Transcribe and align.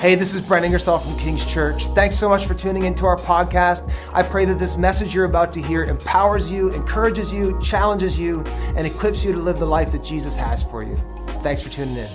Hey, 0.00 0.14
this 0.14 0.32
is 0.32 0.40
Brent 0.40 0.64
Ingersoll 0.64 1.00
from 1.00 1.16
King's 1.18 1.44
Church. 1.44 1.88
Thanks 1.88 2.16
so 2.16 2.28
much 2.28 2.46
for 2.46 2.54
tuning 2.54 2.84
into 2.84 3.04
our 3.04 3.16
podcast. 3.16 3.92
I 4.12 4.22
pray 4.22 4.44
that 4.44 4.56
this 4.56 4.76
message 4.76 5.12
you're 5.12 5.24
about 5.24 5.52
to 5.54 5.60
hear 5.60 5.82
empowers 5.82 6.52
you, 6.52 6.72
encourages 6.72 7.34
you, 7.34 7.60
challenges 7.60 8.16
you, 8.16 8.42
and 8.76 8.86
equips 8.86 9.24
you 9.24 9.32
to 9.32 9.38
live 9.38 9.58
the 9.58 9.66
life 9.66 9.90
that 9.90 10.04
Jesus 10.04 10.36
has 10.36 10.62
for 10.62 10.84
you. 10.84 10.96
Thanks 11.42 11.60
for 11.60 11.68
tuning 11.68 11.96
in. 11.96 12.08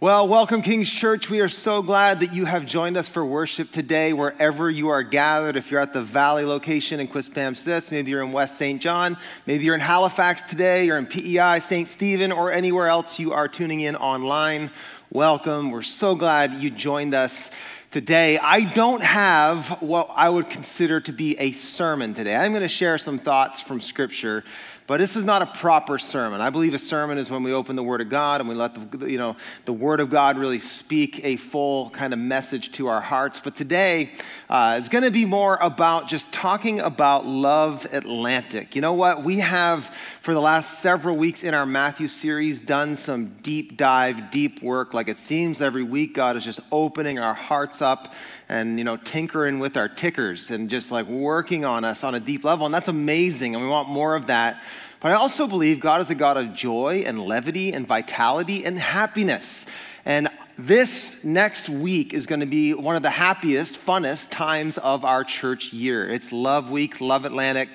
Well, 0.00 0.28
welcome, 0.28 0.62
King's 0.62 0.88
Church. 0.88 1.28
We 1.28 1.40
are 1.40 1.48
so 1.48 1.82
glad 1.82 2.20
that 2.20 2.32
you 2.32 2.44
have 2.44 2.64
joined 2.64 2.96
us 2.96 3.08
for 3.08 3.24
worship 3.24 3.72
today, 3.72 4.12
wherever 4.12 4.70
you 4.70 4.90
are 4.90 5.02
gathered. 5.02 5.56
If 5.56 5.72
you're 5.72 5.80
at 5.80 5.92
the 5.92 6.02
Valley 6.02 6.44
location 6.44 7.00
in 7.00 7.08
Quispamsis, 7.08 7.90
maybe 7.90 8.12
you're 8.12 8.22
in 8.22 8.30
West 8.30 8.58
St. 8.58 8.80
John, 8.80 9.16
maybe 9.44 9.64
you're 9.64 9.74
in 9.74 9.80
Halifax 9.80 10.44
today, 10.44 10.84
you're 10.84 10.98
in 10.98 11.06
PEI, 11.06 11.58
St. 11.58 11.88
Stephen, 11.88 12.30
or 12.30 12.52
anywhere 12.52 12.86
else 12.86 13.18
you 13.18 13.32
are 13.32 13.48
tuning 13.48 13.80
in 13.80 13.96
online 13.96 14.70
welcome. 15.10 15.70
We're 15.70 15.82
so 15.82 16.14
glad 16.14 16.54
you 16.54 16.70
joined 16.70 17.14
us 17.14 17.50
today. 17.90 18.38
I 18.38 18.60
don't 18.60 19.02
have 19.02 19.80
what 19.80 20.10
I 20.14 20.28
would 20.28 20.50
consider 20.50 21.00
to 21.00 21.12
be 21.12 21.38
a 21.38 21.52
sermon 21.52 22.12
today. 22.12 22.36
I'm 22.36 22.52
going 22.52 22.62
to 22.62 22.68
share 22.68 22.98
some 22.98 23.18
thoughts 23.18 23.60
from 23.60 23.80
Scripture 23.80 24.44
but 24.88 25.00
this 25.00 25.16
is 25.16 25.24
not 25.24 25.42
a 25.42 25.46
proper 25.46 25.98
sermon. 25.98 26.40
I 26.40 26.48
believe 26.48 26.72
a 26.72 26.78
sermon 26.78 27.18
is 27.18 27.30
when 27.30 27.42
we 27.42 27.52
open 27.52 27.76
the 27.76 27.82
Word 27.82 28.00
of 28.00 28.08
God 28.08 28.40
and 28.40 28.48
we 28.48 28.54
let 28.54 28.90
the, 28.90 29.06
you 29.06 29.18
know, 29.18 29.36
the 29.66 29.72
Word 29.74 30.00
of 30.00 30.08
God 30.08 30.38
really 30.38 30.58
speak 30.58 31.20
a 31.24 31.36
full 31.36 31.90
kind 31.90 32.14
of 32.14 32.18
message 32.18 32.72
to 32.72 32.88
our 32.88 33.02
hearts. 33.02 33.38
But 33.38 33.54
today 33.54 34.12
uh, 34.48 34.76
is 34.80 34.88
going 34.88 35.04
to 35.04 35.10
be 35.10 35.26
more 35.26 35.58
about 35.60 36.08
just 36.08 36.32
talking 36.32 36.80
about 36.80 37.26
Love 37.26 37.86
Atlantic. 37.92 38.74
You 38.74 38.80
know 38.80 38.94
what? 38.94 39.22
We 39.22 39.40
have, 39.40 39.94
for 40.28 40.34
the 40.34 40.40
last 40.42 40.80
several 40.80 41.16
weeks 41.16 41.42
in 41.42 41.54
our 41.54 41.64
Matthew 41.64 42.06
series, 42.06 42.60
done 42.60 42.96
some 42.96 43.34
deep 43.40 43.78
dive, 43.78 44.30
deep 44.30 44.62
work. 44.62 44.92
Like 44.92 45.08
it 45.08 45.18
seems 45.18 45.62
every 45.62 45.82
week, 45.82 46.12
God 46.12 46.36
is 46.36 46.44
just 46.44 46.60
opening 46.70 47.18
our 47.18 47.32
hearts 47.32 47.80
up 47.80 48.12
and, 48.46 48.76
you 48.76 48.84
know, 48.84 48.98
tinkering 48.98 49.58
with 49.58 49.78
our 49.78 49.88
tickers 49.88 50.50
and 50.50 50.68
just 50.68 50.92
like 50.92 51.06
working 51.06 51.64
on 51.64 51.82
us 51.82 52.04
on 52.04 52.14
a 52.14 52.20
deep 52.20 52.44
level. 52.44 52.66
And 52.66 52.74
that's 52.74 52.88
amazing. 52.88 53.54
And 53.54 53.64
we 53.64 53.70
want 53.70 53.88
more 53.88 54.14
of 54.14 54.26
that. 54.26 54.62
But 55.00 55.12
I 55.12 55.14
also 55.14 55.46
believe 55.46 55.80
God 55.80 56.02
is 56.02 56.10
a 56.10 56.14
God 56.14 56.36
of 56.36 56.52
joy 56.52 57.04
and 57.06 57.22
levity 57.22 57.72
and 57.72 57.88
vitality 57.88 58.66
and 58.66 58.78
happiness. 58.78 59.64
And 60.04 60.28
this 60.58 61.16
next 61.24 61.70
week 61.70 62.12
is 62.12 62.26
going 62.26 62.40
to 62.40 62.46
be 62.46 62.74
one 62.74 62.96
of 62.96 63.02
the 63.02 63.08
happiest, 63.08 63.82
funnest 63.82 64.28
times 64.28 64.76
of 64.76 65.06
our 65.06 65.24
church 65.24 65.72
year. 65.72 66.06
It's 66.06 66.32
Love 66.32 66.70
Week, 66.70 67.00
Love 67.00 67.24
Atlantic. 67.24 67.70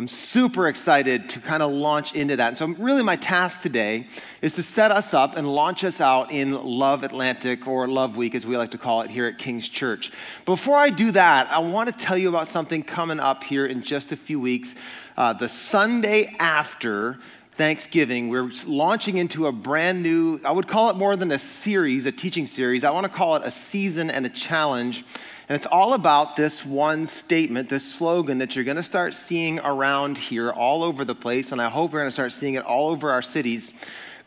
I'm 0.00 0.08
super 0.08 0.66
excited 0.66 1.28
to 1.28 1.40
kind 1.40 1.62
of 1.62 1.70
launch 1.70 2.14
into 2.14 2.34
that. 2.36 2.48
And 2.48 2.56
so, 2.56 2.68
really, 2.82 3.02
my 3.02 3.16
task 3.16 3.60
today 3.60 4.06
is 4.40 4.54
to 4.54 4.62
set 4.62 4.90
us 4.90 5.12
up 5.12 5.36
and 5.36 5.46
launch 5.46 5.84
us 5.84 6.00
out 6.00 6.32
in 6.32 6.52
Love 6.54 7.02
Atlantic 7.04 7.66
or 7.66 7.86
Love 7.86 8.16
Week, 8.16 8.34
as 8.34 8.46
we 8.46 8.56
like 8.56 8.70
to 8.70 8.78
call 8.78 9.02
it 9.02 9.10
here 9.10 9.26
at 9.26 9.36
King's 9.36 9.68
Church. 9.68 10.10
Before 10.46 10.78
I 10.78 10.88
do 10.88 11.12
that, 11.12 11.52
I 11.52 11.58
want 11.58 11.90
to 11.90 11.94
tell 11.94 12.16
you 12.16 12.30
about 12.30 12.48
something 12.48 12.82
coming 12.82 13.20
up 13.20 13.44
here 13.44 13.66
in 13.66 13.82
just 13.82 14.10
a 14.10 14.16
few 14.16 14.40
weeks 14.40 14.74
uh, 15.18 15.34
the 15.34 15.50
Sunday 15.50 16.34
after 16.38 17.18
Thanksgiving, 17.58 18.30
we're 18.30 18.50
launching 18.64 19.18
into 19.18 19.48
a 19.48 19.52
brand 19.52 20.02
new, 20.02 20.40
I 20.46 20.50
would 20.50 20.66
call 20.66 20.88
it 20.88 20.96
more 20.96 21.14
than 21.14 21.30
a 21.30 21.38
series, 21.38 22.06
a 22.06 22.12
teaching 22.12 22.46
series. 22.46 22.84
I 22.84 22.90
want 22.90 23.04
to 23.04 23.12
call 23.12 23.36
it 23.36 23.42
a 23.44 23.50
season 23.50 24.10
and 24.10 24.24
a 24.24 24.30
challenge. 24.30 25.04
And 25.50 25.56
it's 25.56 25.66
all 25.66 25.94
about 25.94 26.36
this 26.36 26.64
one 26.64 27.08
statement, 27.08 27.68
this 27.68 27.84
slogan 27.84 28.38
that 28.38 28.54
you're 28.54 28.64
going 28.64 28.76
to 28.76 28.84
start 28.84 29.14
seeing 29.14 29.58
around 29.58 30.16
here 30.16 30.52
all 30.52 30.84
over 30.84 31.04
the 31.04 31.16
place. 31.16 31.50
And 31.50 31.60
I 31.60 31.68
hope 31.68 31.92
we're 31.92 31.98
going 31.98 32.06
to 32.06 32.12
start 32.12 32.30
seeing 32.30 32.54
it 32.54 32.64
all 32.64 32.90
over 32.90 33.10
our 33.10 33.20
cities 33.20 33.72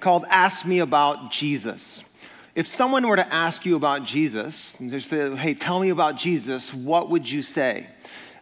called 0.02 0.26
Ask 0.30 0.66
Me 0.66 0.80
About 0.80 1.32
Jesus. 1.32 2.04
If 2.56 2.68
someone 2.68 3.08
were 3.08 3.16
to 3.16 3.34
ask 3.34 3.66
you 3.66 3.78
about 3.78 4.04
Jesus, 4.04 4.76
and 4.82 4.92
they 4.92 5.00
say, 5.00 5.34
Hey, 5.38 5.54
tell 5.54 5.80
me 5.80 5.92
about 5.92 6.18
Jesus, 6.18 6.74
what 6.74 7.10
would 7.10 7.32
you 7.32 7.42
say? 7.42 7.88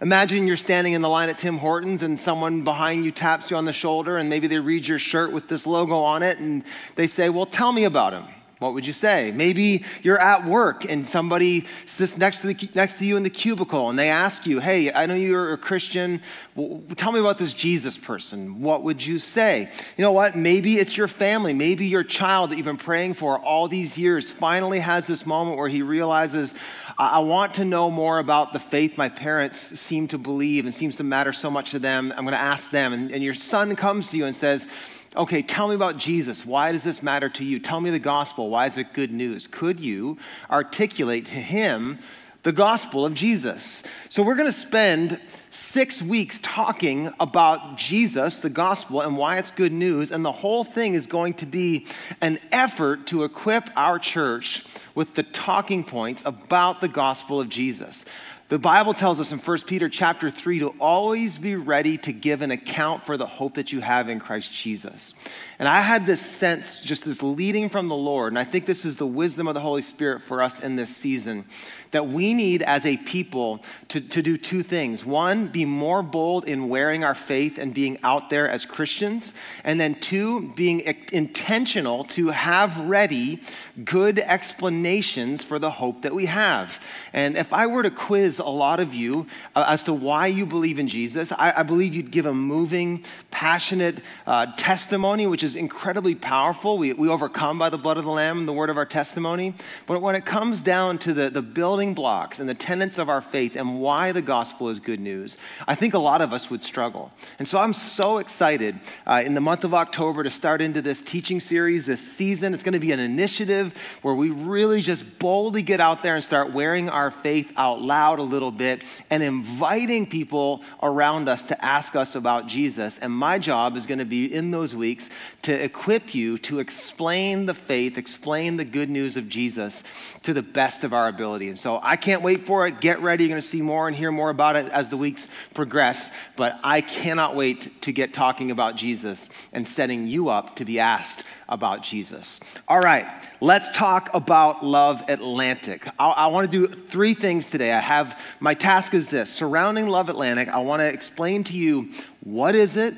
Imagine 0.02 0.48
you're 0.48 0.58
standing 0.58 0.94
in 0.94 1.04
the 1.04 1.09
line 1.09 1.30
at 1.30 1.38
Tim 1.38 1.59
Hortons 1.59 2.02
and 2.02 2.20
someone 2.20 2.64
behind 2.64 3.06
you 3.06 3.12
taps 3.12 3.52
you 3.52 3.58
on 3.58 3.66
the 3.66 3.74
shoulder 3.74 4.18
and 4.18 4.28
maybe 4.28 4.47
they 4.47 4.58
read 4.58 4.88
your 4.88 4.97
shirt 4.97 5.31
with 5.31 5.47
this 5.47 5.68
logo 5.68 6.00
on 6.00 6.24
it 6.24 6.40
and 6.40 6.64
they 6.96 7.06
say, 7.06 7.30
Well, 7.30 7.46
tell 7.46 7.72
me 7.72 7.84
about 7.84 8.14
him. 8.14 8.25
What 8.61 8.75
would 8.75 8.85
you 8.85 8.94
say? 8.94 9.31
Maybe 9.31 9.83
you're 10.03 10.22
at 10.22 10.45
work 10.45 10.85
and 10.85 11.07
somebody 11.07 11.66
sits 11.88 12.16
next 12.16 12.41
to, 12.41 12.53
the, 12.53 12.69
next 12.75 12.99
to 12.99 13.05
you 13.05 13.17
in 13.17 13.23
the 13.23 13.29
cubicle 13.31 13.89
and 13.89 13.97
they 13.97 14.09
ask 14.09 14.45
you, 14.45 14.59
Hey, 14.59 14.94
I 14.94 15.07
know 15.07 15.16
you're 15.16 15.53
a 15.53 15.57
Christian. 15.57 16.22
Well, 16.53 16.83
tell 16.95 17.11
me 17.11 17.19
about 17.19 17.39
this 17.39 17.55
Jesus 17.55 17.97
person. 17.97 18.61
What 18.61 18.83
would 18.83 19.03
you 19.03 19.17
say? 19.17 19.72
You 19.97 20.03
know 20.03 20.11
what? 20.11 20.35
Maybe 20.35 20.77
it's 20.77 20.95
your 20.95 21.07
family. 21.07 21.53
Maybe 21.53 21.88
your 21.88 22.03
child 22.03 22.51
that 22.51 22.57
you've 22.57 22.67
been 22.67 22.77
praying 22.77 23.16
for 23.16 23.39
all 23.39 23.67
these 23.67 23.97
years 23.97 24.29
finally 24.29 24.78
has 24.78 25.07
this 25.07 25.25
moment 25.25 25.57
where 25.57 25.67
he 25.67 25.81
realizes, 25.81 26.53
I 26.99 27.17
want 27.17 27.55
to 27.55 27.66
know 27.66 27.89
more 27.89 28.19
about 28.19 28.53
the 28.53 28.59
faith 28.59 28.95
my 28.95 29.09
parents 29.09 29.79
seem 29.79 30.07
to 30.09 30.19
believe 30.19 30.66
and 30.66 30.75
seems 30.75 30.97
to 30.97 31.03
matter 31.03 31.33
so 31.33 31.49
much 31.49 31.72
to 31.72 31.79
them. 31.79 32.13
I'm 32.16 32.25
going 32.25 32.33
to 32.33 32.38
ask 32.38 32.69
them. 32.69 32.93
And, 32.93 33.11
and 33.11 33.23
your 33.23 33.33
son 33.33 33.75
comes 33.75 34.11
to 34.11 34.17
you 34.17 34.25
and 34.25 34.35
says, 34.35 34.67
Okay, 35.16 35.41
tell 35.41 35.67
me 35.67 35.75
about 35.75 35.97
Jesus. 35.97 36.45
Why 36.45 36.72
does 36.72 36.85
this 36.85 37.03
matter 37.03 37.27
to 37.27 37.44
you? 37.44 37.59
Tell 37.59 37.81
me 37.81 37.89
the 37.89 37.99
gospel. 37.99 38.49
Why 38.49 38.67
is 38.67 38.77
it 38.77 38.94
good 38.94 39.11
news? 39.11 39.45
Could 39.45 39.77
you 39.77 40.17
articulate 40.49 41.25
to 41.27 41.35
him 41.35 41.99
the 42.44 42.53
gospel 42.53 43.05
of 43.05 43.13
Jesus? 43.13 43.83
So, 44.07 44.23
we're 44.23 44.35
going 44.35 44.47
to 44.47 44.53
spend 44.53 45.19
six 45.49 46.01
weeks 46.01 46.39
talking 46.41 47.11
about 47.19 47.77
Jesus, 47.77 48.38
the 48.38 48.49
gospel, 48.49 49.01
and 49.01 49.17
why 49.17 49.38
it's 49.38 49.51
good 49.51 49.73
news. 49.73 50.11
And 50.11 50.23
the 50.23 50.31
whole 50.31 50.63
thing 50.63 50.94
is 50.94 51.07
going 51.07 51.33
to 51.35 51.45
be 51.45 51.88
an 52.22 52.39
effort 52.53 53.05
to 53.07 53.25
equip 53.25 53.69
our 53.75 53.99
church 53.99 54.63
with 54.95 55.16
the 55.16 55.23
talking 55.23 55.83
points 55.83 56.23
about 56.25 56.79
the 56.79 56.88
gospel 56.88 57.41
of 57.41 57.49
Jesus. 57.49 58.05
The 58.51 58.59
Bible 58.59 58.94
tells 58.94 59.22
us 59.22 59.31
in 59.31 59.39
1 59.39 59.59
Peter 59.62 59.88
chapter 59.88 60.29
3 60.29 60.59
to 60.59 60.67
always 60.78 61.38
be 61.38 61.56
ready 61.56 61.97
to 62.00 62.12
give 62.12 62.41
an 62.41 62.51
account 62.51 63.01
for 63.01 63.16
the 63.16 63.25
hope 63.25 63.53
that 63.53 63.72
you 63.72 63.79
have 63.79 64.09
in 64.09 64.19
Christ 64.19 64.51
Jesus. 64.51 65.13
And 65.57 65.69
I 65.69 65.79
had 65.79 66.06
this 66.06 66.19
sense, 66.19 66.75
just 66.75 67.06
this 67.06 67.23
leading 67.23 67.69
from 67.69 67.88
the 67.88 67.95
Lord, 67.95 68.34
and 68.34 68.38
I 68.38 68.44
think 68.44 68.66
this 68.66 68.84
is 68.84 68.97
the 68.97 69.07
wisdom 69.07 69.47
of 69.47 69.53
the 69.53 69.61
Holy 69.61 69.81
Spirit 69.81 70.23
for 70.23 70.41
us 70.41 70.59
in 70.59 70.75
this 70.75 70.94
season, 70.94 71.45
that 71.91 72.09
we 72.09 72.34
need 72.34 72.61
as 72.61 72.85
a 72.85 72.97
people 72.97 73.63
to, 73.88 74.01
to 74.01 74.22
do 74.22 74.35
two 74.35 74.63
things. 74.63 75.06
One, 75.06 75.47
be 75.47 75.63
more 75.63 76.03
bold 76.03 76.44
in 76.44 76.67
wearing 76.67 77.06
our 77.06 77.16
faith 77.16 77.57
and 77.57 77.73
being 77.73 78.00
out 78.03 78.29
there 78.29 78.50
as 78.50 78.66
Christians. 78.66 79.31
And 79.63 79.79
then 79.79 79.95
two, 79.95 80.51
being 80.56 80.81
intentional 81.13 82.03
to 82.06 82.29
have 82.29 82.78
ready 82.81 83.41
good 83.85 84.19
explanations 84.19 85.41
for 85.41 85.57
the 85.57 85.72
hope 85.72 86.01
that 86.01 86.13
we 86.13 86.25
have. 86.25 86.81
And 87.13 87.38
if 87.38 87.53
I 87.53 87.67
were 87.67 87.84
to 87.84 87.91
quiz 87.91 88.41
a 88.41 88.50
lot 88.50 88.79
of 88.79 88.94
you 88.94 89.28
uh, 89.56 89.66
as 89.68 89.84
to 89.84 89.94
why 89.94 90.28
you 90.28 90.46
believe 90.46 90.78
in 90.78 90.88
Jesus, 90.88 91.31
I, 91.31 91.53
I 91.57 91.63
believe 91.63 91.96
you'd 91.96 92.12
give 92.12 92.25
a 92.25 92.34
moving, 92.34 93.06
passionate 93.31 94.02
uh, 94.28 94.47
testimony, 94.57 95.28
which 95.28 95.44
is 95.44 95.56
incredibly 95.56 96.16
powerful. 96.16 96.78
We, 96.78 96.94
we 96.94 97.07
overcome 97.07 97.57
by 97.57 97.69
the 97.69 97.78
blood 97.78 97.97
of 97.97 98.03
the 98.03 98.12
Lamb 98.12 98.40
and 98.40 98.47
the 98.47 98.53
word 98.53 98.69
of 98.69 98.78
our 98.78 98.85
testimony. 98.85 99.53
But 99.88 100.02
when 100.02 100.16
it 100.16 100.25
comes 100.25 100.62
down 100.62 100.97
to 101.00 101.13
the, 101.13 101.29
the 101.29 101.41
building 101.41 101.94
blocks 101.94 102.40
and 102.40 102.50
the 102.50 102.53
tenets 102.53 102.97
of 102.97 103.07
our 103.07 103.22
faith 103.22 103.56
and 103.56 103.79
why 103.79 104.12
the 104.12 104.22
gospel 104.22 104.69
is 104.69 104.79
good 104.79 105.00
news, 105.00 105.38
I 105.68 105.75
think 105.75 105.94
a 105.94 106.00
lot 106.00 106.22
of 106.22 106.34
us 106.34 106.50
would 106.50 106.63
struggle. 106.63 107.12
And 107.40 107.47
so 107.47 107.58
I'm 107.59 107.73
so 107.73 108.18
excited 108.18 108.79
uh, 109.08 109.23
in 109.25 109.34
the 109.34 109.41
month 109.41 109.63
of 109.63 109.73
October 109.73 110.23
to 110.23 110.31
start 110.31 110.62
into 110.62 110.81
this 110.81 111.02
teaching 111.02 111.40
series, 111.40 111.85
this 111.85 112.02
season. 112.02 112.53
It's 112.53 112.63
going 112.63 112.73
to 112.73 112.79
be 112.79 112.91
an 112.91 113.00
initiative 113.00 113.73
where 114.02 114.16
we 114.16 114.29
really 114.29 114.81
just 114.81 115.19
boldly 115.19 115.62
get 115.62 115.79
out 115.79 116.03
there 116.03 116.16
and 116.16 116.23
start 116.23 116.52
wearing 116.52 116.90
our 116.90 117.12
faith 117.12 117.52
out 117.58 117.81
loud 117.81 118.19
little 118.31 118.52
bit 118.52 118.84
and 119.09 119.22
inviting 119.22 120.08
people 120.08 120.64
around 120.81 121.30
us 121.30 121.44
to 121.44 121.66
ask 121.66 121.96
us 121.96 122.16
about 122.16 122.47
Jesus. 122.47 122.97
And 123.00 123.12
my 123.12 123.38
job 123.38 123.75
is 123.75 123.86
going 123.86 124.00
to 124.00 124.06
be 124.06 124.34
in 124.34 124.52
those 124.52 124.74
weeks 124.74 125.09
to 125.44 125.53
equip 125.53 126.16
you 126.16 126.38
to 126.40 126.59
explain 126.59 127.46
the 127.46 127.53
faith, 127.53 127.97
explain 127.97 128.58
the 128.58 128.66
good 128.66 128.90
news 128.90 129.18
of 129.18 129.30
Jesus 129.30 129.84
to 130.23 130.34
the 130.34 130.41
best 130.41 130.84
of 130.84 130.94
our 130.94 131.08
ability. 131.08 131.50
And 131.50 131.59
so 131.59 131.79
I 131.84 131.96
can't 131.96 132.22
wait 132.22 132.46
for 132.46 132.66
it. 132.67 132.82
Get 132.82 133.02
ready. 133.02 133.23
You're 133.23 133.29
going 133.29 133.41
to 133.41 133.47
see 133.47 133.61
more 133.61 133.88
and 133.88 133.96
hear 133.96 134.11
more 134.11 134.29
about 134.29 134.55
it 134.55 134.70
as 134.70 134.90
the 134.90 134.97
weeks 134.97 135.28
progress. 135.53 136.09
But 136.35 136.59
I 136.64 136.82
cannot 136.82 137.35
wait 137.35 137.82
to 137.82 137.91
get 137.91 138.14
talking 138.14 138.52
about 138.52 138.76
Jesus 138.76 139.29
and 139.53 139.67
setting 139.67 140.08
you 140.08 140.29
up 140.29 140.55
to 140.58 140.66
be 140.66 140.79
asked 140.79 141.26
about 141.52 141.84
Jesus. 141.84 142.40
All 142.68 142.80
right, 142.80 143.06
let's 143.42 143.70
talk 143.72 144.09
about 144.14 144.66
Love 144.66 145.03
Atlantic. 145.09 145.86
I, 146.00 146.08
I 146.08 146.28
want 146.28 146.50
to 146.50 146.68
do 146.68 146.74
three 146.74 147.14
things 147.14 147.48
today. 147.48 147.74
I 147.74 147.82
have 147.82 148.18
my 148.40 148.53
task 148.53 148.94
is 148.94 149.09
this 149.09 149.30
surrounding 149.30 149.88
Love 149.90 150.09
Atlantic, 150.09 150.48
I 150.48 150.59
want 150.59 150.80
to 150.80 150.88
explain 150.88 151.44
to 151.44 151.53
you 151.53 151.92
what 152.24 152.56
is 152.56 152.78
it, 152.78 152.96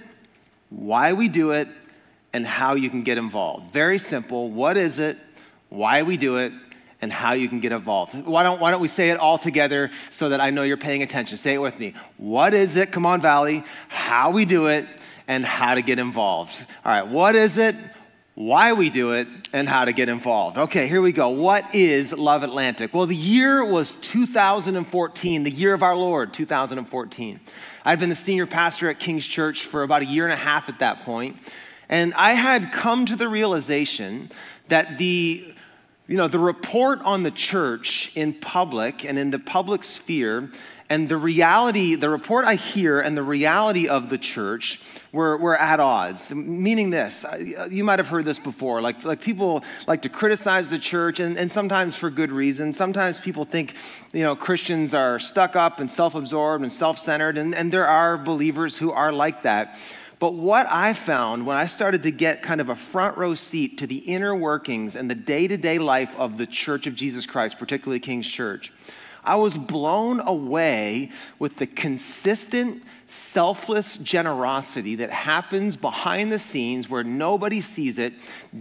why 0.70 1.14
we 1.14 1.28
do 1.28 1.52
it, 1.52 1.68
and 2.32 2.46
how 2.46 2.76
you 2.76 2.90
can 2.90 3.04
get 3.04 3.18
involved. 3.18 3.74
Very 3.74 3.98
simple. 3.98 4.50
What 4.50 4.78
is 4.78 5.00
it? 5.00 5.18
Why 5.70 6.04
we 6.04 6.16
do 6.16 6.38
it? 6.38 6.54
And 7.02 7.12
how 7.12 7.34
you 7.34 7.50
can 7.50 7.60
get 7.60 7.72
involved. 7.72 8.14
Why 8.26 8.44
don't, 8.44 8.62
why 8.62 8.72
don't 8.72 8.82
we 8.82 8.88
say 8.88 9.10
it 9.10 9.18
all 9.20 9.38
together 9.38 9.92
so 10.10 10.30
that 10.30 10.40
I 10.40 10.52
know 10.52 10.64
you're 10.64 10.78
paying 10.78 11.04
attention? 11.04 11.38
Say 11.38 11.54
it 11.54 11.62
with 11.62 11.78
me. 11.78 11.96
What 12.18 12.54
is 12.54 12.76
it? 12.76 12.92
Come 12.92 13.06
on, 13.06 13.20
Valley. 13.20 13.64
How 13.90 14.30
we 14.30 14.46
do 14.46 14.68
it 14.68 14.88
and 15.28 15.44
how 15.44 15.76
to 15.76 15.82
get 15.82 16.00
involved. 16.00 16.66
All 16.86 16.92
right. 16.92 17.06
What 17.06 17.36
is 17.36 17.58
it? 17.58 17.76
Why 18.36 18.74
we 18.74 18.90
do 18.90 19.12
it, 19.12 19.28
and 19.54 19.70
how 19.70 19.86
to 19.86 19.94
get 19.94 20.10
involved. 20.10 20.58
Okay, 20.58 20.88
here 20.88 21.02
we 21.02 21.12
go. 21.12 21.30
What 21.30 21.76
is 21.76 22.12
Love 22.12 22.42
Atlantic? 22.42 22.92
Well, 22.94 23.06
the 23.06 23.16
year 23.16 23.64
was 23.64 23.94
2014, 23.94 25.44
the 25.44 25.52
year 25.52 25.74
of 25.74 25.84
our 25.84 25.96
Lord, 25.96 26.34
2014. 26.34 27.40
I'd 27.86 28.00
been 28.00 28.10
the 28.10 28.16
senior 28.16 28.48
pastor 28.48 28.90
at 28.90 29.00
King's 29.00 29.28
Church 29.28 29.66
for 29.66 29.84
about 29.84 30.02
a 30.02 30.06
year 30.06 30.24
and 30.24 30.34
a 30.34 30.38
half 30.38 30.68
at 30.68 30.80
that 30.80 31.02
point, 31.02 31.38
and 31.90 32.14
I 32.16 32.34
had 32.34 32.72
come 32.72 33.06
to 33.06 33.16
the 33.16 33.28
realization 33.28 34.32
that 34.68 34.98
the 34.98 35.54
you 36.06 36.18
know, 36.18 36.28
the 36.28 36.40
report 36.40 37.00
on 37.04 37.24
the 37.24 37.32
church 37.32 38.12
in 38.14 38.34
public 38.34 39.06
and 39.06 39.18
in 39.18 39.32
the 39.32 39.40
public 39.40 39.86
sphere 39.86 40.52
and 40.90 41.08
the 41.08 41.18
reality, 41.18 41.96
the 41.96 42.10
report 42.10 42.46
I 42.46 42.56
hear 42.56 43.00
and 43.00 43.16
the 43.16 43.24
reality 43.24 43.88
of 43.88 44.10
the 44.10 44.18
church 44.18 44.82
were, 45.12 45.38
were 45.38 45.58
at 45.58 45.80
odds. 45.80 46.32
Meaning 46.32 46.90
this, 46.90 47.26
you 47.70 47.84
might 47.84 48.00
have 48.00 48.08
heard 48.08 48.26
this 48.26 48.40
before. 48.40 48.82
Like, 48.82 49.04
like 49.04 49.22
people 49.22 49.64
like 49.88 50.02
to 50.02 50.10
criticize 50.10 50.70
the 50.70 50.80
church, 50.80 51.20
and, 51.20 51.38
and 51.38 51.52
sometimes 51.52 51.96
for 51.96 52.10
good 52.10 52.32
reason. 52.32 52.74
Sometimes 52.74 53.20
people 53.20 53.46
think, 53.46 53.76
you 54.12 54.24
know, 54.24 54.36
Christians 54.36 54.94
are 54.94 55.20
stuck 55.20 55.56
up 55.56 55.80
and 55.80 55.90
self 55.90 56.16
absorbed 56.16 56.64
and 56.64 56.72
self 56.72 57.00
centered, 57.00 57.38
and, 57.38 57.56
and 57.56 57.72
there 57.72 57.88
are 57.88 58.18
believers 58.18 58.78
who 58.78 58.92
are 58.92 59.12
like 59.12 59.44
that. 59.44 59.78
But 60.20 60.36
what 60.36 60.68
I 60.70 60.94
found 60.94 61.46
when 61.46 61.58
I 61.58 61.66
started 61.66 62.04
to 62.04 62.12
get 62.12 62.42
kind 62.42 62.62
of 62.62 62.70
a 62.70 62.76
front 62.76 63.18
row 63.18 63.34
seat 63.34 63.78
to 63.80 63.88
the 63.88 63.98
inner 63.98 64.34
workings 64.34 64.96
and 64.96 65.10
the 65.10 65.16
day 65.16 65.48
to 65.48 65.58
day 65.58 65.80
life 65.80 66.16
of 66.16 66.38
the 66.38 66.48
Church 66.48 66.88
of 66.88 66.96
Jesus 66.96 67.26
Christ, 67.26 67.60
particularly 67.60 68.00
King's 68.00 68.28
Church, 68.28 68.72
I 69.26 69.36
was 69.36 69.58
blown 69.58 70.20
away 70.20 71.12
with 71.40 71.56
the 71.56 71.68
consistent, 71.68 72.84
selfless 73.08 73.96
generosity 73.98 74.96
that 74.96 75.12
happens 75.12 75.76
behind 75.76 76.32
the 76.32 76.40
scenes 76.40 76.90
where 76.90 77.04
nobody 77.04 77.62
sees 77.62 78.00
it 78.00 78.14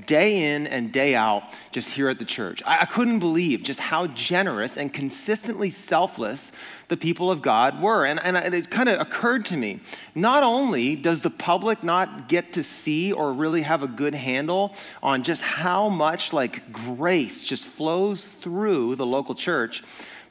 day 0.07 0.55
in 0.55 0.67
and 0.69 0.93
day 0.93 1.15
out 1.15 1.43
just 1.73 1.89
here 1.89 2.09
at 2.09 2.19
the 2.19 2.25
church. 2.25 2.63
I, 2.65 2.85
couldn't 2.85 3.19
believe 3.19 3.63
just 3.63 3.81
how 3.81 4.07
generous 4.09 4.77
and 4.77 4.93
consistently 4.93 5.71
selfless 5.71 6.53
the 6.89 6.97
people 6.97 7.31
of 7.31 7.43
God 7.43 7.81
were. 7.81 8.05
And, 8.05 8.21
and 8.23 8.55
it 8.55 8.71
kind 8.71 8.89
of 8.89 9.01
occurred 9.01 9.47
to 9.47 9.57
me 9.57 9.81
not 10.15 10.43
only 10.43 10.95
does 10.95 11.23
the 11.23 11.31
public 11.31 11.83
not 11.83 12.29
get 12.29 12.53
to 12.53 12.63
see 12.63 13.13
or 13.13 13.33
really 13.33 13.63
have 13.63 13.83
a 13.83 13.89
good 13.89 14.15
handle 14.15 14.75
on 15.03 15.23
just 15.23 15.43
how 15.43 15.89
much 15.89 16.33
like 16.33 16.71
grace 16.71 17.43
just 17.43 17.65
flows 17.65 18.29
through 18.29 18.97
the 18.97 19.07
local 19.07 19.35
church 19.35 19.83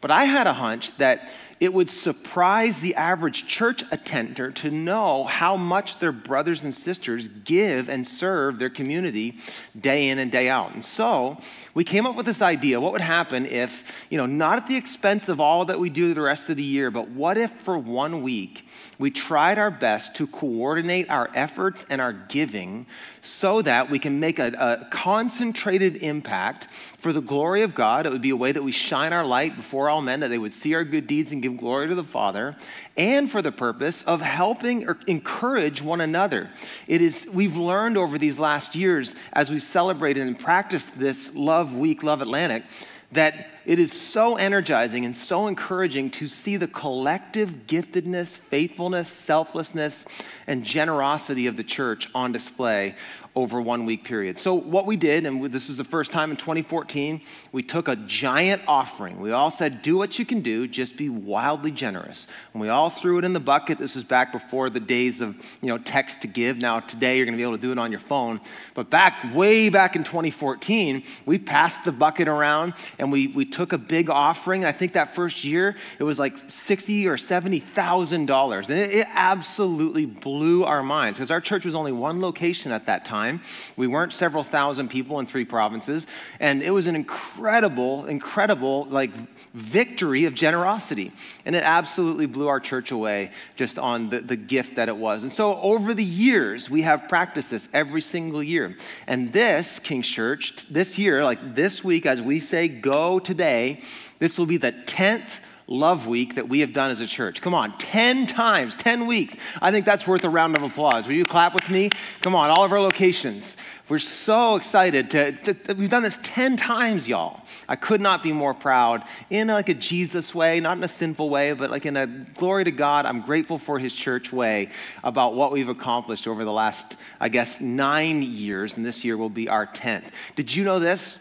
but 0.01 0.11
I 0.11 0.25
had 0.25 0.47
a 0.47 0.53
hunch 0.53 0.95
that 0.97 1.29
it 1.61 1.71
would 1.71 1.91
surprise 1.91 2.79
the 2.79 2.95
average 2.95 3.45
church 3.45 3.83
attender 3.91 4.49
to 4.49 4.71
know 4.71 5.25
how 5.25 5.55
much 5.55 5.99
their 5.99 6.11
brothers 6.11 6.63
and 6.63 6.73
sisters 6.73 7.27
give 7.27 7.87
and 7.87 8.05
serve 8.05 8.57
their 8.57 8.69
community 8.69 9.37
day 9.79 10.09
in 10.09 10.17
and 10.17 10.31
day 10.31 10.49
out. 10.49 10.73
And 10.73 10.83
so 10.83 11.37
we 11.75 11.83
came 11.83 12.07
up 12.07 12.15
with 12.15 12.25
this 12.25 12.41
idea 12.41 12.81
what 12.81 12.93
would 12.93 13.01
happen 13.01 13.45
if, 13.45 13.83
you 14.09 14.17
know, 14.17 14.25
not 14.25 14.57
at 14.57 14.67
the 14.67 14.75
expense 14.75 15.29
of 15.29 15.39
all 15.39 15.65
that 15.65 15.79
we 15.79 15.91
do 15.91 16.15
the 16.15 16.21
rest 16.21 16.49
of 16.49 16.57
the 16.57 16.63
year, 16.63 16.89
but 16.89 17.09
what 17.09 17.37
if 17.37 17.51
for 17.61 17.77
one 17.77 18.23
week 18.23 18.65
we 18.97 19.11
tried 19.11 19.59
our 19.59 19.71
best 19.71 20.15
to 20.15 20.25
coordinate 20.25 21.11
our 21.11 21.29
efforts 21.35 21.85
and 21.91 22.01
our 22.01 22.13
giving 22.13 22.87
so 23.21 23.61
that 23.61 23.89
we 23.89 23.99
can 23.99 24.19
make 24.19 24.39
a, 24.39 24.47
a 24.47 24.87
concentrated 24.89 25.97
impact 25.97 26.67
for 26.97 27.13
the 27.13 27.21
glory 27.21 27.61
of 27.61 27.75
God? 27.75 28.07
It 28.07 28.11
would 28.11 28.21
be 28.21 28.31
a 28.31 28.35
way 28.35 28.51
that 28.51 28.63
we 28.63 28.71
shine 28.71 29.13
our 29.13 29.25
light 29.25 29.55
before 29.55 29.89
all 29.89 30.01
men, 30.01 30.21
that 30.21 30.29
they 30.29 30.39
would 30.39 30.53
see 30.53 30.73
our 30.73 30.83
good 30.83 31.05
deeds 31.05 31.31
and 31.31 31.41
give 31.41 31.50
give 31.51 31.59
glory 31.59 31.87
to 31.87 31.95
the 31.95 32.03
Father, 32.03 32.55
and 32.97 33.29
for 33.29 33.41
the 33.41 33.51
purpose 33.51 34.01
of 34.03 34.21
helping 34.21 34.87
or 34.87 34.97
encourage 35.07 35.81
one 35.81 36.01
another. 36.01 36.49
It 36.87 37.01
is, 37.01 37.27
we've 37.31 37.57
learned 37.57 37.97
over 37.97 38.17
these 38.17 38.39
last 38.39 38.75
years 38.75 39.15
as 39.33 39.49
we've 39.49 39.61
celebrated 39.61 40.27
and 40.27 40.39
practiced 40.39 40.97
this 40.97 41.33
Love 41.35 41.75
Week, 41.75 42.03
Love 42.03 42.21
Atlantic, 42.21 42.63
that 43.11 43.47
it 43.65 43.77
is 43.77 43.91
so 43.91 44.37
energizing 44.37 45.03
and 45.05 45.15
so 45.15 45.47
encouraging 45.47 46.09
to 46.09 46.27
see 46.27 46.55
the 46.55 46.67
collective 46.67 47.67
giftedness, 47.67 48.37
faithfulness, 48.37 49.09
selflessness, 49.09 50.05
and 50.47 50.63
generosity 50.63 51.47
of 51.47 51.57
the 51.57 51.63
church 51.63 52.09
on 52.15 52.31
display 52.31 52.95
over 53.33 53.61
one 53.61 53.85
week 53.85 54.03
period. 54.03 54.37
So, 54.37 54.53
what 54.53 54.85
we 54.85 54.97
did, 54.97 55.25
and 55.25 55.43
this 55.45 55.69
was 55.69 55.77
the 55.77 55.85
first 55.85 56.11
time 56.11 56.31
in 56.31 56.37
2014, 56.37 57.21
we 57.53 57.63
took 57.63 57.87
a 57.87 57.95
giant 57.95 58.61
offering. 58.67 59.21
We 59.21 59.31
all 59.31 59.49
said, 59.49 59.81
Do 59.81 59.97
what 59.97 60.19
you 60.19 60.25
can 60.25 60.41
do, 60.41 60.67
just 60.67 60.97
be 60.97 61.07
wildly 61.07 61.71
generous. 61.71 62.27
And 62.53 62.61
we 62.61 62.67
all 62.67 62.89
threw 62.89 63.19
it 63.19 63.23
in 63.23 63.31
the 63.31 63.39
bucket. 63.39 63.77
This 63.77 63.95
was 63.95 64.03
back 64.03 64.33
before 64.33 64.69
the 64.69 64.81
days 64.81 65.21
of 65.21 65.35
you 65.61 65.69
know, 65.69 65.77
text 65.77 66.21
to 66.21 66.27
give. 66.27 66.57
Now, 66.57 66.81
today, 66.81 67.15
you're 67.15 67.25
going 67.25 67.33
to 67.33 67.37
be 67.37 67.43
able 67.43 67.55
to 67.55 67.61
do 67.61 67.71
it 67.71 67.77
on 67.77 67.89
your 67.89 68.01
phone. 68.01 68.41
But 68.73 68.89
back, 68.89 69.33
way 69.33 69.69
back 69.69 69.95
in 69.95 70.03
2014, 70.03 71.03
we 71.25 71.39
passed 71.39 71.85
the 71.85 71.93
bucket 71.93 72.27
around 72.27 72.73
and 72.99 73.11
we, 73.11 73.27
we 73.27 73.45
took 73.45 73.71
a 73.71 73.77
big 73.77 74.09
offering. 74.09 74.63
And 74.63 74.67
I 74.67 74.73
think 74.73 74.93
that 74.93 75.15
first 75.15 75.45
year, 75.45 75.77
it 75.99 76.03
was 76.03 76.19
like 76.19 76.37
60 76.47 77.07
or 77.07 77.15
$70,000. 77.15 78.69
And 78.69 78.77
it, 78.77 78.93
it 78.93 79.07
absolutely 79.13 80.05
blew 80.05 80.65
our 80.65 80.83
minds 80.83 81.17
because 81.17 81.31
our 81.31 81.41
church 81.41 81.63
was 81.63 81.75
only 81.75 81.93
one 81.93 82.19
location 82.19 82.73
at 82.73 82.87
that 82.87 83.05
time 83.05 83.20
time. 83.21 83.41
We 83.77 83.87
weren't 83.87 84.13
several 84.13 84.43
thousand 84.43 84.89
people 84.89 85.19
in 85.19 85.25
three 85.25 85.45
provinces, 85.45 86.07
and 86.39 86.63
it 86.63 86.71
was 86.71 86.87
an 86.87 86.95
incredible, 86.95 88.05
incredible 88.05 88.85
like 88.89 89.11
victory 89.53 90.25
of 90.25 90.33
generosity. 90.33 91.11
And 91.45 91.55
it 91.55 91.63
absolutely 91.63 92.25
blew 92.25 92.47
our 92.47 92.59
church 92.59 92.91
away 92.91 93.31
just 93.55 93.77
on 93.77 94.09
the, 94.09 94.21
the 94.21 94.35
gift 94.35 94.75
that 94.75 94.89
it 94.89 94.97
was. 94.97 95.23
And 95.23 95.31
so 95.31 95.59
over 95.61 95.93
the 95.93 96.03
years, 96.03 96.69
we 96.69 96.81
have 96.81 97.07
practiced 97.09 97.51
this 97.51 97.67
every 97.73 98.01
single 98.01 98.41
year. 98.41 98.75
And 99.07 99.31
this, 99.31 99.79
King's 99.79 100.07
Church, 100.07 100.65
this 100.69 100.97
year, 100.97 101.23
like 101.23 101.55
this 101.55 101.83
week, 101.83 102.05
as 102.05 102.21
we 102.21 102.39
say, 102.39 102.67
go 102.67 103.19
today, 103.19 103.81
this 104.19 104.37
will 104.37 104.45
be 104.45 104.57
the 104.57 104.71
10th 104.71 105.41
love 105.71 106.05
week 106.05 106.35
that 106.35 106.49
we 106.49 106.59
have 106.59 106.73
done 106.73 106.91
as 106.91 106.99
a 106.99 107.07
church. 107.07 107.41
Come 107.41 107.53
on, 107.53 107.77
10 107.77 108.27
times, 108.27 108.75
10 108.75 109.07
weeks. 109.07 109.37
I 109.61 109.71
think 109.71 109.85
that's 109.85 110.05
worth 110.05 110.23
a 110.25 110.29
round 110.29 110.57
of 110.57 110.63
applause. 110.63 111.07
Will 111.07 111.13
you 111.13 111.25
clap 111.25 111.53
with 111.53 111.69
me? 111.69 111.89
Come 112.21 112.35
on, 112.35 112.49
all 112.49 112.65
of 112.65 112.71
our 112.73 112.81
locations. 112.81 113.55
We're 113.87 113.99
so 113.99 114.57
excited 114.57 115.11
to, 115.11 115.31
to, 115.53 115.73
we've 115.73 115.89
done 115.89 116.03
this 116.03 116.19
10 116.23 116.57
times, 116.57 117.07
y'all. 117.07 117.41
I 117.67 117.77
could 117.77 118.01
not 118.01 118.21
be 118.21 118.31
more 118.31 118.53
proud 118.53 119.03
in 119.29 119.47
like 119.47 119.69
a 119.69 119.73
Jesus 119.73 120.35
way, 120.35 120.59
not 120.59 120.77
in 120.77 120.83
a 120.83 120.89
sinful 120.89 121.29
way, 121.29 121.53
but 121.53 121.71
like 121.71 121.85
in 121.85 121.95
a 121.97 122.07
glory 122.07 122.65
to 122.65 122.71
God. 122.71 123.05
I'm 123.05 123.21
grateful 123.21 123.57
for 123.57 123.79
his 123.79 123.93
church 123.93 124.31
way 124.31 124.69
about 125.03 125.35
what 125.35 125.51
we've 125.51 125.69
accomplished 125.69 126.27
over 126.27 126.43
the 126.43 126.51
last, 126.51 126.97
I 127.19 127.29
guess, 127.29 127.61
nine 127.61 128.21
years, 128.21 128.75
and 128.75 128.85
this 128.85 129.05
year 129.05 129.17
will 129.17 129.29
be 129.29 129.47
our 129.47 129.67
10th. 129.67 130.05
Did 130.35 130.53
you 130.53 130.63
know 130.63 130.79
this? 130.79 131.17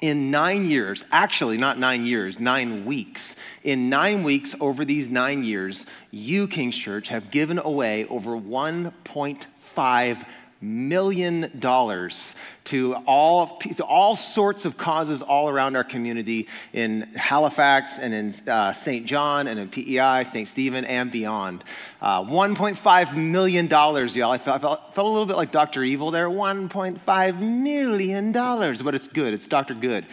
In 0.00 0.30
nine 0.30 0.66
years, 0.66 1.04
actually, 1.12 1.56
not 1.56 1.78
nine 1.78 2.04
years, 2.04 2.40
nine 2.40 2.84
weeks, 2.84 3.36
in 3.62 3.88
nine 3.88 4.22
weeks 4.22 4.54
over 4.60 4.84
these 4.84 5.08
nine 5.08 5.44
years, 5.44 5.86
you, 6.10 6.48
King's 6.48 6.76
Church, 6.76 7.08
have 7.08 7.30
given 7.30 7.58
away 7.58 8.04
over 8.06 8.32
1.5 8.32 10.24
million 10.64 11.50
dollars 11.58 12.34
to 12.64 12.94
all, 13.06 13.58
to 13.58 13.84
all 13.84 14.16
sorts 14.16 14.64
of 14.64 14.76
causes 14.76 15.22
all 15.22 15.48
around 15.48 15.76
our 15.76 15.84
community 15.84 16.48
in 16.72 17.02
Halifax 17.14 17.98
and 17.98 18.14
in 18.14 18.48
uh, 18.48 18.72
St. 18.72 19.04
John 19.04 19.46
and 19.46 19.60
in 19.60 19.68
PEI, 19.68 20.24
St. 20.24 20.48
Stephen, 20.48 20.84
and 20.86 21.12
beyond. 21.12 21.62
Uh, 22.00 22.22
$1.5 22.22 23.16
million, 23.16 23.68
y'all. 23.68 24.30
I 24.30 24.38
felt, 24.38 24.56
I 24.56 24.58
felt, 24.58 24.94
felt 24.94 25.06
a 25.06 25.10
little 25.10 25.26
bit 25.26 25.36
like 25.36 25.52
Dr. 25.52 25.84
Evil 25.84 26.10
there. 26.10 26.28
$1.5 26.28 27.40
million, 27.40 28.32
but 28.32 28.94
it's 28.94 29.08
good. 29.08 29.34
It's 29.34 29.46
Dr. 29.46 29.74
Good. 29.74 30.06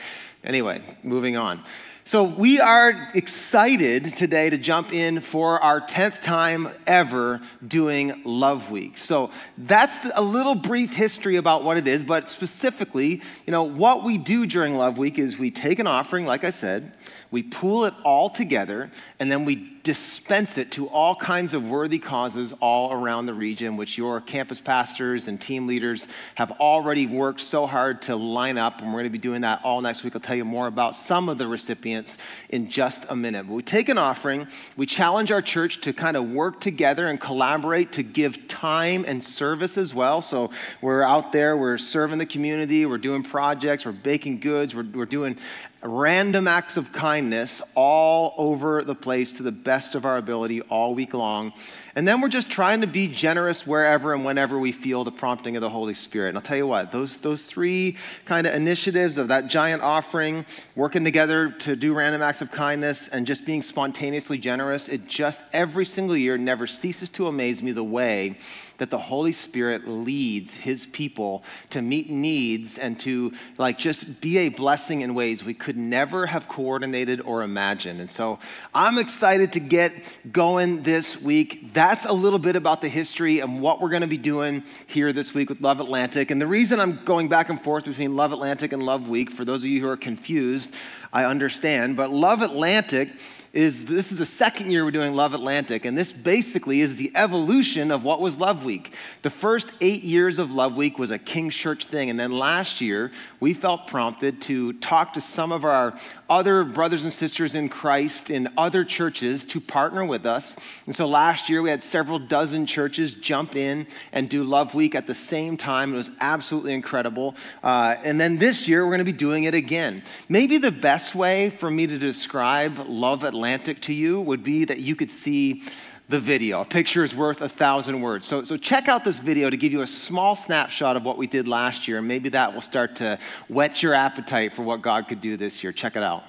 Anyway, 0.43 0.81
moving 1.03 1.37
on. 1.37 1.63
So, 2.11 2.25
we 2.25 2.59
are 2.59 3.09
excited 3.13 4.17
today 4.17 4.49
to 4.49 4.57
jump 4.57 4.91
in 4.91 5.21
for 5.21 5.61
our 5.61 5.79
10th 5.79 6.21
time 6.21 6.67
ever 6.85 7.39
doing 7.65 8.21
Love 8.25 8.69
Week. 8.69 8.97
So, 8.97 9.31
that's 9.57 9.97
a 10.15 10.21
little 10.21 10.55
brief 10.55 10.93
history 10.93 11.37
about 11.37 11.63
what 11.63 11.77
it 11.77 11.87
is, 11.87 12.03
but 12.03 12.27
specifically, 12.27 13.21
you 13.47 13.51
know, 13.51 13.63
what 13.63 14.03
we 14.03 14.17
do 14.17 14.45
during 14.45 14.75
Love 14.75 14.97
Week 14.97 15.19
is 15.19 15.39
we 15.39 15.51
take 15.51 15.79
an 15.79 15.87
offering, 15.87 16.25
like 16.25 16.43
I 16.43 16.49
said, 16.49 16.91
we 17.31 17.43
pool 17.43 17.85
it 17.85 17.93
all 18.03 18.29
together, 18.29 18.91
and 19.21 19.31
then 19.31 19.45
we 19.45 19.70
dispense 19.83 20.57
it 20.57 20.71
to 20.71 20.87
all 20.89 21.15
kinds 21.15 21.53
of 21.53 21.63
worthy 21.67 21.97
causes 21.97 22.53
all 22.59 22.93
around 22.93 23.25
the 23.25 23.33
region, 23.33 23.77
which 23.77 23.97
your 23.97 24.21
campus 24.21 24.59
pastors 24.59 25.27
and 25.27 25.41
team 25.41 25.65
leaders 25.65 26.07
have 26.35 26.51
already 26.59 27.07
worked 27.07 27.41
so 27.41 27.65
hard 27.65 28.01
to 28.03 28.15
line 28.15 28.57
up. 28.57 28.81
And 28.81 28.87
we're 28.87 28.99
going 28.99 29.05
to 29.05 29.09
be 29.09 29.17
doing 29.17 29.41
that 29.41 29.61
all 29.63 29.81
next 29.81 30.03
week. 30.03 30.15
I'll 30.15 30.21
tell 30.21 30.35
you 30.35 30.45
more 30.45 30.67
about 30.67 30.95
some 30.95 31.29
of 31.29 31.37
the 31.37 31.47
recipients 31.47 32.17
in 32.49 32.69
just 32.69 33.05
a 33.09 33.15
minute. 33.15 33.47
But 33.47 33.53
we 33.53 33.63
take 33.63 33.89
an 33.89 33.97
offering, 33.97 34.47
we 34.77 34.85
challenge 34.85 35.31
our 35.31 35.41
church 35.41 35.81
to 35.81 35.93
kind 35.93 36.15
of 36.15 36.31
work 36.31 36.61
together 36.61 37.07
and 37.07 37.19
collaborate 37.19 37.91
to 37.93 38.03
give 38.03 38.47
time 38.47 39.03
and 39.07 39.23
service 39.23 39.77
as 39.77 39.93
well. 39.93 40.21
So 40.21 40.51
we're 40.81 41.03
out 41.03 41.31
there, 41.31 41.57
we're 41.57 41.77
serving 41.77 42.19
the 42.19 42.25
community, 42.25 42.85
we're 42.85 42.97
doing 42.97 43.23
projects, 43.23 43.85
we're 43.85 43.93
baking 43.93 44.39
goods, 44.41 44.75
we're, 44.75 44.85
we're 44.93 45.05
doing 45.05 45.37
random 45.83 46.47
acts 46.47 46.77
of 46.77 46.91
kindness 46.91 47.61
all 47.73 48.35
over 48.37 48.83
the 48.83 48.93
place 48.93 49.33
to 49.33 49.43
the 49.43 49.51
best 49.51 49.70
of 49.95 50.05
our 50.05 50.17
ability 50.17 50.61
all 50.61 50.93
week 50.93 51.13
long. 51.13 51.53
And 51.95 52.07
then 52.07 52.21
we're 52.21 52.29
just 52.29 52.49
trying 52.49 52.81
to 52.81 52.87
be 52.87 53.07
generous 53.07 53.67
wherever 53.67 54.13
and 54.13 54.23
whenever 54.23 54.57
we 54.57 54.71
feel 54.71 55.03
the 55.03 55.11
prompting 55.11 55.55
of 55.57 55.61
the 55.61 55.69
Holy 55.69 55.93
Spirit. 55.93 56.29
And 56.29 56.37
I'll 56.37 56.43
tell 56.43 56.57
you 56.57 56.67
what, 56.67 56.91
those, 56.91 57.19
those 57.19 57.43
three 57.43 57.97
kind 58.25 58.47
of 58.47 58.53
initiatives 58.53 59.17
of 59.17 59.27
that 59.29 59.47
giant 59.47 59.81
offering, 59.81 60.45
working 60.75 61.03
together 61.03 61.49
to 61.49 61.75
do 61.75 61.93
random 61.93 62.21
acts 62.21 62.41
of 62.41 62.51
kindness, 62.51 63.07
and 63.07 63.27
just 63.27 63.45
being 63.45 63.61
spontaneously 63.61 64.37
generous, 64.37 64.87
it 64.87 65.07
just 65.07 65.41
every 65.53 65.85
single 65.85 66.15
year 66.15 66.37
never 66.37 66.67
ceases 66.67 67.09
to 67.09 67.27
amaze 67.27 67.61
me 67.61 67.71
the 67.71 67.83
way 67.83 68.37
that 68.81 68.89
the 68.89 68.97
Holy 68.97 69.31
Spirit 69.31 69.87
leads 69.87 70.55
his 70.55 70.87
people 70.87 71.43
to 71.69 71.83
meet 71.83 72.09
needs 72.09 72.79
and 72.79 72.99
to 72.99 73.31
like 73.59 73.77
just 73.77 74.19
be 74.21 74.39
a 74.39 74.49
blessing 74.49 75.01
in 75.01 75.13
ways 75.13 75.43
we 75.43 75.53
could 75.53 75.77
never 75.77 76.25
have 76.25 76.47
coordinated 76.47 77.21
or 77.21 77.43
imagined. 77.43 77.99
And 77.99 78.09
so 78.09 78.39
I'm 78.73 78.97
excited 78.97 79.53
to 79.53 79.59
get 79.59 79.93
going 80.31 80.81
this 80.81 81.21
week. 81.21 81.71
That's 81.73 82.05
a 82.05 82.11
little 82.11 82.39
bit 82.39 82.55
about 82.55 82.81
the 82.81 82.89
history 82.89 83.39
and 83.39 83.61
what 83.61 83.81
we're 83.81 83.89
going 83.89 84.01
to 84.01 84.07
be 84.07 84.17
doing 84.17 84.63
here 84.87 85.13
this 85.13 85.31
week 85.35 85.49
with 85.49 85.61
Love 85.61 85.79
Atlantic. 85.79 86.31
And 86.31 86.41
the 86.41 86.47
reason 86.47 86.79
I'm 86.79 87.05
going 87.05 87.27
back 87.27 87.49
and 87.49 87.61
forth 87.61 87.85
between 87.85 88.15
Love 88.15 88.33
Atlantic 88.33 88.73
and 88.73 88.81
Love 88.81 89.07
Week, 89.07 89.29
for 89.29 89.45
those 89.45 89.63
of 89.63 89.69
you 89.69 89.79
who 89.79 89.89
are 89.89 89.95
confused, 89.95 90.73
I 91.13 91.25
understand, 91.25 91.97
but 91.97 92.09
Love 92.09 92.41
Atlantic 92.41 93.11
is 93.53 93.83
this 93.83 94.11
is 94.11 94.17
the 94.17 94.25
second 94.25 94.71
year 94.71 94.85
we're 94.85 94.91
doing 94.91 95.13
Love 95.13 95.33
Atlantic, 95.33 95.83
and 95.83 95.97
this 95.97 96.11
basically 96.11 96.79
is 96.79 96.95
the 96.95 97.11
evolution 97.15 97.91
of 97.91 98.03
what 98.03 98.21
was 98.21 98.37
Love 98.37 98.63
Week. 98.63 98.93
The 99.23 99.29
first 99.29 99.71
eight 99.81 100.03
years 100.03 100.39
of 100.39 100.51
Love 100.51 100.75
Week 100.75 100.97
was 100.97 101.11
a 101.11 101.19
King's 101.19 101.55
Church 101.55 101.85
thing, 101.85 102.09
and 102.09 102.19
then 102.19 102.31
last 102.31 102.79
year 102.79 103.11
we 103.41 103.53
felt 103.53 103.87
prompted 103.87 104.41
to 104.43 104.73
talk 104.73 105.13
to 105.13 105.21
some 105.21 105.51
of 105.51 105.65
our 105.65 105.99
other 106.31 106.63
brothers 106.63 107.03
and 107.03 107.11
sisters 107.11 107.55
in 107.55 107.67
Christ 107.67 108.29
in 108.29 108.47
other 108.57 108.85
churches 108.85 109.43
to 109.43 109.59
partner 109.59 110.05
with 110.05 110.25
us. 110.25 110.55
And 110.85 110.95
so 110.95 111.05
last 111.05 111.49
year 111.49 111.61
we 111.61 111.69
had 111.69 111.83
several 111.83 112.19
dozen 112.19 112.65
churches 112.65 113.15
jump 113.15 113.57
in 113.57 113.85
and 114.13 114.29
do 114.29 114.45
Love 114.45 114.73
Week 114.73 114.95
at 114.95 115.07
the 115.07 115.13
same 115.13 115.57
time. 115.57 115.93
It 115.93 115.97
was 115.97 116.09
absolutely 116.21 116.73
incredible. 116.73 117.35
Uh, 117.61 117.97
and 118.05 118.19
then 118.19 118.37
this 118.37 118.65
year 118.65 118.85
we're 118.85 118.91
going 118.91 118.99
to 118.99 119.03
be 119.05 119.11
doing 119.11 119.43
it 119.43 119.53
again. 119.53 120.03
Maybe 120.29 120.57
the 120.57 120.71
best 120.71 121.15
way 121.15 121.49
for 121.49 121.69
me 121.69 121.85
to 121.85 121.97
describe 121.97 122.79
Love 122.87 123.25
Atlantic 123.25 123.81
to 123.81 123.93
you 123.93 124.21
would 124.21 124.41
be 124.41 124.63
that 124.63 124.79
you 124.79 124.95
could 124.95 125.11
see 125.11 125.63
the 126.11 126.19
video. 126.19 126.61
A 126.61 126.65
picture 126.65 127.03
is 127.03 127.15
worth 127.15 127.41
a 127.41 127.49
thousand 127.49 128.01
words. 128.01 128.27
So, 128.27 128.43
so 128.43 128.57
check 128.57 128.87
out 128.87 129.03
this 129.03 129.17
video 129.17 129.49
to 129.49 129.57
give 129.57 129.71
you 129.71 129.81
a 129.81 129.87
small 129.87 130.35
snapshot 130.35 130.95
of 130.97 131.03
what 131.03 131.17
we 131.17 131.25
did 131.25 131.47
last 131.47 131.87
year, 131.87 131.97
and 131.97 132.07
maybe 132.07 132.29
that 132.29 132.53
will 132.53 132.61
start 132.61 132.97
to 132.97 133.17
whet 133.47 133.81
your 133.81 133.93
appetite 133.93 134.53
for 134.53 134.61
what 134.63 134.81
God 134.81 135.07
could 135.07 135.21
do 135.21 135.37
this 135.37 135.63
year. 135.63 135.71
Check 135.71 135.95
it 135.95 136.03
out. 136.03 136.23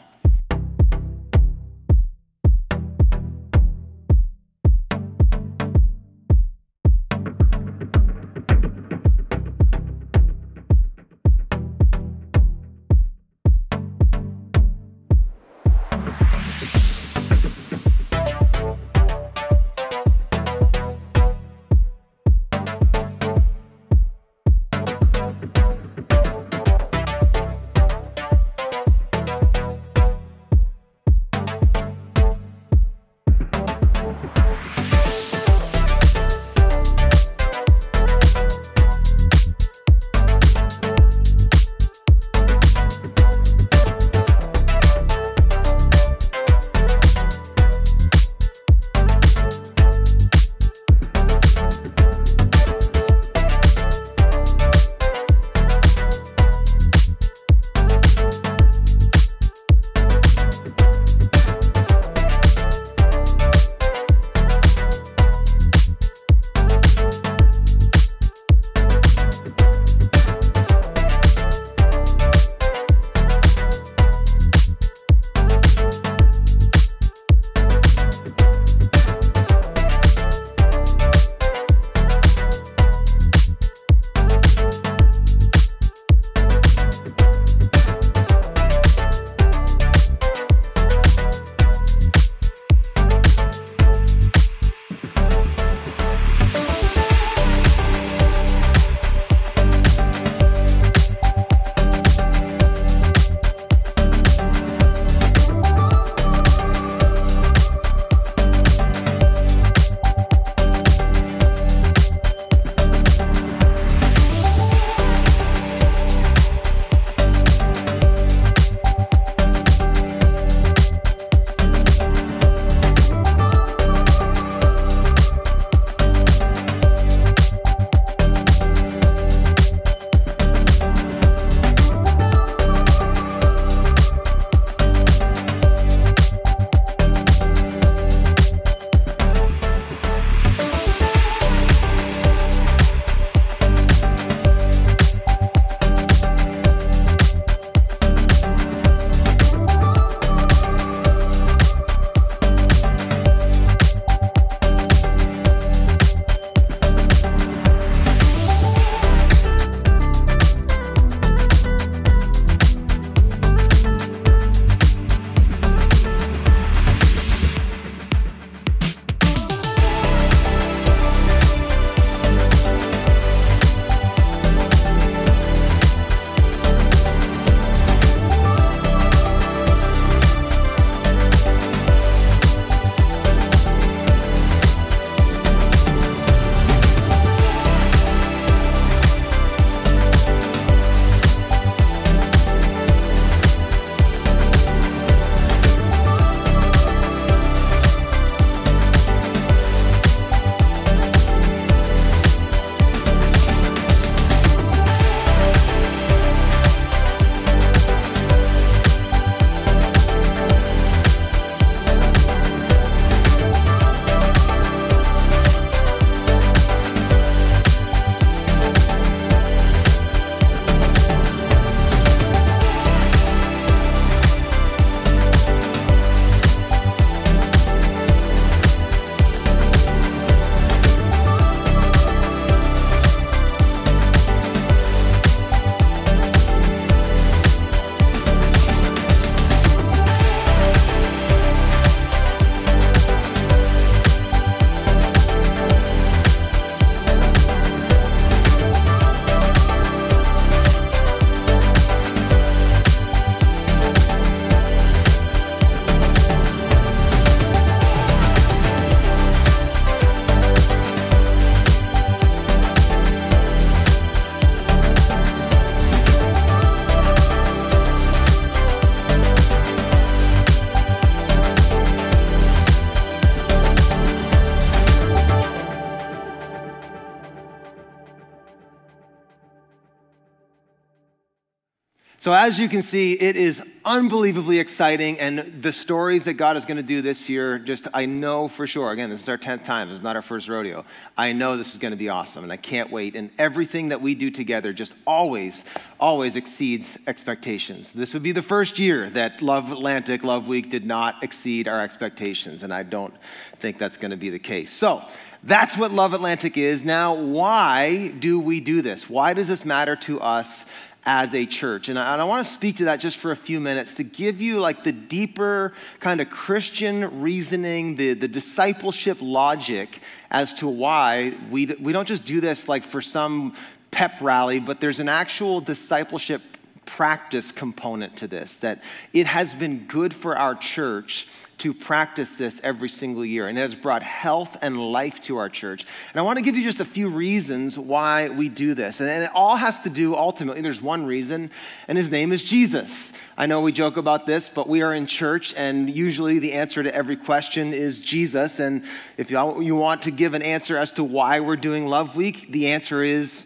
So, 282.23 282.33
as 282.33 282.57
you 282.57 282.69
can 282.69 282.83
see, 282.83 283.15
it 283.15 283.35
is 283.35 283.61
unbelievably 283.85 284.61
exciting, 284.61 285.19
and 285.19 285.61
the 285.61 285.73
stories 285.73 286.23
that 286.27 286.35
God 286.35 286.57
is 286.57 286.65
going 286.65 286.77
to 286.77 286.83
do 286.85 287.03
this 287.03 287.29
year, 287.29 287.59
just 287.59 287.89
I 287.93 288.07
know 288.07 288.47
for 288.47 288.65
sure. 288.65 288.93
Again, 288.93 289.11
this 289.11 289.23
is 289.23 289.29
our 289.29 289.37
10th 289.37 289.65
time, 289.65 289.89
this 289.89 289.97
is 289.97 290.05
not 290.05 290.15
our 290.15 290.23
first 290.23 290.49
rodeo. 290.49 290.85
I 291.19 291.33
know 291.33 291.57
this 291.57 291.73
is 291.73 291.79
going 291.79 291.91
to 291.91 291.97
be 291.97 292.11
awesome, 292.11 292.45
and 292.45 292.53
I 292.53 292.59
can't 292.59 292.93
wait. 292.93 293.17
And 293.17 293.29
everything 293.39 293.89
that 293.89 294.01
we 294.01 294.15
do 294.15 294.31
together 294.31 294.73
just 294.73 294.95
always, 295.05 295.65
always 295.99 296.37
exceeds 296.37 296.97
expectations. 297.09 297.91
This 297.91 298.15
would 298.15 298.23
be 298.23 298.31
the 298.31 298.41
first 298.41 298.79
year 298.79 299.11
that 299.11 299.43
Love 299.43 299.73
Atlantic, 299.73 300.23
Love 300.23 300.47
Week 300.47 300.71
did 300.71 300.87
not 300.87 301.25
exceed 301.25 301.67
our 301.67 301.81
expectations, 301.81 302.63
and 302.63 302.73
I 302.73 302.85
don't 302.85 303.15
think 303.59 303.79
that's 303.79 303.97
going 303.97 304.13
to 304.13 304.17
be 304.17 304.31
the 304.31 304.39
case. 304.39 304.71
So, 304.71 305.03
that's 305.45 305.77
what 305.77 305.91
Love 305.91 306.15
Atlantic 306.15 306.57
is. 306.57 306.85
Now, 306.85 307.15
why 307.15 308.09
do 308.21 308.39
we 308.39 308.61
do 308.61 308.81
this? 308.81 309.11
Why 309.11 309.33
does 309.33 309.49
this 309.49 309.65
matter 309.65 309.97
to 309.97 310.21
us 310.21 310.65
as 311.05 311.35
a 311.35 311.47
church. 311.47 311.89
And 311.89 311.99
I, 311.99 312.17
I 312.17 312.25
want 312.25 312.47
to 312.47 312.53
speak 312.53 312.77
to 312.77 312.85
that 312.87 313.01
just 313.01 313.17
for 313.17 313.33
a 313.33 313.37
few 313.37 313.61
minutes 313.61 313.97
to 313.97 314.05
give 314.05 314.41
you 314.41 314.61
like 314.61 314.85
the 314.85 314.93
deeper 314.93 315.73
kind 316.01 316.21
of 316.21 316.31
Christian 316.31 317.21
reasoning, 317.21 317.97
the, 317.97 318.15
the 318.15 318.29
discipleship 318.29 319.19
logic 319.21 320.01
as 320.31 320.55
to 320.55 320.69
why 320.69 321.37
we, 321.51 321.67
we 321.81 321.93
don't 321.93 322.09
just 322.09 322.25
do 322.25 322.41
this 322.41 322.69
like 322.69 322.85
for 322.85 323.03
some 323.03 323.55
pep 323.91 324.21
rally, 324.21 324.61
but 324.61 324.81
there's 324.81 325.01
an 325.01 325.09
actual 325.09 325.61
discipleship 325.61 326.41
practice 326.85 327.53
component 327.53 328.17
to 328.17 328.27
this, 328.27 328.57
that 328.57 328.83
it 329.13 329.27
has 329.27 329.55
been 329.55 329.87
good 329.87 330.13
for 330.13 330.37
our 330.37 330.55
church 330.55 331.27
to 331.59 331.73
practice 331.73 332.33
this 332.33 332.61
every 332.65 332.89
single 332.89 333.25
year. 333.25 333.47
And 333.47 333.57
it 333.57 333.61
has 333.61 333.75
brought 333.75 334.03
health 334.03 334.57
and 334.63 334.79
life 334.79 335.21
to 335.23 335.37
our 335.37 335.49
church. 335.49 335.87
And 336.13 336.21
I 336.21 336.23
want 336.23 336.39
to 336.39 336.43
give 336.45 336.57
you 336.57 336.63
just 336.65 336.81
a 336.81 336.85
few 336.85 337.09
reasons 337.09 337.79
why 337.79 338.29
we 338.29 338.49
do 338.49 338.75
this. 338.75 339.01
And, 339.01 339.09
and 339.09 339.25
it 339.25 339.31
all 339.35 339.57
has 339.57 339.81
to 339.83 339.91
do, 339.91 340.17
ultimately, 340.17 340.61
there's 340.61 340.83
one 340.83 341.07
reason, 341.07 341.51
and 341.87 341.97
his 341.97 342.11
name 342.11 342.33
is 342.33 342.43
Jesus. 342.43 343.13
I 343.37 343.47
know 343.47 343.61
we 343.61 343.73
joke 343.73 343.97
about 343.97 344.27
this, 344.27 344.49
but 344.49 344.69
we 344.69 344.83
are 344.83 344.95
in 344.95 345.07
church, 345.07 345.55
and 345.57 345.89
usually 345.89 346.39
the 346.39 346.53
answer 346.53 346.83
to 346.83 346.95
every 346.95 347.17
question 347.17 347.73
is 347.73 348.01
Jesus. 348.01 348.59
And 348.59 348.85
if 349.17 349.31
you 349.31 349.77
want 349.77 350.03
to 350.03 350.11
give 350.11 350.35
an 350.35 350.43
answer 350.43 350.77
as 350.77 350.93
to 350.95 351.05
why 351.05 351.41
we're 351.41 351.57
doing 351.57 351.87
Love 351.87 352.17
Week, 352.17 352.51
the 352.51 352.69
answer 352.69 353.03
is 353.03 353.45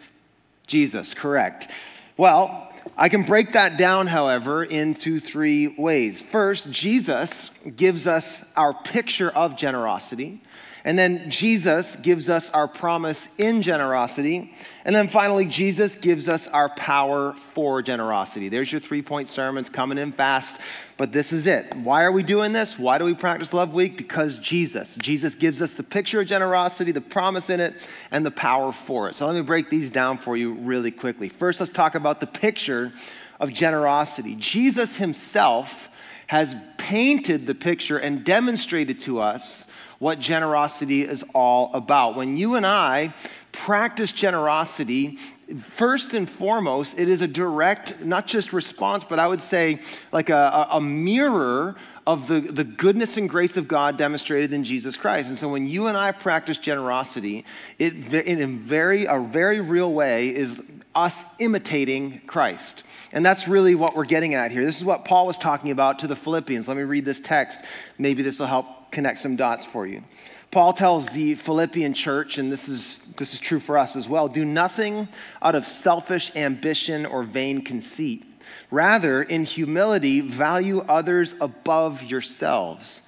Jesus, 0.67 1.15
correct. 1.15 1.71
Well, 2.17 2.73
I 2.97 3.09
can 3.09 3.23
break 3.25 3.53
that 3.53 3.77
down, 3.77 4.07
however, 4.07 4.63
into 4.65 5.21
three 5.21 5.69
ways. 5.69 6.21
First, 6.21 6.71
Jesus 6.71 7.51
gives 7.75 8.07
us 8.07 8.45
our 8.57 8.75
picture 8.75 9.31
of 9.31 9.57
generosity. 9.57 10.43
And 10.87 10.97
then 10.97 11.29
Jesus 11.29 11.97
gives 11.97 12.31
us 12.31 12.49
our 12.51 12.69
promise 12.69 13.27
in 13.39 13.61
generosity. 13.61 14.55
And 14.85 14.95
then 14.95 15.09
finally, 15.09 15.45
Jesus 15.45 15.97
gives 15.97 16.29
us 16.29 16.47
our 16.47 16.69
power 16.69 17.35
for 17.55 17.83
generosity. 17.83 18.49
There's 18.49 18.71
your 18.71 18.81
three 18.81 19.03
point 19.03 19.27
sermons 19.27 19.69
coming 19.69 19.99
in 19.99 20.13
fast, 20.13 20.61
but 20.97 21.11
this 21.11 21.33
is 21.33 21.49
it. 21.49 21.75
Why 21.75 22.05
are 22.05 22.13
we 22.13 22.23
doing 22.23 22.53
this? 22.53 22.79
Why 22.79 22.99
do 22.99 23.05
we 23.05 23.15
practice 23.15 23.53
Love 23.53 23.75
Week? 23.75 23.97
Because 23.97 24.39
Jesus. 24.39 24.95
Jesus 24.95 25.35
gives 25.35 25.61
us 25.61 25.75
the 25.75 25.83
picture 25.83 26.21
of 26.21 26.29
generosity, 26.29 26.93
the 26.93 27.01
promise 27.01 27.51
in 27.51 27.59
it, 27.59 27.75
and 28.13 28.25
the 28.25 28.31
power 28.31 28.71
for 28.71 29.09
it. 29.09 29.17
So 29.17 29.27
let 29.27 29.35
me 29.35 29.43
break 29.43 29.69
these 29.69 29.91
down 29.91 30.19
for 30.19 30.37
you 30.37 30.53
really 30.53 30.93
quickly. 30.93 31.29
First, 31.29 31.59
let's 31.59 31.73
talk 31.73 31.97
about 31.97 32.21
the 32.21 32.29
picture 32.29 32.93
of 33.41 33.53
generosity. 33.53 34.37
Jesus 34.37 34.95
himself 34.95 35.89
has 36.29 36.55
painted 36.79 37.45
the 37.49 37.57
picture 37.57 37.99
and 37.99 38.25
demonstrated 38.25 39.01
to 39.01 39.19
us 39.19 39.66
what 39.99 40.19
generosity 40.19 41.03
is 41.03 41.25
all 41.35 41.71
about. 41.75 42.17
When 42.17 42.37
you 42.37 42.55
and 42.55 42.67
I 42.67 43.15
practice 43.53 44.13
generosity, 44.13 45.19
first 45.61 46.13
and 46.15 46.29
foremost, 46.29 46.99
it 46.99 47.09
is 47.09 47.23
a 47.23 47.29
direct, 47.29 48.01
not 48.01 48.27
just 48.27 48.53
response, 48.53 49.05
but 49.05 49.19
I 49.19 49.27
would 49.27 49.41
say 49.41 49.81
like 50.13 50.31
a, 50.31 50.69
a 50.71 50.81
mirror 50.81 51.77
of 52.07 52.29
the, 52.29 52.41
the 52.41 52.65
goodness 52.65 53.17
and 53.17 53.29
grace 53.29 53.57
of 53.57 53.67
God 53.67 53.97
demonstrated 53.97 54.53
in 54.53 54.65
Jesus 54.65 54.97
Christ. 54.97 55.29
And 55.29 55.39
so 55.39 55.49
when 55.49 55.67
you 55.67 55.87
and 55.89 55.97
I 55.97 56.13
practice 56.13 56.59
generosity, 56.59 57.45
it 57.79 57.95
in 58.15 58.43
a 58.43 58.47
very, 58.47 59.07
a 59.07 59.19
very 59.19 59.61
real 59.61 59.93
way 59.93 60.29
is 60.29 60.61
us 60.95 61.25
imitating 61.39 62.21
Christ. 62.27 62.85
And 63.13 63.25
that's 63.25 63.49
really 63.49 63.75
what 63.75 63.97
we're 63.97 64.05
getting 64.05 64.35
at 64.35 64.51
here. 64.51 64.65
This 64.65 64.79
is 64.79 64.85
what 64.85 65.05
Paul 65.05 65.27
was 65.27 65.37
talking 65.37 65.71
about 65.71 65.99
to 66.01 66.07
the 66.07 66.17
Philippians. 66.17 66.69
Let 66.69 66.77
me 66.77 66.85
read 66.85 67.05
this 67.05 67.21
text. 67.21 67.61
Maybe 67.99 68.23
this 68.23 68.39
will 68.39 68.47
help 68.47 68.67
connect 68.97 69.19
some 69.19 69.37
dots 69.37 69.67
for 69.67 69.87
you. 69.87 70.03
Paul 70.51 70.73
tells 70.73 71.11
the 71.11 71.35
Philippian 71.35 71.93
church, 71.93 72.39
and 72.39 72.51
this 72.51 72.67
is, 72.67 73.01
this 73.19 73.35
is 73.35 73.41
true 73.41 73.61
for 73.61 73.77
us 73.77 73.95
as 73.95 74.09
well 74.09 74.27
do 74.27 74.43
nothing 74.43 75.07
out 75.43 75.55
of 75.55 75.67
selfish 75.67 76.33
ambition 76.35 77.05
or 77.05 77.23
vain 77.23 77.61
conceit. 77.61 78.25
Rather, 78.71 79.23
in 79.23 79.45
humility, 79.45 80.23
value 80.23 80.81
others 80.89 81.35
above 81.43 82.03
yourselves, 82.05 83.03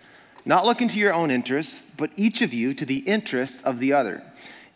not 0.45 0.67
looking 0.67 0.89
to 0.89 0.99
your 0.99 1.15
own 1.15 1.31
interests, 1.31 1.87
but 1.97 2.11
each 2.17 2.43
of 2.43 2.53
you 2.53 2.75
to 2.75 2.85
the 2.85 2.99
interests 2.99 3.63
of 3.63 3.79
the 3.79 3.95
other. 3.95 4.23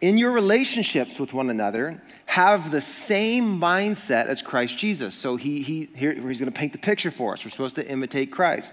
In 0.00 0.16
your 0.16 0.32
relationships 0.32 1.18
with 1.18 1.34
one 1.34 1.50
another, 1.50 2.00
have 2.24 2.70
the 2.70 2.80
same 2.80 3.60
mindset 3.60 4.26
as 4.28 4.40
Christ 4.40 4.78
Jesus. 4.78 5.14
So 5.14 5.36
he, 5.36 5.60
he, 5.60 5.90
here, 5.94 6.14
he's 6.14 6.40
going 6.40 6.50
to 6.50 6.58
paint 6.58 6.72
the 6.72 6.78
picture 6.78 7.10
for 7.10 7.34
us. 7.34 7.44
We're 7.44 7.50
supposed 7.50 7.76
to 7.76 7.86
imitate 7.86 8.32
Christ 8.32 8.72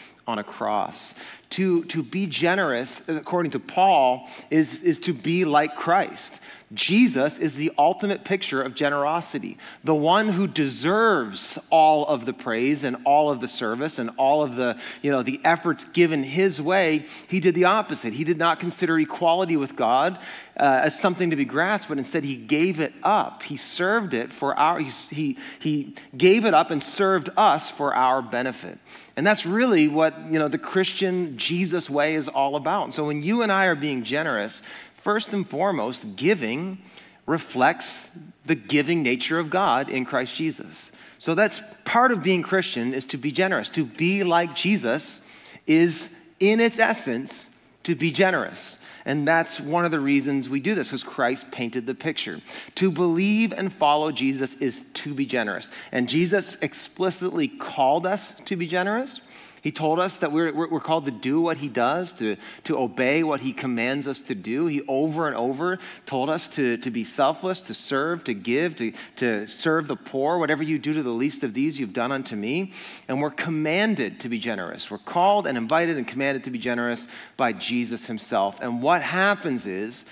on 0.31 0.39
a 0.39 0.43
cross. 0.43 1.13
To, 1.51 1.83
to 1.85 2.01
be 2.01 2.27
generous, 2.27 3.01
according 3.07 3.51
to 3.51 3.59
Paul, 3.59 4.27
is, 4.49 4.81
is 4.81 4.99
to 4.99 5.13
be 5.13 5.45
like 5.45 5.75
Christ. 5.75 6.33
Jesus 6.73 7.37
is 7.37 7.55
the 7.55 7.71
ultimate 7.77 8.23
picture 8.23 8.61
of 8.61 8.75
generosity. 8.75 9.57
The 9.83 9.95
one 9.95 10.29
who 10.29 10.47
deserves 10.47 11.59
all 11.69 12.05
of 12.05 12.25
the 12.25 12.33
praise 12.33 12.83
and 12.83 12.97
all 13.05 13.29
of 13.29 13.41
the 13.41 13.47
service 13.47 13.99
and 13.99 14.09
all 14.17 14.41
of 14.41 14.55
the, 14.55 14.77
you 15.01 15.11
know, 15.11 15.21
the 15.21 15.41
efforts 15.43 15.83
given 15.85 16.23
his 16.23 16.61
way, 16.61 17.05
he 17.27 17.39
did 17.39 17.55
the 17.55 17.65
opposite. 17.65 18.13
He 18.13 18.23
did 18.23 18.37
not 18.37 18.59
consider 18.59 18.97
equality 18.99 19.57
with 19.57 19.75
God 19.75 20.17
uh, 20.57 20.81
as 20.83 20.97
something 20.97 21.31
to 21.31 21.35
be 21.35 21.45
grasped, 21.45 21.89
but 21.89 21.97
instead 21.97 22.23
he 22.23 22.35
gave 22.35 22.79
it 22.79 22.93
up. 23.03 23.43
He 23.43 23.55
served 23.57 24.13
it 24.13 24.31
for 24.31 24.57
our, 24.57 24.79
he, 24.79 25.37
he, 25.59 25.95
gave 26.15 26.45
it 26.45 26.53
up 26.53 26.71
and 26.71 26.81
served 26.81 27.29
us 27.35 27.69
for 27.69 27.93
our 27.95 28.21
benefit. 28.21 28.77
And 29.15 29.25
that's 29.25 29.45
really 29.45 29.87
what, 29.87 30.17
you 30.29 30.39
know, 30.39 30.47
the 30.47 30.57
Christian 30.57 31.37
Jesus 31.37 31.89
way 31.89 32.15
is 32.15 32.27
all 32.27 32.55
about. 32.55 32.93
So 32.93 33.05
when 33.05 33.23
you 33.23 33.41
and 33.41 33.51
I 33.51 33.65
are 33.65 33.75
being 33.75 34.03
generous, 34.03 34.61
First 35.01 35.33
and 35.33 35.47
foremost, 35.47 36.15
giving 36.15 36.77
reflects 37.25 38.09
the 38.45 38.55
giving 38.55 39.03
nature 39.03 39.39
of 39.39 39.49
God 39.49 39.89
in 39.89 40.05
Christ 40.05 40.35
Jesus. 40.35 40.91
So 41.17 41.35
that's 41.35 41.61
part 41.85 42.11
of 42.11 42.23
being 42.23 42.41
Christian 42.41 42.93
is 42.93 43.05
to 43.07 43.17
be 43.17 43.31
generous. 43.31 43.69
To 43.69 43.85
be 43.85 44.23
like 44.23 44.55
Jesus 44.55 45.21
is 45.67 46.09
in 46.39 46.59
its 46.59 46.79
essence 46.79 47.49
to 47.83 47.95
be 47.95 48.11
generous. 48.11 48.79
And 49.05 49.27
that's 49.27 49.59
one 49.59 49.85
of 49.85 49.91
the 49.91 49.99
reasons 49.99 50.49
we 50.49 50.59
do 50.59 50.75
this, 50.75 50.89
because 50.89 51.03
Christ 51.03 51.51
painted 51.51 51.87
the 51.87 51.95
picture. 51.95 52.39
To 52.75 52.91
believe 52.91 53.53
and 53.53 53.73
follow 53.73 54.11
Jesus 54.11 54.53
is 54.55 54.83
to 54.95 55.13
be 55.13 55.25
generous. 55.25 55.71
And 55.91 56.07
Jesus 56.07 56.57
explicitly 56.61 57.47
called 57.47 58.05
us 58.05 58.35
to 58.45 58.55
be 58.55 58.67
generous. 58.67 59.21
He 59.61 59.71
told 59.71 59.99
us 59.99 60.17
that 60.17 60.31
we're, 60.31 60.51
we're 60.51 60.79
called 60.79 61.05
to 61.05 61.11
do 61.11 61.39
what 61.39 61.57
he 61.57 61.69
does, 61.69 62.13
to, 62.13 62.35
to 62.63 62.79
obey 62.79 63.21
what 63.21 63.41
he 63.41 63.53
commands 63.53 64.07
us 64.07 64.19
to 64.21 64.33
do. 64.33 64.65
He 64.65 64.81
over 64.87 65.27
and 65.27 65.35
over 65.35 65.77
told 66.07 66.31
us 66.31 66.47
to, 66.49 66.77
to 66.77 66.89
be 66.89 67.03
selfless, 67.03 67.61
to 67.61 67.75
serve, 67.75 68.23
to 68.23 68.33
give, 68.33 68.75
to, 68.77 68.91
to 69.17 69.45
serve 69.45 69.87
the 69.87 69.95
poor. 69.95 70.39
Whatever 70.39 70.63
you 70.63 70.79
do 70.79 70.93
to 70.93 71.03
the 71.03 71.11
least 71.11 71.43
of 71.43 71.53
these, 71.53 71.79
you've 71.79 71.93
done 71.93 72.11
unto 72.11 72.35
me. 72.35 72.73
And 73.07 73.21
we're 73.21 73.29
commanded 73.29 74.19
to 74.21 74.29
be 74.29 74.39
generous. 74.39 74.89
We're 74.89 74.97
called 74.97 75.45
and 75.45 75.55
invited 75.55 75.95
and 75.95 76.07
commanded 76.07 76.43
to 76.45 76.49
be 76.49 76.59
generous 76.59 77.07
by 77.37 77.53
Jesus 77.53 78.07
himself. 78.07 78.59
And 78.61 78.81
what 78.81 79.03
happens 79.03 79.67
is 79.67 80.05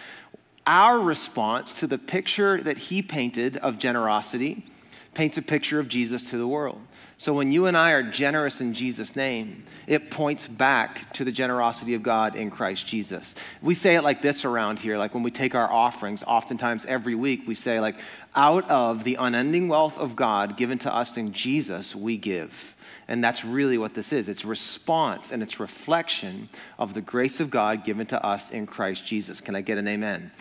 our 0.68 1.00
response 1.00 1.74
to 1.74 1.88
the 1.88 1.98
picture 1.98 2.62
that 2.62 2.78
he 2.78 3.02
painted 3.02 3.58
of 3.58 3.80
generosity 3.80 4.64
paints 5.16 5.40
a 5.40 5.42
picture 5.42 5.80
of 5.80 5.88
Jesus 5.88 6.24
to 6.26 6.38
the 6.38 6.48
world. 6.48 6.80
So 7.20 7.34
when 7.34 7.52
you 7.52 7.66
and 7.66 7.76
I 7.76 7.92
are 7.92 8.02
generous 8.02 8.62
in 8.62 8.74
Jesus' 8.74 9.14
name, 9.14 9.66
it 9.88 10.10
points 10.10 10.48
back 10.48 11.12
to 11.16 11.26
the 11.26 11.34
generosity 11.34 11.94
of 11.94 12.02
God 12.02 12.38
in 12.38 12.50
Christ 12.50 12.88
Jesus. 12.88 13.36
We 13.62 13.74
say 13.74 13.98
it 13.98 14.04
like 14.04 14.22
this 14.22 14.46
around 14.46 14.80
here, 14.80 14.98
like 14.98 15.14
when 15.14 15.22
we 15.22 15.30
take 15.30 15.54
our 15.54 15.70
offerings, 15.70 16.24
oftentimes 16.24 16.86
every 16.86 17.16
week 17.16 17.42
we 17.46 17.56
say, 17.56 17.82
like, 17.82 17.98
out 18.38 18.70
of 18.70 19.04
the 19.04 19.16
unending 19.16 19.68
wealth 19.68 19.98
of 19.98 20.16
God 20.16 20.56
given 20.56 20.78
to 20.80 20.96
us 20.96 21.18
in 21.18 21.34
Jesus, 21.34 21.94
we 21.94 22.16
give. 22.16 22.74
And 23.10 23.22
that's 23.22 23.44
really 23.44 23.78
what 23.78 23.96
this 23.96 24.14
is 24.14 24.30
it's 24.30 24.46
response 24.46 25.34
and 25.34 25.44
it's 25.44 25.60
reflection 25.60 26.48
of 26.78 26.94
the 26.94 27.02
grace 27.02 27.42
of 27.42 27.50
God 27.50 27.84
given 27.84 28.08
to 28.08 28.26
us 28.26 28.52
in 28.52 28.66
Christ 28.66 29.06
Jesus. 29.06 29.42
Can 29.42 29.58
I 29.58 29.62
get 29.62 29.78
an 29.78 29.90
amen? 29.90 30.32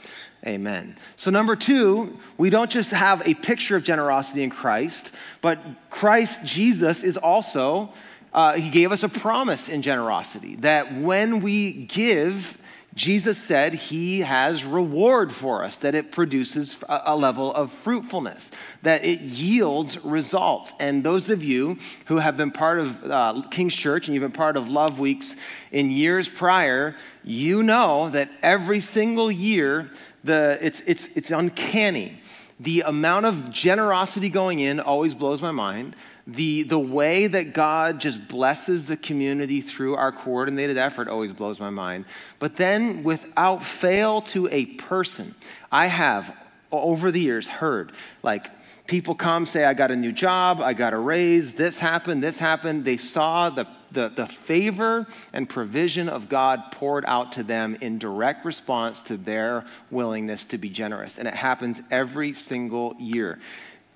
Amen. 0.47 0.97
So, 1.17 1.31
number 1.31 1.57
two, 1.57 2.17
we 2.37 2.49
don't 2.49 2.71
just 2.71 2.93
have 2.93 3.27
a 3.27 3.35
picture 3.35 3.77
of 3.77 3.83
generosity 3.83 4.45
in 4.45 4.51
Christ, 4.51 5.11
but 5.41 5.59
Christ 5.91 6.45
Jesus 6.45 7.03
is 7.03 7.17
also, 7.17 7.93
uh, 8.33 8.53
he 8.53 8.71
gave 8.71 8.93
us 8.93 9.03
a 9.03 9.09
promise 9.09 9.69
in 9.69 9.83
generosity 9.83 10.55
that 10.57 10.95
when 10.95 11.41
we 11.41 11.73
give, 11.73 12.57
Jesus 12.99 13.39
said 13.39 13.75
he 13.75 14.21
has 14.21 14.65
reward 14.65 15.33
for 15.33 15.63
us, 15.65 15.77
that 15.79 15.95
it 15.95 16.11
produces 16.11 16.77
a 16.89 17.17
level 17.17 17.55
of 17.55 17.73
fruitfulness, 17.73 18.51
that 18.83 19.05
it 19.05 19.21
yields 19.21 19.97
results. 20.05 20.73
And 20.81 21.05
those 21.05 21.31
of 21.31 21.45
you 21.45 21.79
who 22.07 22.17
have 22.17 22.37
been 22.37 22.51
part 22.51 22.81
of 22.81 23.05
uh, 23.09 23.43
King's 23.53 23.75
Church 23.75 24.09
and 24.09 24.15
you've 24.15 24.23
been 24.23 24.33
part 24.33 24.57
of 24.57 24.69
Love 24.69 24.99
Weeks 24.99 25.37
in 25.71 25.93
years 25.93 26.29
prior, 26.29 26.97
you 27.23 27.63
know 27.63 28.11
that 28.11 28.31
every 28.43 28.81
single 28.81 29.31
year, 29.31 29.91
the, 30.25 30.59
it's, 30.61 30.81
it's, 30.87 31.09
it's 31.15 31.31
uncanny. 31.31 32.21
The 32.61 32.83
amount 32.83 33.27
of 33.27 33.51
generosity 33.51 34.29
going 34.29 34.59
in 34.59 34.81
always 34.81 35.15
blows 35.15 35.41
my 35.41 35.53
mind 35.53 35.95
the, 36.29 36.63
the 36.65 36.79
way 36.79 37.27
that 37.27 37.55
God 37.55 38.01
just 38.01 38.29
blesses 38.29 38.85
the 38.85 38.99
community 38.99 39.63
through 39.63 39.97
our 39.97 40.13
coordinated 40.13 40.77
effort 40.77 41.09
always 41.09 41.33
blows 41.33 41.59
my 41.59 41.71
mind. 41.71 42.05
But 42.39 42.57
then, 42.57 43.03
without 43.03 43.65
fail 43.65 44.21
to 44.23 44.47
a 44.53 44.67
person, 44.67 45.35
I 45.73 45.87
have 45.87 46.37
over 46.71 47.11
the 47.11 47.21
years 47.21 47.49
heard 47.49 47.93
like 48.23 48.51
people 48.87 49.15
come 49.15 49.47
say, 49.47 49.65
I 49.65 49.73
got 49.73 49.91
a 49.91 49.97
new 49.97 50.13
job, 50.13 50.61
I 50.61 50.75
got 50.75 50.93
a 50.93 50.99
raise, 50.99 51.55
this 51.55 51.79
happened, 51.79 52.23
this 52.23 52.39
happened. 52.39 52.85
They 52.85 52.99
saw 52.99 53.49
the, 53.49 53.67
the, 53.93 54.09
the 54.09 54.27
favor 54.27 55.07
and 55.33 55.49
provision 55.49 56.09
of 56.09 56.29
God 56.29 56.73
poured 56.73 57.05
out 57.07 57.33
to 57.33 57.43
them 57.43 57.77
in 57.81 57.99
direct 57.99 58.45
response 58.45 59.01
to 59.03 59.17
their 59.17 59.65
willingness 59.91 60.45
to 60.47 60.59
be 60.59 60.69
generous. 60.69 61.19
And 61.19 61.27
it 61.27 61.35
happens 61.35 61.81
every 61.91 62.33
single 62.33 62.95
year 62.99 63.39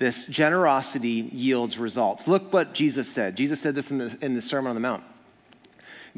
this 0.03 0.27
generosity 0.27 1.31
yields 1.33 1.79
results. 1.79 2.27
Look 2.27 2.53
what 2.53 2.75
Jesus 2.75 3.09
said. 3.09 3.37
Jesus 3.37 3.61
said 3.61 3.77
this 3.77 3.93
in 3.93 3.99
the, 3.99 4.19
in 4.21 4.35
the 4.35 4.41
Sermon 4.41 4.71
on 4.71 4.75
the 4.75 4.81
Mount 4.81 5.05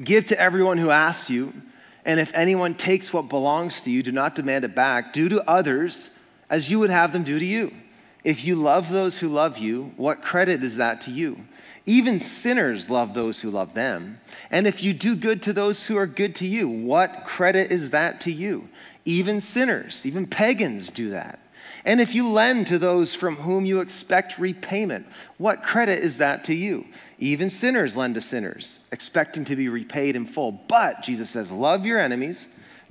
Give 0.02 0.24
to 0.26 0.40
everyone 0.40 0.78
who 0.78 0.88
asks 0.88 1.28
you, 1.28 1.52
and 2.04 2.18
if 2.18 2.32
anyone 2.34 2.74
takes 2.74 3.12
what 3.12 3.28
belongs 3.28 3.82
to 3.82 3.90
you, 3.90 4.02
do 4.02 4.10
not 4.10 4.34
demand 4.34 4.64
it 4.64 4.74
back. 4.74 5.12
Do 5.12 5.28
to 5.28 5.48
others 5.48 6.08
as 6.48 6.70
you 6.70 6.78
would 6.78 6.90
have 6.90 7.12
them 7.12 7.24
do 7.24 7.38
to 7.38 7.44
you. 7.44 7.72
If 8.24 8.44
you 8.44 8.56
love 8.56 8.90
those 8.90 9.18
who 9.18 9.28
love 9.28 9.58
you, 9.58 9.92
what 9.96 10.22
credit 10.22 10.64
is 10.64 10.76
that 10.76 11.02
to 11.02 11.10
you? 11.10 11.38
Even 11.86 12.18
sinners 12.18 12.88
love 12.88 13.12
those 13.12 13.40
who 13.40 13.50
love 13.50 13.74
them. 13.74 14.20
And 14.50 14.66
if 14.66 14.82
you 14.82 14.92
do 14.94 15.14
good 15.14 15.42
to 15.42 15.52
those 15.52 15.86
who 15.86 15.96
are 15.96 16.06
good 16.06 16.34
to 16.36 16.46
you, 16.46 16.68
what 16.68 17.24
credit 17.26 17.70
is 17.70 17.90
that 17.90 18.22
to 18.22 18.32
you? 18.32 18.68
Even 19.04 19.40
sinners, 19.40 20.06
even 20.06 20.26
pagans 20.26 20.90
do 20.90 21.10
that. 21.10 21.40
And 21.84 22.00
if 22.00 22.14
you 22.14 22.30
lend 22.30 22.66
to 22.68 22.78
those 22.78 23.14
from 23.14 23.36
whom 23.36 23.66
you 23.66 23.80
expect 23.80 24.38
repayment, 24.38 25.06
what 25.36 25.62
credit 25.62 25.98
is 25.98 26.16
that 26.18 26.44
to 26.44 26.54
you? 26.54 26.86
Even 27.18 27.50
sinners 27.50 27.96
lend 27.96 28.14
to 28.14 28.20
sinners, 28.22 28.80
expecting 28.90 29.44
to 29.44 29.56
be 29.56 29.68
repaid 29.68 30.16
in 30.16 30.26
full. 30.26 30.52
But, 30.52 31.02
Jesus 31.02 31.30
says, 31.30 31.52
love 31.52 31.84
your 31.84 31.98
enemies 31.98 32.46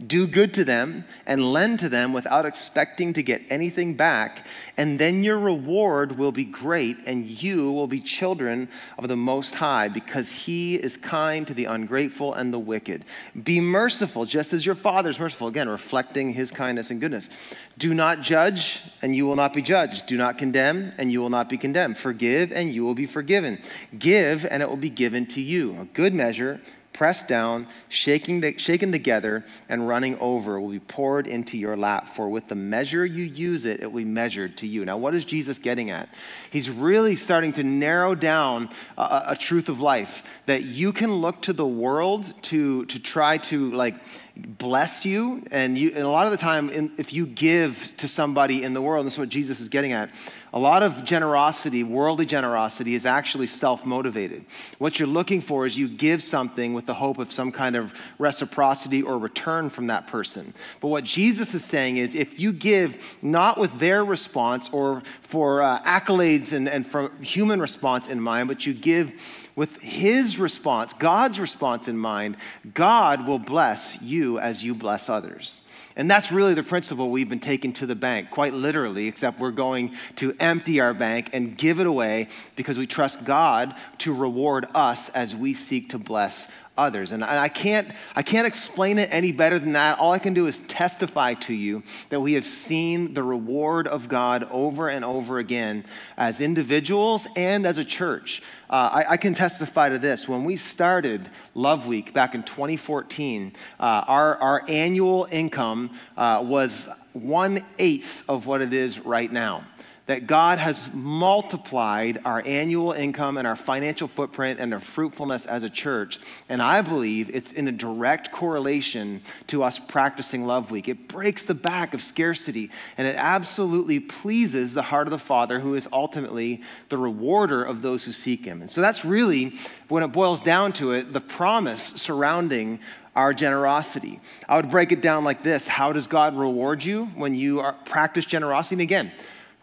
do 0.07 0.27
good 0.27 0.53
to 0.55 0.63
them 0.63 1.05
and 1.25 1.53
lend 1.53 1.79
to 1.79 1.89
them 1.89 2.13
without 2.13 2.45
expecting 2.45 3.13
to 3.13 3.23
get 3.23 3.41
anything 3.49 3.93
back, 3.93 4.45
and 4.77 4.99
then 4.99 5.23
your 5.23 5.37
reward 5.37 6.17
will 6.17 6.31
be 6.31 6.45
great, 6.45 6.97
and 7.05 7.25
you 7.25 7.71
will 7.71 7.87
be 7.87 7.99
children 7.99 8.67
of 8.97 9.07
the 9.07 9.15
Most 9.15 9.55
High, 9.55 9.87
because 9.87 10.31
He 10.31 10.75
is 10.75 10.97
kind 10.97 11.45
to 11.47 11.53
the 11.53 11.65
ungrateful 11.65 12.33
and 12.33 12.53
the 12.53 12.59
wicked. 12.59 13.05
Be 13.43 13.59
merciful, 13.59 14.25
just 14.25 14.53
as 14.53 14.65
your 14.65 14.75
Father 14.75 15.09
is 15.09 15.19
merciful. 15.19 15.47
Again, 15.47 15.69
reflecting 15.69 16.33
His 16.33 16.51
kindness 16.51 16.89
and 16.89 16.99
goodness. 16.99 17.29
Do 17.77 17.93
not 17.93 18.21
judge, 18.21 18.81
and 19.01 19.15
you 19.15 19.25
will 19.25 19.35
not 19.35 19.53
be 19.53 19.61
judged. 19.61 20.05
Do 20.05 20.17
not 20.17 20.37
condemn, 20.37 20.93
and 20.97 21.11
you 21.11 21.21
will 21.21 21.29
not 21.29 21.49
be 21.49 21.57
condemned. 21.57 21.97
Forgive, 21.97 22.51
and 22.51 22.73
you 22.73 22.83
will 22.83 22.95
be 22.95 23.05
forgiven. 23.05 23.59
Give, 23.97 24.45
and 24.45 24.61
it 24.61 24.69
will 24.69 24.77
be 24.77 24.89
given 24.89 25.25
to 25.27 25.41
you. 25.41 25.79
A 25.79 25.85
good 25.85 26.13
measure 26.13 26.59
pressed 26.93 27.27
down, 27.27 27.67
shaking, 27.89 28.57
shaken 28.57 28.91
together, 28.91 29.43
and 29.67 29.87
running 29.87 30.17
over 30.19 30.61
will 30.61 30.69
be 30.69 30.79
poured 30.79 31.27
into 31.27 31.57
your 31.57 31.75
lap. 31.75 32.07
For 32.15 32.29
with 32.29 32.47
the 32.47 32.55
measure 32.55 33.05
you 33.05 33.23
use 33.23 33.65
it, 33.65 33.81
it 33.81 33.91
will 33.91 34.01
be 34.01 34.05
measured 34.05 34.57
to 34.57 34.67
you. 34.67 34.85
Now, 34.85 34.97
what 34.97 35.15
is 35.15 35.25
Jesus 35.25 35.59
getting 35.59 35.89
at? 35.89 36.09
He's 36.51 36.69
really 36.69 37.15
starting 37.15 37.53
to 37.53 37.63
narrow 37.63 38.15
down 38.15 38.69
a, 38.97 39.23
a 39.29 39.35
truth 39.35 39.69
of 39.69 39.79
life 39.79 40.23
that 40.45 40.63
you 40.63 40.93
can 40.93 41.13
look 41.15 41.41
to 41.43 41.53
the 41.53 41.65
world 41.65 42.33
to, 42.43 42.85
to 42.85 42.99
try 42.99 43.37
to 43.39 43.71
like 43.71 43.95
bless 44.35 45.05
you. 45.05 45.43
And, 45.51 45.77
you, 45.77 45.89
and 45.89 45.99
a 45.99 46.09
lot 46.09 46.25
of 46.25 46.31
the 46.31 46.37
time, 46.37 46.69
in, 46.69 46.91
if 46.97 47.13
you 47.13 47.25
give 47.27 47.93
to 47.97 48.07
somebody 48.07 48.63
in 48.63 48.73
the 48.73 48.81
world, 48.81 49.05
this 49.05 49.13
is 49.13 49.19
what 49.19 49.29
Jesus 49.29 49.59
is 49.59 49.69
getting 49.69 49.91
at, 49.91 50.09
a 50.53 50.59
lot 50.59 50.83
of 50.83 51.03
generosity, 51.03 51.83
worldly 51.83 52.25
generosity, 52.25 52.93
is 52.93 53.05
actually 53.05 53.47
self 53.47 53.85
motivated. 53.85 54.45
What 54.77 54.99
you're 54.99 55.07
looking 55.07 55.41
for 55.41 55.65
is 55.65 55.77
you 55.77 55.87
give 55.87 56.21
something 56.21 56.73
with 56.73 56.85
the 56.85 56.93
hope 56.93 57.17
of 57.17 57.31
some 57.31 57.51
kind 57.51 57.75
of 57.75 57.93
reciprocity 58.19 59.01
or 59.01 59.17
return 59.17 59.69
from 59.69 59.87
that 59.87 60.07
person. 60.07 60.53
But 60.79 60.89
what 60.89 61.03
Jesus 61.03 61.53
is 61.55 61.65
saying 61.65 61.97
is 61.97 62.13
if 62.13 62.39
you 62.39 62.53
give 62.53 63.03
not 63.21 63.57
with 63.57 63.77
their 63.79 64.05
response 64.05 64.69
or 64.71 65.01
for 65.23 65.61
uh, 65.61 65.81
accolades 65.83 66.53
and, 66.53 66.69
and 66.69 66.85
from 66.85 67.19
human 67.21 67.59
response 67.59 68.07
in 68.07 68.21
mind, 68.21 68.47
but 68.47 68.65
you 68.65 68.75
give 68.75 69.11
with 69.55 69.77
his 69.77 70.39
response, 70.39 70.93
God's 70.93 71.39
response 71.39 71.87
in 71.87 71.97
mind, 71.97 72.37
God 72.73 73.27
will 73.27 73.39
bless 73.39 74.01
you 74.01 74.39
as 74.39 74.63
you 74.63 74.73
bless 74.73 75.09
others. 75.09 75.61
And 75.95 76.09
that's 76.09 76.31
really 76.31 76.55
the 76.55 76.63
principle 76.63 77.09
we've 77.11 77.29
been 77.29 77.39
taking 77.39 77.71
to 77.73 77.85
the 77.85 77.95
bank, 77.95 78.31
quite 78.31 78.53
literally, 78.53 79.07
except 79.07 79.39
we're 79.39 79.51
going 79.51 79.95
to 80.15 80.35
empty 80.39 80.79
our 80.79 80.93
bank 80.93 81.29
and 81.33 81.55
give 81.55 81.79
it 81.79 81.85
away 81.85 82.29
because 82.55 82.77
we 82.77 82.87
trust 82.87 83.23
God 83.23 83.75
to 83.99 84.13
reward 84.13 84.65
us 84.73 85.09
as 85.09 85.35
we 85.35 85.53
seek 85.53 85.89
to 85.89 85.99
bless 85.99 86.47
others. 86.77 87.11
And 87.11 87.23
I 87.23 87.49
can't, 87.49 87.89
I 88.15 88.23
can't 88.23 88.47
explain 88.47 88.97
it 88.97 89.09
any 89.11 89.31
better 89.31 89.59
than 89.59 89.73
that. 89.73 89.99
All 89.99 90.11
I 90.11 90.19
can 90.19 90.33
do 90.33 90.47
is 90.47 90.57
testify 90.59 91.35
to 91.35 91.53
you 91.53 91.83
that 92.09 92.19
we 92.19 92.33
have 92.33 92.45
seen 92.45 93.13
the 93.13 93.21
reward 93.21 93.87
of 93.87 94.07
God 94.07 94.47
over 94.49 94.89
and 94.89 95.05
over 95.05 95.37
again 95.37 95.85
as 96.17 96.41
individuals 96.41 97.27
and 97.35 97.67
as 97.67 97.77
a 97.77 97.85
church. 97.85 98.41
Uh, 98.69 98.89
I, 98.91 99.11
I, 99.11 99.17
can 99.17 99.35
testify 99.35 99.89
to 99.89 99.99
this. 99.99 100.27
When 100.27 100.45
we 100.45 100.55
started 100.55 101.29
Love 101.53 101.85
Week 101.85 102.11
back 102.11 102.33
in 102.33 102.41
2014, 102.41 103.53
uh, 103.79 103.83
our, 103.83 104.37
our 104.37 104.63
annual 104.67 105.27
income 105.29 105.91
uh, 106.17 106.43
was 106.43 106.89
one 107.13 107.63
eighth 107.77 108.23
of 108.27 108.47
what 108.47 108.63
it 108.63 108.73
is 108.73 108.99
right 108.99 109.31
now 109.31 109.63
that 110.05 110.27
God 110.27 110.59
has 110.59 110.81
multiplied 110.93 112.19
our 112.25 112.43
annual 112.45 112.91
income 112.91 113.37
and 113.37 113.47
our 113.47 113.55
financial 113.55 114.09
footprint 114.09 114.59
and 114.59 114.73
our 114.73 114.81
fruitfulness 114.81 115.45
as 115.45 115.63
a 115.63 115.69
church. 115.69 116.19
And 116.49 116.61
I 116.61 116.81
believe 116.81 117.33
it's 117.33 117.53
in 117.53 117.69
a 117.69 117.71
direct 117.71 118.29
correlation 118.29 119.21
to 119.47 119.63
us 119.63 119.79
practicing 119.79 120.45
Love 120.45 120.71
Week. 120.71 120.89
It 120.89 121.07
breaks 121.07 121.45
the 121.45 121.53
back 121.53 121.93
of 121.93 122.01
scarcity 122.01 122.69
and 122.97 123.07
it 123.07 123.15
absolutely 123.15 124.01
pleases 124.01 124.73
the 124.73 124.81
heart 124.81 125.07
of 125.07 125.11
the 125.11 125.17
Father, 125.17 125.61
who 125.61 125.73
is 125.73 125.87
ultimately 125.93 126.61
the 126.89 126.97
rewarder 126.97 127.63
of 127.63 127.81
those 127.81 128.03
who 128.03 128.11
seek 128.11 128.43
Him. 128.43 128.59
And 128.59 128.69
so 128.69 128.81
that's 128.81 129.05
really, 129.05 129.57
when 129.87 130.03
it 130.03 130.09
boils 130.09 130.41
down 130.41 130.73
to 130.73 130.91
it, 130.91 131.13
the 131.13 131.21
promise 131.21 131.93
surrounding 131.95 132.79
our 133.15 133.33
generosity. 133.33 134.19
I 134.49 134.55
would 134.57 134.71
break 134.71 134.91
it 134.91 135.01
down 135.01 135.23
like 135.23 135.43
this 135.43 135.65
How 135.67 135.93
does 135.93 136.07
God 136.07 136.35
reward 136.35 136.83
you 136.83 137.05
when 137.15 137.35
you 137.35 137.61
are, 137.61 137.73
practice 137.85 138.25
generosity? 138.25 138.75
And 138.75 138.81
again, 138.81 139.11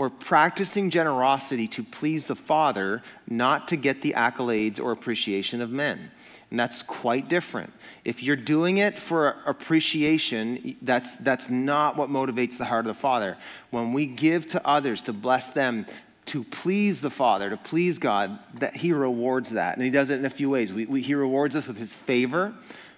we're 0.01 0.09
practicing 0.09 0.89
generosity 0.89 1.69
to 1.69 1.83
please 1.83 2.25
the 2.25 2.35
Father, 2.35 3.03
not 3.29 3.69
to 3.69 3.77
get 3.77 4.01
the 4.01 4.15
accolades 4.17 4.81
or 4.81 4.93
appreciation 4.93 5.61
of 5.61 5.69
men. 5.69 6.11
And 6.51 6.59
that's 6.59 6.83
quite 6.83 7.29
different. 7.29 7.71
If 8.03 8.23
you're 8.23 8.35
doing 8.35 8.79
it 8.79 8.99
for 8.99 9.37
appreciation, 9.45 10.79
that's, 10.81 11.17
that's 11.17 11.51
not 11.51 11.99
what 11.99 12.09
motivates 12.09 12.57
the 12.57 12.65
heart 12.65 12.87
of 12.87 12.97
the 12.97 12.99
Father. 12.99 13.37
When 13.69 13.93
we 13.93 14.07
give 14.07 14.47
to 14.53 14.67
others 14.67 15.03
to 15.03 15.13
bless 15.13 15.51
them, 15.51 15.85
to 16.25 16.45
please 16.45 17.03
the 17.03 17.11
Father, 17.11 17.51
to 17.51 17.59
please 17.59 17.99
God, 17.99 18.39
that 18.55 18.75
He 18.75 18.95
rewards 18.95 19.51
that. 19.51 19.75
And 19.75 19.85
He 19.85 19.91
does 19.91 20.09
it 20.09 20.19
in 20.19 20.25
a 20.25 20.31
few 20.31 20.49
ways. 20.49 20.73
We, 20.73 20.87
we, 20.87 21.03
he 21.03 21.15
rewards 21.15 21.57
us 21.57 21.67
with 21.67 21.77
His 21.77 21.93
favor. 21.93 22.55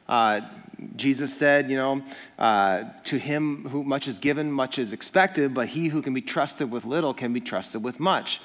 Uh, 0.09 0.43
Jesus 0.97 1.35
said, 1.37 1.71
you 1.71 1.77
know, 1.77 2.03
uh, 2.39 2.85
to 3.05 3.19
him 3.19 3.69
who 3.69 3.85
much 3.85 4.09
is 4.09 4.19
given, 4.19 4.51
much 4.51 4.79
is 4.79 4.93
expected, 4.93 5.55
but 5.55 5.69
he 5.69 5.89
who 5.89 6.03
can 6.03 6.15
be 6.15 6.23
trusted 6.23 6.71
with 6.71 6.85
little 6.85 7.15
can 7.15 7.33
be 7.33 7.41
trusted 7.41 7.83
with 7.83 8.01
much. 8.01 8.41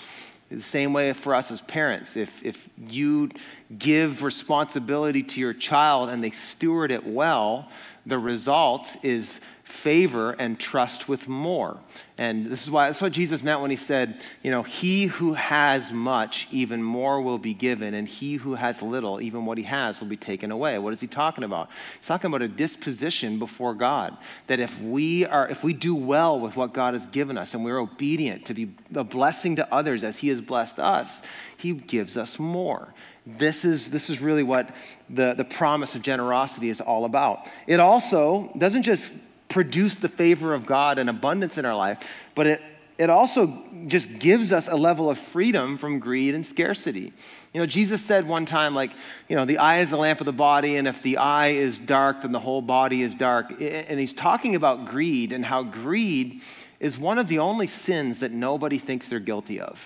The 0.49 0.61
same 0.61 0.93
way 0.93 1.11
for 1.11 1.35
us 1.35 1.51
as 1.51 1.59
parents. 1.61 2.15
If, 2.15 2.43
if 2.43 2.69
you 2.89 3.29
give 3.77 4.23
responsibility 4.23 5.21
to 5.23 5.39
your 5.41 5.53
child 5.53 6.09
and 6.09 6.23
they 6.23 6.31
steward 6.31 6.89
it 6.91 7.05
well, 7.05 7.69
the 8.05 8.17
result 8.17 8.95
is 9.03 9.41
favor 9.67 10.31
and 10.39 10.57
trust 10.57 11.09
with 11.09 11.27
more. 11.27 11.77
And 12.17 12.45
this 12.45 12.63
is 12.63 12.71
why 12.71 12.85
that's 12.85 13.01
what 13.01 13.11
Jesus 13.11 13.43
meant 13.43 13.59
when 13.59 13.69
he 13.69 13.75
said, 13.75 14.21
you 14.41 14.49
know, 14.49 14.63
he 14.63 15.07
who 15.07 15.33
has 15.33 15.91
much, 15.91 16.47
even 16.51 16.81
more 16.81 17.21
will 17.21 17.37
be 17.37 17.53
given, 17.53 17.93
and 17.93 18.07
he 18.07 18.35
who 18.35 18.55
has 18.55 18.81
little, 18.81 19.19
even 19.19 19.45
what 19.45 19.57
he 19.57 19.65
has, 19.65 19.99
will 19.99 20.07
be 20.07 20.15
taken 20.15 20.51
away. 20.51 20.79
What 20.79 20.93
is 20.93 21.01
he 21.01 21.07
talking 21.07 21.43
about? 21.43 21.69
He's 21.99 22.07
talking 22.07 22.29
about 22.29 22.41
a 22.41 22.47
disposition 22.47 23.39
before 23.39 23.73
God. 23.73 24.17
That 24.47 24.61
if 24.61 24.81
we 24.81 25.25
are, 25.25 25.49
if 25.49 25.65
we 25.65 25.73
do 25.73 25.93
well 25.93 26.39
with 26.39 26.55
what 26.55 26.73
God 26.73 26.93
has 26.93 27.05
given 27.05 27.37
us 27.37 27.53
and 27.53 27.65
we're 27.65 27.79
obedient 27.79 28.45
to 28.45 28.53
be 28.53 28.73
a 28.95 29.03
blessing 29.03 29.57
to 29.57 29.73
others 29.73 30.01
as 30.05 30.17
he 30.17 30.29
has 30.29 30.39
blessed 30.39 30.79
us, 30.79 31.21
he 31.57 31.73
gives 31.73 32.15
us 32.15 32.39
more. 32.39 32.93
This 33.25 33.65
is, 33.65 33.91
this 33.91 34.09
is 34.09 34.21
really 34.21 34.43
what 34.43 34.73
the, 35.09 35.33
the 35.33 35.43
promise 35.43 35.93
of 35.93 36.03
generosity 36.03 36.69
is 36.69 36.79
all 36.79 37.03
about. 37.03 37.45
It 37.67 37.81
also 37.81 38.49
doesn't 38.57 38.83
just 38.83 39.11
produce 39.49 39.95
the 39.95 40.09
favor 40.09 40.53
of 40.53 40.65
God 40.65 40.97
and 40.97 41.09
abundance 41.09 41.57
in 41.57 41.65
our 41.65 41.75
life, 41.75 41.99
but 42.35 42.47
it, 42.47 42.61
it 42.97 43.09
also 43.09 43.63
just 43.85 44.19
gives 44.19 44.51
us 44.51 44.67
a 44.67 44.75
level 44.75 45.09
of 45.09 45.19
freedom 45.19 45.77
from 45.77 45.99
greed 45.99 46.33
and 46.33 46.45
scarcity. 46.45 47.13
You 47.53 47.61
know, 47.61 47.67
Jesus 47.67 48.01
said 48.03 48.27
one 48.27 48.45
time, 48.45 48.73
like, 48.73 48.91
you 49.29 49.35
know, 49.35 49.45
the 49.45 49.59
eye 49.59 49.79
is 49.79 49.91
the 49.91 49.97
lamp 49.97 50.19
of 50.19 50.25
the 50.25 50.33
body, 50.33 50.77
and 50.77 50.87
if 50.87 51.01
the 51.03 51.17
eye 51.17 51.49
is 51.49 51.79
dark, 51.79 52.23
then 52.23 52.31
the 52.31 52.39
whole 52.39 52.61
body 52.61 53.03
is 53.03 53.13
dark. 53.13 53.51
And 53.61 53.99
he's 53.99 54.13
talking 54.13 54.55
about 54.55 54.85
greed 54.85 55.31
and 55.31 55.45
how 55.45 55.63
greed 55.63 56.41
is 56.79 56.97
one 56.97 57.17
of 57.17 57.27
the 57.27 57.39
only 57.39 57.67
sins 57.67 58.19
that 58.19 58.31
nobody 58.31 58.77
thinks 58.77 59.07
they're 59.07 59.19
guilty 59.19 59.59
of. 59.59 59.79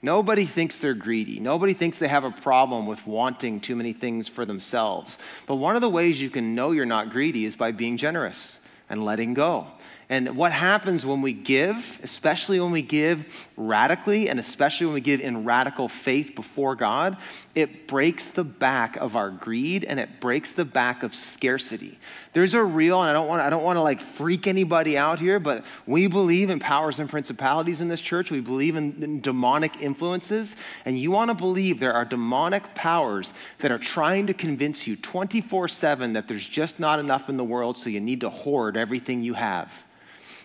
Nobody 0.00 0.46
thinks 0.46 0.78
they're 0.78 0.94
greedy. 0.94 1.40
Nobody 1.40 1.74
thinks 1.74 1.98
they 1.98 2.08
have 2.08 2.24
a 2.24 2.30
problem 2.30 2.86
with 2.86 3.04
wanting 3.06 3.60
too 3.60 3.74
many 3.74 3.92
things 3.92 4.28
for 4.28 4.44
themselves. 4.44 5.18
But 5.46 5.56
one 5.56 5.74
of 5.74 5.82
the 5.82 5.88
ways 5.88 6.20
you 6.20 6.30
can 6.30 6.54
know 6.54 6.70
you're 6.70 6.86
not 6.86 7.10
greedy 7.10 7.44
is 7.44 7.56
by 7.56 7.72
being 7.72 7.96
generous 7.96 8.60
and 8.88 9.04
letting 9.04 9.34
go. 9.34 9.66
And 10.10 10.36
what 10.36 10.52
happens 10.52 11.04
when 11.04 11.20
we 11.20 11.34
give, 11.34 12.00
especially 12.02 12.58
when 12.60 12.70
we 12.70 12.80
give 12.80 13.26
radically 13.58 14.30
and 14.30 14.40
especially 14.40 14.86
when 14.86 14.94
we 14.94 15.02
give 15.02 15.20
in 15.20 15.44
radical 15.44 15.86
faith 15.86 16.34
before 16.34 16.74
God, 16.76 17.18
it 17.54 17.86
breaks 17.86 18.24
the 18.28 18.44
back 18.44 18.96
of 18.96 19.16
our 19.16 19.30
greed 19.30 19.84
and 19.84 20.00
it 20.00 20.18
breaks 20.18 20.52
the 20.52 20.64
back 20.64 21.02
of 21.02 21.14
scarcity. 21.14 21.98
There's 22.32 22.54
a 22.54 22.64
real, 22.64 23.02
and 23.02 23.10
I 23.10 23.12
don't 23.12 23.28
want 23.28 23.42
I 23.42 23.50
don't 23.50 23.62
want 23.62 23.76
to 23.76 23.82
like 23.82 24.00
freak 24.00 24.46
anybody 24.46 24.96
out 24.96 25.20
here, 25.20 25.38
but 25.38 25.62
we 25.86 26.06
believe 26.06 26.48
in 26.48 26.58
powers 26.58 27.00
and 27.00 27.10
principalities 27.10 27.82
in 27.82 27.88
this 27.88 28.00
church. 28.00 28.30
We 28.30 28.40
believe 28.40 28.76
in, 28.76 29.02
in 29.02 29.20
demonic 29.20 29.82
influences, 29.82 30.56
and 30.86 30.98
you 30.98 31.10
want 31.10 31.28
to 31.28 31.34
believe 31.34 31.80
there 31.80 31.92
are 31.92 32.06
demonic 32.06 32.74
powers 32.74 33.34
that 33.58 33.70
are 33.70 33.78
trying 33.78 34.26
to 34.28 34.32
convince 34.32 34.86
you 34.86 34.96
24/7 34.96 36.14
that 36.14 36.28
there's 36.28 36.46
just 36.46 36.80
not 36.80 36.98
enough 36.98 37.28
in 37.28 37.36
the 37.36 37.44
world, 37.44 37.76
so 37.76 37.90
you 37.90 38.00
need 38.00 38.22
to 38.22 38.30
hoard 38.30 38.78
everything 38.78 39.22
you 39.22 39.34
have. 39.34 39.70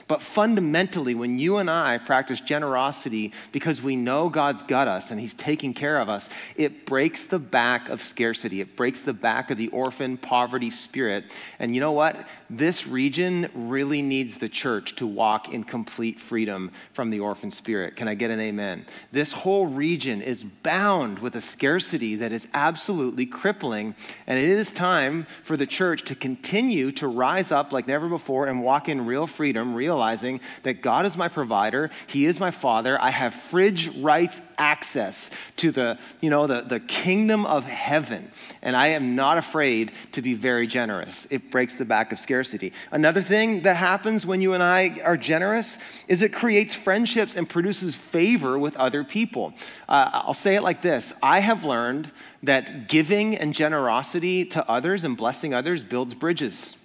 But 0.07 0.21
fundamentally, 0.21 1.15
when 1.15 1.39
you 1.39 1.57
and 1.57 1.69
I 1.69 1.97
practice 1.97 2.41
generosity 2.41 3.31
because 3.51 3.81
we 3.81 3.95
know 3.95 4.27
God's 4.29 4.61
got 4.61 4.87
us 4.87 5.11
and 5.11 5.19
He's 5.19 5.33
taking 5.33 5.73
care 5.73 5.99
of 5.99 6.09
us, 6.09 6.29
it 6.57 6.85
breaks 6.85 7.25
the 7.25 7.39
back 7.39 7.89
of 7.89 8.01
scarcity. 8.01 8.59
It 8.59 8.75
breaks 8.75 8.99
the 8.99 9.13
back 9.13 9.49
of 9.49 9.57
the 9.57 9.69
orphan 9.69 10.17
poverty 10.17 10.69
spirit. 10.69 11.25
And 11.59 11.73
you 11.73 11.79
know 11.79 11.93
what? 11.93 12.27
This 12.49 12.85
region 12.85 13.49
really 13.53 14.01
needs 14.01 14.37
the 14.37 14.49
church 14.49 14.95
to 14.97 15.07
walk 15.07 15.53
in 15.53 15.63
complete 15.63 16.19
freedom 16.19 16.71
from 16.93 17.09
the 17.09 17.21
orphan 17.21 17.49
spirit. 17.49 17.95
Can 17.95 18.07
I 18.07 18.15
get 18.15 18.29
an 18.29 18.39
amen? 18.39 18.85
This 19.11 19.31
whole 19.31 19.67
region 19.67 20.21
is 20.21 20.43
bound 20.43 21.19
with 21.19 21.35
a 21.35 21.41
scarcity 21.41 22.15
that 22.17 22.31
is 22.31 22.47
absolutely 22.53 23.25
crippling. 23.25 23.95
And 24.27 24.37
it 24.37 24.49
is 24.49 24.71
time 24.71 25.27
for 25.43 25.55
the 25.55 25.65
church 25.65 26.03
to 26.05 26.15
continue 26.15 26.91
to 26.93 27.07
rise 27.07 27.51
up 27.51 27.71
like 27.71 27.87
never 27.87 28.09
before 28.09 28.47
and 28.47 28.61
walk 28.61 28.89
in 28.89 29.05
real 29.05 29.27
freedom, 29.27 29.73
real 29.73 29.92
realizing 29.93 30.41
that 30.63 30.81
God 30.81 31.05
is 31.05 31.15
my 31.15 31.27
provider, 31.27 31.91
He 32.07 32.25
is 32.25 32.39
my 32.39 32.49
Father. 32.49 32.99
I 32.99 33.11
have 33.11 33.35
fridge 33.35 33.95
rights 33.97 34.41
access 34.57 35.29
to 35.57 35.71
the, 35.71 35.99
you 36.19 36.31
know, 36.31 36.47
the, 36.47 36.61
the 36.61 36.79
kingdom 36.79 37.45
of 37.45 37.63
heaven. 37.65 38.31
And 38.63 38.75
I 38.75 38.87
am 38.87 39.15
not 39.15 39.37
afraid 39.37 39.91
to 40.13 40.21
be 40.23 40.33
very 40.33 40.65
generous. 40.65 41.27
It 41.29 41.51
breaks 41.51 41.75
the 41.75 41.85
back 41.85 42.11
of 42.11 42.17
scarcity. 42.17 42.73
Another 42.91 43.21
thing 43.21 43.61
that 43.63 43.77
happens 43.77 44.25
when 44.25 44.41
you 44.41 44.53
and 44.53 44.63
I 44.63 44.99
are 45.03 45.17
generous 45.17 45.77
is 46.07 46.23
it 46.23 46.33
creates 46.33 46.73
friendships 46.73 47.35
and 47.35 47.47
produces 47.47 47.95
favor 47.95 48.57
with 48.57 48.75
other 48.77 49.03
people. 49.03 49.53
Uh, 49.87 50.09
I'll 50.11 50.33
say 50.33 50.55
it 50.55 50.63
like 50.63 50.81
this 50.81 51.13
I 51.21 51.39
have 51.39 51.65
learned 51.65 52.11
that 52.41 52.87
giving 52.87 53.37
and 53.37 53.53
generosity 53.53 54.43
to 54.45 54.67
others 54.67 55.03
and 55.03 55.15
blessing 55.15 55.53
others 55.53 55.83
builds 55.83 56.15
bridges. 56.15 56.75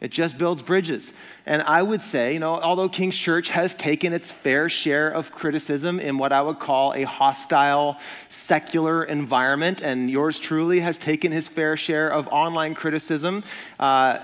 It 0.00 0.10
just 0.10 0.36
builds 0.36 0.62
bridges. 0.62 1.12
And 1.46 1.62
I 1.62 1.82
would 1.82 2.02
say, 2.02 2.34
you 2.34 2.38
know, 2.38 2.60
although 2.60 2.88
King's 2.88 3.16
Church 3.16 3.50
has 3.50 3.74
taken 3.74 4.12
its 4.12 4.30
fair 4.30 4.68
share 4.68 5.10
of 5.10 5.32
criticism 5.32 6.00
in 6.00 6.18
what 6.18 6.32
I 6.32 6.42
would 6.42 6.58
call 6.58 6.92
a 6.92 7.04
hostile, 7.04 7.96
secular 8.28 9.04
environment, 9.04 9.80
and 9.80 10.10
yours 10.10 10.38
truly 10.38 10.80
has 10.80 10.98
taken 10.98 11.32
his 11.32 11.48
fair 11.48 11.78
share 11.78 12.08
of 12.10 12.28
online 12.28 12.74
criticism, 12.74 13.42
uh, 13.80 14.18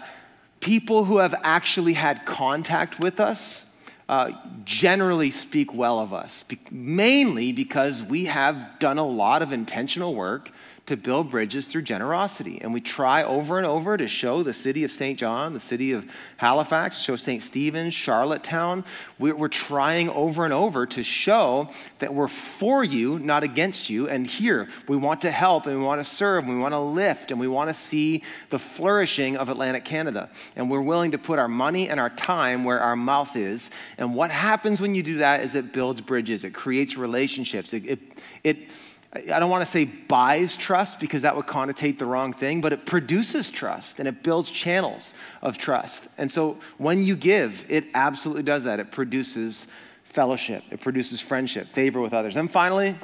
people 0.60 1.04
who 1.04 1.18
have 1.18 1.34
actually 1.42 1.94
had 1.94 2.26
contact 2.26 3.00
with 3.00 3.18
us 3.18 3.64
uh, 4.10 4.30
generally 4.66 5.30
speak 5.30 5.72
well 5.72 5.98
of 5.98 6.12
us, 6.12 6.44
mainly 6.70 7.50
because 7.50 8.02
we 8.02 8.26
have 8.26 8.78
done 8.78 8.98
a 8.98 9.06
lot 9.06 9.40
of 9.40 9.52
intentional 9.52 10.14
work 10.14 10.50
to 10.86 10.96
build 10.96 11.30
bridges 11.30 11.68
through 11.68 11.82
generosity. 11.82 12.58
And 12.60 12.74
we 12.74 12.80
try 12.80 13.22
over 13.22 13.56
and 13.56 13.66
over 13.66 13.96
to 13.96 14.08
show 14.08 14.42
the 14.42 14.52
city 14.52 14.82
of 14.82 14.90
St. 14.90 15.16
John, 15.16 15.54
the 15.54 15.60
city 15.60 15.92
of 15.92 16.04
Halifax, 16.38 16.98
show 16.98 17.14
St. 17.14 17.40
Stephen's, 17.40 17.94
Charlottetown. 17.94 18.84
We're 19.20 19.46
trying 19.46 20.10
over 20.10 20.44
and 20.44 20.52
over 20.52 20.84
to 20.86 21.04
show 21.04 21.70
that 22.00 22.12
we're 22.12 22.26
for 22.26 22.82
you, 22.82 23.20
not 23.20 23.44
against 23.44 23.90
you. 23.90 24.08
And 24.08 24.26
here, 24.26 24.68
we 24.88 24.96
want 24.96 25.20
to 25.20 25.30
help 25.30 25.66
and 25.66 25.78
we 25.78 25.84
want 25.84 26.00
to 26.00 26.04
serve 26.04 26.44
and 26.44 26.52
we 26.52 26.58
want 26.58 26.72
to 26.72 26.80
lift 26.80 27.30
and 27.30 27.38
we 27.38 27.48
want 27.48 27.70
to 27.70 27.74
see 27.74 28.24
the 28.50 28.58
flourishing 28.58 29.36
of 29.36 29.48
Atlantic 29.48 29.84
Canada. 29.84 30.30
And 30.56 30.68
we're 30.68 30.80
willing 30.80 31.12
to 31.12 31.18
put 31.18 31.38
our 31.38 31.48
money 31.48 31.88
and 31.88 32.00
our 32.00 32.10
time 32.10 32.64
where 32.64 32.80
our 32.80 32.96
mouth 32.96 33.36
is. 33.36 33.70
And 33.98 34.16
what 34.16 34.32
happens 34.32 34.80
when 34.80 34.96
you 34.96 35.04
do 35.04 35.18
that 35.18 35.44
is 35.44 35.54
it 35.54 35.72
builds 35.72 36.00
bridges, 36.00 36.42
it 36.42 36.54
creates 36.54 36.96
relationships, 36.96 37.72
it, 37.72 37.86
it, 37.86 38.00
it 38.42 38.68
I 39.14 39.38
don't 39.38 39.50
want 39.50 39.60
to 39.60 39.70
say 39.70 39.84
buys 39.84 40.56
trust 40.56 40.98
because 40.98 41.22
that 41.22 41.36
would 41.36 41.46
connotate 41.46 41.98
the 41.98 42.06
wrong 42.06 42.32
thing, 42.32 42.62
but 42.62 42.72
it 42.72 42.86
produces 42.86 43.50
trust 43.50 43.98
and 43.98 44.08
it 44.08 44.22
builds 44.22 44.50
channels 44.50 45.12
of 45.42 45.58
trust. 45.58 46.08
And 46.16 46.32
so 46.32 46.58
when 46.78 47.02
you 47.02 47.14
give, 47.14 47.66
it 47.68 47.84
absolutely 47.92 48.42
does 48.42 48.64
that. 48.64 48.80
It 48.80 48.90
produces 48.90 49.66
fellowship, 50.04 50.62
it 50.70 50.80
produces 50.80 51.20
friendship, 51.20 51.68
favor 51.74 52.00
with 52.00 52.14
others. 52.14 52.36
And 52.36 52.50
finally, 52.50 52.98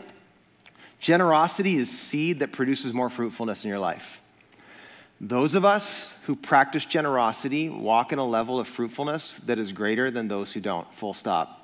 generosity 0.99 1.77
is 1.77 1.91
seed 1.91 2.39
that 2.39 2.53
produces 2.53 2.95
more 2.95 3.11
fruitfulness 3.11 3.65
in 3.65 3.69
your 3.69 3.79
life. 3.79 4.21
Those 5.21 5.55
of 5.55 5.65
us 5.65 6.15
who 6.25 6.37
practice 6.37 6.85
generosity 6.85 7.69
walk 7.69 8.13
in 8.13 8.19
a 8.19 8.25
level 8.25 8.61
of 8.61 8.69
fruitfulness 8.69 9.41
that 9.47 9.59
is 9.59 9.73
greater 9.73 10.11
than 10.11 10.29
those 10.29 10.53
who 10.53 10.61
don't, 10.61 10.91
full 10.95 11.13
stop. 11.13 11.58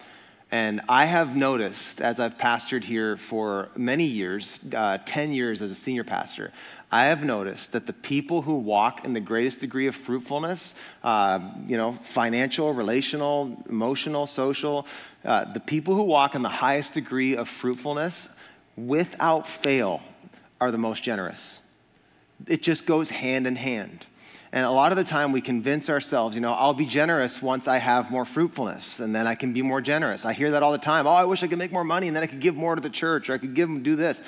And 0.51 0.83
I 0.89 1.07
have 1.07 1.35
noticed, 1.35 2.01
as 2.01 2.21
I've 2.21 2.39
pastored 2.39 2.85
here 2.85 3.17
for 3.17 3.71
many 3.77 4.05
years, 4.05 4.61
uh, 4.75 4.99
10 5.05 5.33
years 5.33 5.63
as 5.63 5.71
a 5.71 5.75
senior 5.75 6.05
pastor, 6.05 6.53
I 6.93 7.07
have 7.07 7.25
noticed 7.25 7.73
that 7.73 7.87
the 7.87 7.93
people 7.93 8.43
who 8.43 8.55
walk 8.55 9.05
in 9.05 9.15
the 9.15 9.21
greatest 9.21 9.59
degree 9.59 9.89
of 9.89 9.97
fruitfulness, 9.97 10.75
uh, 11.03 11.41
you 11.67 11.77
know, 11.77 11.99
financial, 12.05 12.73
relational, 12.73 13.65
emotional, 13.69 14.27
social, 14.27 14.87
uh, 15.25 15.53
the 15.53 15.59
people 15.59 15.97
who 15.97 16.03
walk 16.03 16.37
in 16.37 16.43
the 16.43 16.49
highest 16.49 16.95
degree 16.95 17.37
of 17.37 17.49
fruitfulness 17.49 18.29
without 18.77 19.49
fail 19.49 20.03
are 20.61 20.71
the 20.71 20.79
most 20.79 21.03
generous. 21.03 21.63
It 22.47 22.63
just 22.63 22.87
goes 22.87 23.09
hand 23.09 23.47
in 23.47 23.57
hand. 23.57 24.07
And 24.55 24.64
a 24.64 24.71
lot 24.71 24.93
of 24.93 24.97
the 24.97 25.03
time 25.03 25.33
we 25.33 25.40
convince 25.40 25.90
ourselves, 25.90 26.37
you 26.37 26.40
know, 26.40 26.53
I'll 26.53 26.75
be 26.75 26.87
generous 26.87 27.43
once 27.43 27.67
I 27.67 27.79
have 27.79 28.12
more 28.12 28.25
fruitfulness 28.25 29.01
and 29.01 29.12
then 29.12 29.27
I 29.27 29.35
can 29.35 29.53
be 29.53 29.62
more 29.62 29.81
generous. 29.81 30.25
I 30.25 30.33
hear 30.33 30.53
that 30.53 30.62
all 30.62 30.71
the 30.71 30.79
time. 30.79 31.09
Oh, 31.09 31.11
I 31.11 31.25
wish 31.25 31.43
I 31.43 31.49
could 31.49 31.59
make 31.59 31.73
more 31.73 31.83
money 31.83 32.07
and 32.07 32.14
then 32.14 32.23
I 32.23 32.29
could 32.29 32.38
give 32.38 32.55
more 32.55 32.77
to 32.77 32.81
the 32.81 32.88
church 32.88 33.29
or 33.29 33.33
I 33.33 33.38
could 33.38 33.55
give 33.55 33.69
them 33.69 33.83
do 33.83 33.97
this. 33.97 34.23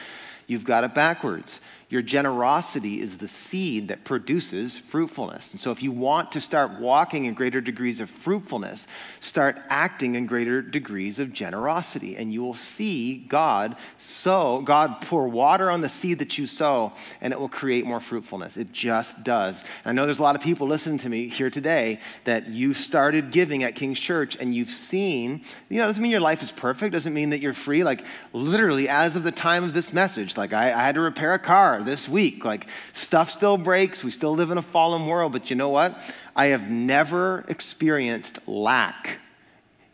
You've 0.48 0.64
got 0.64 0.82
it 0.82 0.96
backwards. 0.96 1.60
Your 1.88 2.02
generosity 2.02 3.00
is 3.00 3.16
the 3.16 3.28
seed 3.28 3.88
that 3.88 4.02
produces 4.02 4.76
fruitfulness. 4.76 5.52
And 5.52 5.60
so, 5.60 5.70
if 5.70 5.84
you 5.84 5.92
want 5.92 6.32
to 6.32 6.40
start 6.40 6.80
walking 6.80 7.26
in 7.26 7.34
greater 7.34 7.60
degrees 7.60 8.00
of 8.00 8.10
fruitfulness, 8.10 8.88
start 9.20 9.62
acting 9.68 10.16
in 10.16 10.26
greater 10.26 10.60
degrees 10.60 11.20
of 11.20 11.32
generosity. 11.32 12.16
And 12.16 12.32
you 12.32 12.42
will 12.42 12.56
see 12.56 13.18
God 13.28 13.76
sow, 13.98 14.62
God 14.62 15.00
pour 15.02 15.28
water 15.28 15.70
on 15.70 15.80
the 15.80 15.88
seed 15.88 16.18
that 16.18 16.36
you 16.36 16.48
sow, 16.48 16.92
and 17.20 17.32
it 17.32 17.38
will 17.38 17.48
create 17.48 17.86
more 17.86 18.00
fruitfulness. 18.00 18.56
It 18.56 18.72
just 18.72 19.22
does. 19.22 19.62
And 19.84 19.90
I 19.90 19.92
know 19.92 20.06
there's 20.06 20.18
a 20.18 20.24
lot 20.24 20.34
of 20.34 20.42
people 20.42 20.66
listening 20.66 20.98
to 20.98 21.08
me 21.08 21.28
here 21.28 21.50
today 21.50 22.00
that 22.24 22.48
you 22.48 22.74
started 22.74 23.30
giving 23.30 23.62
at 23.62 23.76
King's 23.76 24.00
Church 24.00 24.36
and 24.40 24.52
you've 24.52 24.70
seen, 24.70 25.42
you 25.68 25.78
know, 25.78 25.86
doesn't 25.86 26.02
mean 26.02 26.10
your 26.10 26.20
life 26.20 26.42
is 26.42 26.50
perfect, 26.50 26.94
doesn't 26.94 27.14
mean 27.14 27.30
that 27.30 27.40
you're 27.40 27.52
free. 27.52 27.84
Like, 27.84 28.04
literally, 28.32 28.88
as 28.88 29.14
of 29.14 29.22
the 29.22 29.30
time 29.30 29.62
of 29.62 29.72
this 29.72 29.92
message, 29.92 30.36
like, 30.36 30.52
I, 30.52 30.72
I 30.72 30.82
had 30.82 30.96
to 30.96 31.00
repair 31.00 31.32
a 31.32 31.38
car 31.38 31.75
this 31.82 32.08
week. 32.08 32.44
Like, 32.44 32.66
stuff 32.92 33.30
still 33.30 33.56
breaks. 33.56 34.04
We 34.04 34.10
still 34.10 34.34
live 34.34 34.50
in 34.50 34.58
a 34.58 34.62
fallen 34.62 35.06
world. 35.06 35.32
But 35.32 35.50
you 35.50 35.56
know 35.56 35.68
what? 35.68 35.98
I 36.34 36.46
have 36.46 36.70
never 36.70 37.44
experienced 37.48 38.38
lack 38.46 39.18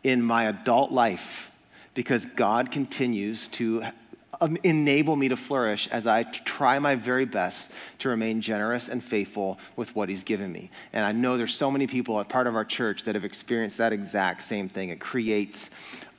in 0.03 0.21
my 0.21 0.45
adult 0.45 0.91
life 0.91 1.51
because 1.93 2.25
God 2.25 2.71
continues 2.71 3.47
to 3.49 3.85
Um, 4.43 4.57
enable 4.63 5.15
me 5.15 5.29
to 5.29 5.37
flourish 5.37 5.87
as 5.87 6.05
I 6.05 6.23
try 6.23 6.77
my 6.77 6.95
very 6.95 7.23
best 7.23 7.71
to 7.99 8.09
remain 8.09 8.41
generous 8.41 8.89
and 8.89 9.01
faithful 9.01 9.57
with 9.77 9.95
what 9.95 10.09
He's 10.09 10.25
given 10.25 10.51
me. 10.51 10.69
And 10.91 11.05
I 11.05 11.13
know 11.13 11.37
there's 11.37 11.55
so 11.55 11.71
many 11.71 11.87
people 11.87 12.19
at 12.19 12.27
part 12.27 12.45
of 12.45 12.53
our 12.53 12.65
church 12.65 13.05
that 13.05 13.15
have 13.15 13.23
experienced 13.23 13.77
that 13.77 13.93
exact 13.93 14.41
same 14.41 14.67
thing. 14.67 14.89
It 14.89 14.99
creates 14.99 15.69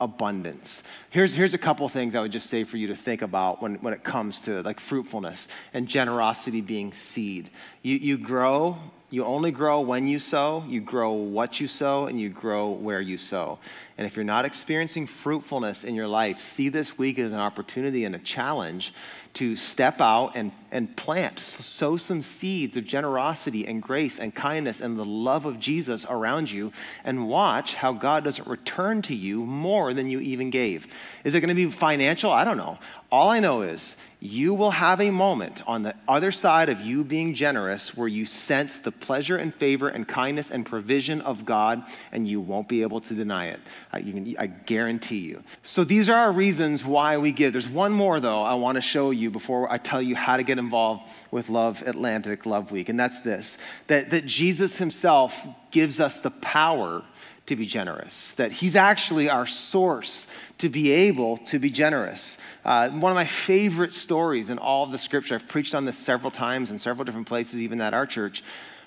abundance. 0.01 0.81
Here's, 1.11 1.35
here's 1.35 1.53
a 1.53 1.59
couple 1.59 1.87
things 1.87 2.15
I 2.15 2.19
would 2.19 2.31
just 2.31 2.49
say 2.49 2.63
for 2.63 2.77
you 2.77 2.87
to 2.87 2.95
think 2.95 3.21
about 3.21 3.61
when, 3.61 3.75
when 3.75 3.93
it 3.93 4.03
comes 4.03 4.41
to 4.41 4.63
like 4.63 4.79
fruitfulness 4.79 5.47
and 5.75 5.87
generosity 5.87 6.61
being 6.61 6.93
seed. 6.93 7.51
You, 7.83 7.97
you 7.97 8.17
grow 8.17 8.79
you 9.15 9.23
only 9.23 9.49
grow 9.49 9.79
when 9.79 10.09
you 10.09 10.19
sow, 10.19 10.61
you 10.67 10.81
grow 10.81 11.13
what 11.13 11.61
you 11.61 11.67
sow, 11.67 12.07
and 12.07 12.19
you 12.19 12.27
grow 12.27 12.71
where 12.71 12.99
you 12.99 13.17
sow. 13.17 13.57
And 13.97 14.05
if 14.05 14.17
you're 14.17 14.25
not 14.25 14.43
experiencing 14.43 15.07
fruitfulness 15.07 15.85
in 15.85 15.95
your 15.95 16.09
life, 16.09 16.41
see 16.41 16.67
this 16.67 16.97
week 16.97 17.17
as 17.17 17.31
an 17.31 17.39
opportunity 17.39 18.03
and 18.03 18.13
a 18.13 18.19
challenge 18.19 18.93
to 19.35 19.55
step 19.55 20.01
out 20.01 20.33
and, 20.35 20.51
and 20.69 20.93
plant, 20.97 21.39
sow 21.39 21.95
some 21.95 22.21
seeds 22.21 22.75
of 22.75 22.85
generosity 22.85 23.65
and 23.65 23.81
grace 23.81 24.19
and 24.19 24.35
kindness 24.35 24.81
and 24.81 24.99
the 24.99 25.05
love 25.05 25.45
of 25.45 25.61
Jesus 25.61 26.05
around 26.09 26.51
you, 26.51 26.73
and 27.05 27.29
watch 27.29 27.75
how 27.75 27.93
God 27.93 28.25
doesn't 28.25 28.49
return 28.49 29.01
to 29.03 29.15
you 29.15 29.45
more 29.45 29.93
than 29.93 30.09
you 30.09 30.19
even 30.19 30.49
gave. 30.49 30.87
Is 31.23 31.35
it 31.35 31.39
going 31.39 31.47
to 31.47 31.55
be 31.55 31.71
financial? 31.71 32.31
I 32.31 32.43
don't 32.43 32.57
know. 32.57 32.79
All 33.13 33.29
I 33.29 33.39
know 33.39 33.61
is 33.61 33.95
you 34.25 34.53
will 34.53 34.71
have 34.71 35.01
a 35.01 35.11
moment 35.11 35.61
on 35.67 35.83
the 35.83 35.95
other 36.07 36.31
side 36.31 36.69
of 36.69 36.81
you 36.81 37.03
being 37.03 37.33
generous 37.33 37.95
where 37.95 38.07
you 38.07 38.25
sense 38.25 38.77
the 38.77 38.91
pleasure 38.91 39.37
and 39.37 39.53
favor 39.53 39.87
and 39.87 40.07
kindness 40.07 40.51
and 40.51 40.65
provision 40.65 41.21
of 41.21 41.45
God, 41.45 41.83
and 42.11 42.27
you 42.27 42.41
won't 42.41 42.67
be 42.67 42.81
able 42.81 42.99
to 43.01 43.13
deny 43.13 43.47
it. 43.47 43.59
I, 43.91 44.01
can, 44.01 44.35
I 44.37 44.47
guarantee 44.47 45.19
you. 45.19 45.43
So, 45.63 45.83
these 45.83 46.09
are 46.09 46.15
our 46.17 46.31
reasons 46.31 46.83
why 46.83 47.17
we 47.17 47.31
give. 47.31 47.53
There's 47.53 47.67
one 47.67 47.91
more, 47.91 48.19
though, 48.19 48.41
I 48.41 48.55
want 48.55 48.75
to 48.75 48.81
show 48.81 49.11
you 49.11 49.31
before 49.31 49.71
I 49.71 49.77
tell 49.77 50.01
you 50.01 50.15
how 50.15 50.37
to 50.37 50.43
get 50.43 50.57
involved 50.57 51.03
with 51.31 51.49
Love 51.49 51.83
Atlantic 51.85 52.45
Love 52.45 52.71
Week, 52.71 52.89
and 52.89 52.99
that's 52.99 53.19
this 53.19 53.57
that, 53.87 54.09
that 54.11 54.25
Jesus 54.25 54.77
himself 54.77 55.45
gives 55.71 55.99
us 55.99 56.19
the 56.19 56.31
power 56.31 57.03
to 57.47 57.55
be 57.55 57.65
generous, 57.65 58.31
that 58.33 58.51
He's 58.51 58.75
actually 58.75 59.29
our 59.29 59.45
source 59.45 60.27
to 60.57 60.69
be 60.69 60.91
able 60.91 61.37
to 61.37 61.59
be 61.59 61.69
generous. 61.69 62.37
Uh, 62.63 62.89
one 62.89 63.11
of 63.11 63.15
my 63.15 63.25
favorite 63.25 63.93
stories 63.93 64.49
in 64.49 64.57
all 64.57 64.83
of 64.83 64.91
the 64.91 64.97
scripture, 64.97 65.35
I've 65.35 65.47
preached 65.47 65.75
on 65.75 65.85
this 65.85 65.97
several 65.97 66.31
times 66.31 66.71
in 66.71 66.79
several 66.79 67.05
different 67.05 67.27
places, 67.27 67.61
even 67.61 67.81
at 67.81 67.93
our 67.93 68.07
church, 68.07 68.43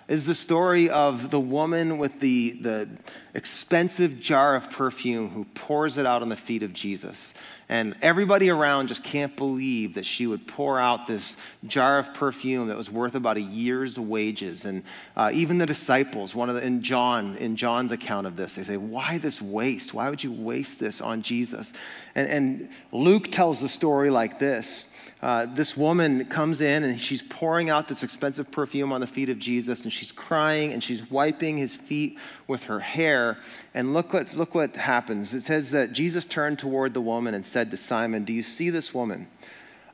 is 0.08 0.24
the 0.24 0.34
story 0.34 0.88
of 0.88 1.30
the 1.30 1.38
woman 1.38 1.98
with 1.98 2.18
the, 2.20 2.52
the 2.62 2.88
expensive 3.34 4.18
jar 4.18 4.56
of 4.56 4.70
perfume 4.70 5.28
who 5.28 5.44
pours 5.44 5.98
it 5.98 6.06
out 6.06 6.22
on 6.22 6.30
the 6.30 6.36
feet 6.36 6.62
of 6.62 6.72
Jesus. 6.72 7.34
And 7.70 7.96
everybody 8.00 8.48
around 8.48 8.88
just 8.88 9.04
can't 9.04 9.36
believe 9.36 9.94
that 9.94 10.06
she 10.06 10.26
would 10.26 10.46
pour 10.46 10.80
out 10.80 11.06
this 11.06 11.36
jar 11.66 11.98
of 11.98 12.14
perfume 12.14 12.68
that 12.68 12.78
was 12.78 12.90
worth 12.90 13.14
about 13.14 13.36
a 13.36 13.42
year's 13.42 13.98
wages. 13.98 14.64
And 14.64 14.84
uh, 15.16 15.30
even 15.34 15.58
the 15.58 15.66
disciples, 15.66 16.34
one 16.34 16.48
of 16.48 16.54
the, 16.54 16.64
in 16.64 16.82
John, 16.82 17.36
in 17.36 17.56
John's 17.56 17.92
account 17.92 18.26
of 18.26 18.36
this, 18.36 18.54
they 18.54 18.64
say, 18.64 18.78
Why 18.78 19.18
this 19.18 19.42
waste? 19.42 19.92
Why 19.92 20.08
would 20.08 20.24
you 20.24 20.32
waste 20.32 20.80
this 20.80 21.02
on 21.02 21.20
Jesus? 21.20 21.74
And, 22.14 22.28
and 22.28 22.68
Luke 22.90 23.30
tells 23.30 23.60
the 23.60 23.68
story 23.68 24.08
like 24.08 24.38
this 24.38 24.86
uh, 25.20 25.46
this 25.46 25.76
woman 25.76 26.24
comes 26.26 26.60
in 26.60 26.84
and 26.84 27.00
she's 27.00 27.22
pouring 27.22 27.70
out 27.70 27.88
this 27.88 28.04
expensive 28.04 28.50
perfume 28.52 28.92
on 28.92 29.00
the 29.00 29.06
feet 29.06 29.28
of 29.28 29.38
Jesus 29.38 29.82
and 29.82 29.92
she's 29.92 30.12
crying 30.12 30.72
and 30.72 30.82
she's 30.82 31.10
wiping 31.10 31.58
his 31.58 31.74
feet 31.74 32.18
with 32.46 32.62
her 32.64 32.78
hair. 32.78 33.38
And 33.74 33.94
look 33.94 34.12
what, 34.12 34.32
look 34.34 34.54
what 34.54 34.76
happens. 34.76 35.34
It 35.34 35.42
says 35.42 35.72
that 35.72 35.92
Jesus 35.92 36.24
turned 36.24 36.60
toward 36.60 36.94
the 36.94 37.00
woman 37.00 37.34
and 37.34 37.44
said 37.44 37.70
to 37.72 37.76
Simon, 37.76 38.24
Do 38.24 38.32
you 38.32 38.44
see 38.44 38.70
this 38.70 38.94
woman? 38.94 39.26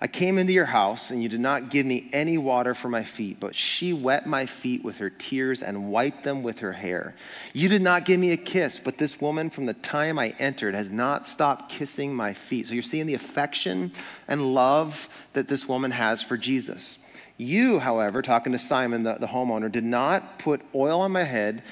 I 0.05 0.07
came 0.07 0.37
into 0.37 0.53
your 0.53 0.67
house, 0.67 1.11
and 1.11 1.23
you 1.23 1.31
did 1.31 1.41
not 1.41 1.71
give 1.71 1.87
me 1.87 2.11
any 2.13 2.37
water 2.37 2.75
for 2.75 2.91
my 2.91 3.05
feet, 3.05 3.41
but 3.41 3.55
she 3.55 3.95
wet 3.95 4.27
my 4.27 4.45
feet 4.45 4.85
with 4.85 4.99
her 4.99 5.09
tears 5.09 5.63
and 5.63 5.91
wiped 5.91 6.25
them 6.25 6.43
with 6.43 6.59
her 6.59 6.75
hair. 6.75 7.15
You 7.55 7.71
did 7.71 7.81
not 7.81 8.05
give 8.05 8.21
me 8.21 8.33
a 8.33 8.37
kiss, 8.37 8.79
but 8.79 8.99
this 8.99 9.19
woman 9.19 9.49
from 9.49 9.65
the 9.65 9.73
time 9.73 10.19
I 10.19 10.35
entered 10.39 10.75
has 10.75 10.91
not 10.91 11.25
stopped 11.25 11.73
kissing 11.73 12.15
my 12.15 12.35
feet. 12.35 12.67
So 12.67 12.75
you're 12.75 12.83
seeing 12.83 13.07
the 13.07 13.15
affection 13.15 13.93
and 14.29 14.53
love 14.53 15.09
that 15.33 15.49
this 15.49 15.67
woman 15.67 15.91
has 15.93 16.21
for 16.21 16.37
Jesus. 16.37 16.99
You, 17.39 17.79
however, 17.79 18.21
talking 18.21 18.53
to 18.53 18.59
Simon, 18.59 19.05
the, 19.05 19.15
the 19.15 19.29
homeowner, 19.29 19.73
did 19.73 19.85
not 19.85 20.39
put 20.39 20.61
oil 20.75 21.01
on 21.01 21.13
my 21.13 21.25
head, 21.25 21.63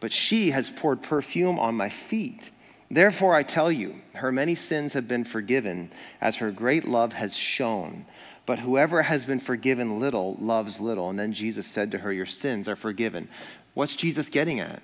but 0.00 0.14
she 0.14 0.52
has 0.52 0.70
poured 0.70 1.02
perfume 1.02 1.58
on 1.58 1.74
my 1.74 1.90
feet. 1.90 2.52
Therefore, 2.92 3.34
I 3.34 3.42
tell 3.42 3.72
you, 3.72 3.94
her 4.12 4.30
many 4.30 4.54
sins 4.54 4.92
have 4.92 5.08
been 5.08 5.24
forgiven, 5.24 5.90
as 6.20 6.36
her 6.36 6.50
great 6.50 6.86
love 6.86 7.14
has 7.14 7.34
shown. 7.34 8.04
But 8.44 8.58
whoever 8.58 9.00
has 9.00 9.24
been 9.24 9.40
forgiven 9.40 9.98
little 9.98 10.36
loves 10.38 10.78
little. 10.78 11.08
And 11.08 11.18
then 11.18 11.32
Jesus 11.32 11.66
said 11.66 11.90
to 11.92 11.98
her, 11.98 12.12
Your 12.12 12.26
sins 12.26 12.68
are 12.68 12.76
forgiven. 12.76 13.30
What's 13.72 13.94
Jesus 13.94 14.28
getting 14.28 14.60
at? 14.60 14.82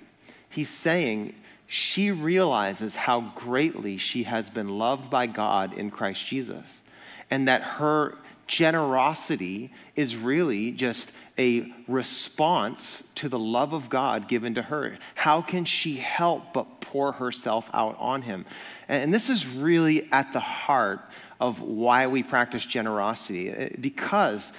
He's 0.49 0.71
saying 0.71 1.35
she 1.67 2.09
realizes 2.09 2.95
how 2.95 3.31
greatly 3.35 3.97
she 3.97 4.23
has 4.23 4.49
been 4.49 4.79
loved 4.79 5.11
by 5.11 5.27
God 5.27 5.77
in 5.77 5.91
Christ 5.91 6.25
Jesus, 6.25 6.81
and 7.29 7.47
that 7.47 7.61
her 7.61 8.17
generosity 8.49 9.71
is 9.95 10.17
really 10.17 10.71
just 10.71 11.11
a 11.37 11.71
response 11.87 13.03
to 13.13 13.29
the 13.29 13.37
love 13.37 13.73
of 13.73 13.89
God 13.89 14.27
given 14.27 14.55
to 14.55 14.63
her. 14.63 14.97
How 15.13 15.41
can 15.41 15.65
she 15.65 15.97
help 15.97 16.51
but 16.53 16.81
pour 16.81 17.11
herself 17.11 17.69
out 17.73 17.95
on 17.99 18.23
him? 18.23 18.45
And 18.87 19.13
this 19.13 19.29
is 19.29 19.47
really 19.47 20.11
at 20.11 20.33
the 20.33 20.39
heart 20.39 21.01
of 21.39 21.61
why 21.61 22.07
we 22.07 22.23
practice 22.23 22.65
generosity, 22.65 23.51
eh, 23.51 23.69
because 23.79 24.51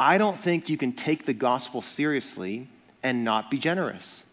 I 0.00 0.18
don't 0.18 0.36
think 0.36 0.68
you 0.68 0.76
can 0.76 0.92
take 0.92 1.24
the 1.24 1.32
gospel 1.32 1.80
seriously 1.80 2.66
and 3.04 3.22
not 3.22 3.52
be 3.52 3.58
generous. 3.58 4.24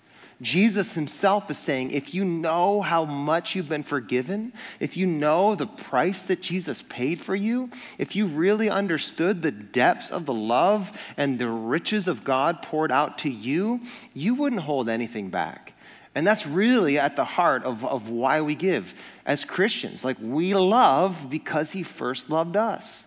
Jesus 0.41 0.93
himself 0.93 1.49
is 1.49 1.57
saying, 1.57 1.91
if 1.91 2.13
you 2.13 2.25
know 2.25 2.81
how 2.81 3.05
much 3.05 3.55
you've 3.55 3.69
been 3.69 3.83
forgiven, 3.83 4.51
if 4.79 4.97
you 4.97 5.05
know 5.05 5.55
the 5.55 5.67
price 5.67 6.23
that 6.23 6.41
Jesus 6.41 6.83
paid 6.89 7.21
for 7.21 7.35
you, 7.35 7.69
if 7.97 8.15
you 8.15 8.27
really 8.27 8.69
understood 8.69 9.41
the 9.41 9.51
depths 9.51 10.11
of 10.11 10.25
the 10.25 10.33
love 10.33 10.91
and 11.15 11.39
the 11.39 11.47
riches 11.47 12.07
of 12.07 12.23
God 12.25 12.61
poured 12.61 12.91
out 12.91 13.19
to 13.19 13.29
you, 13.29 13.79
you 14.13 14.35
wouldn't 14.35 14.61
hold 14.61 14.89
anything 14.89 15.29
back. 15.29 15.73
And 16.15 16.25
that's 16.25 16.45
really 16.45 16.97
at 16.97 17.15
the 17.15 17.25
heart 17.25 17.63
of, 17.63 17.83
of 17.83 18.09
why 18.09 18.41
we 18.41 18.55
give 18.55 18.93
as 19.25 19.43
Christians. 19.43 20.05
Like, 20.05 20.17
we 20.21 20.53
love 20.53 21.29
because 21.29 21.71
he 21.71 21.83
first 21.83 22.29
loved 22.29 22.55
us. 22.55 23.05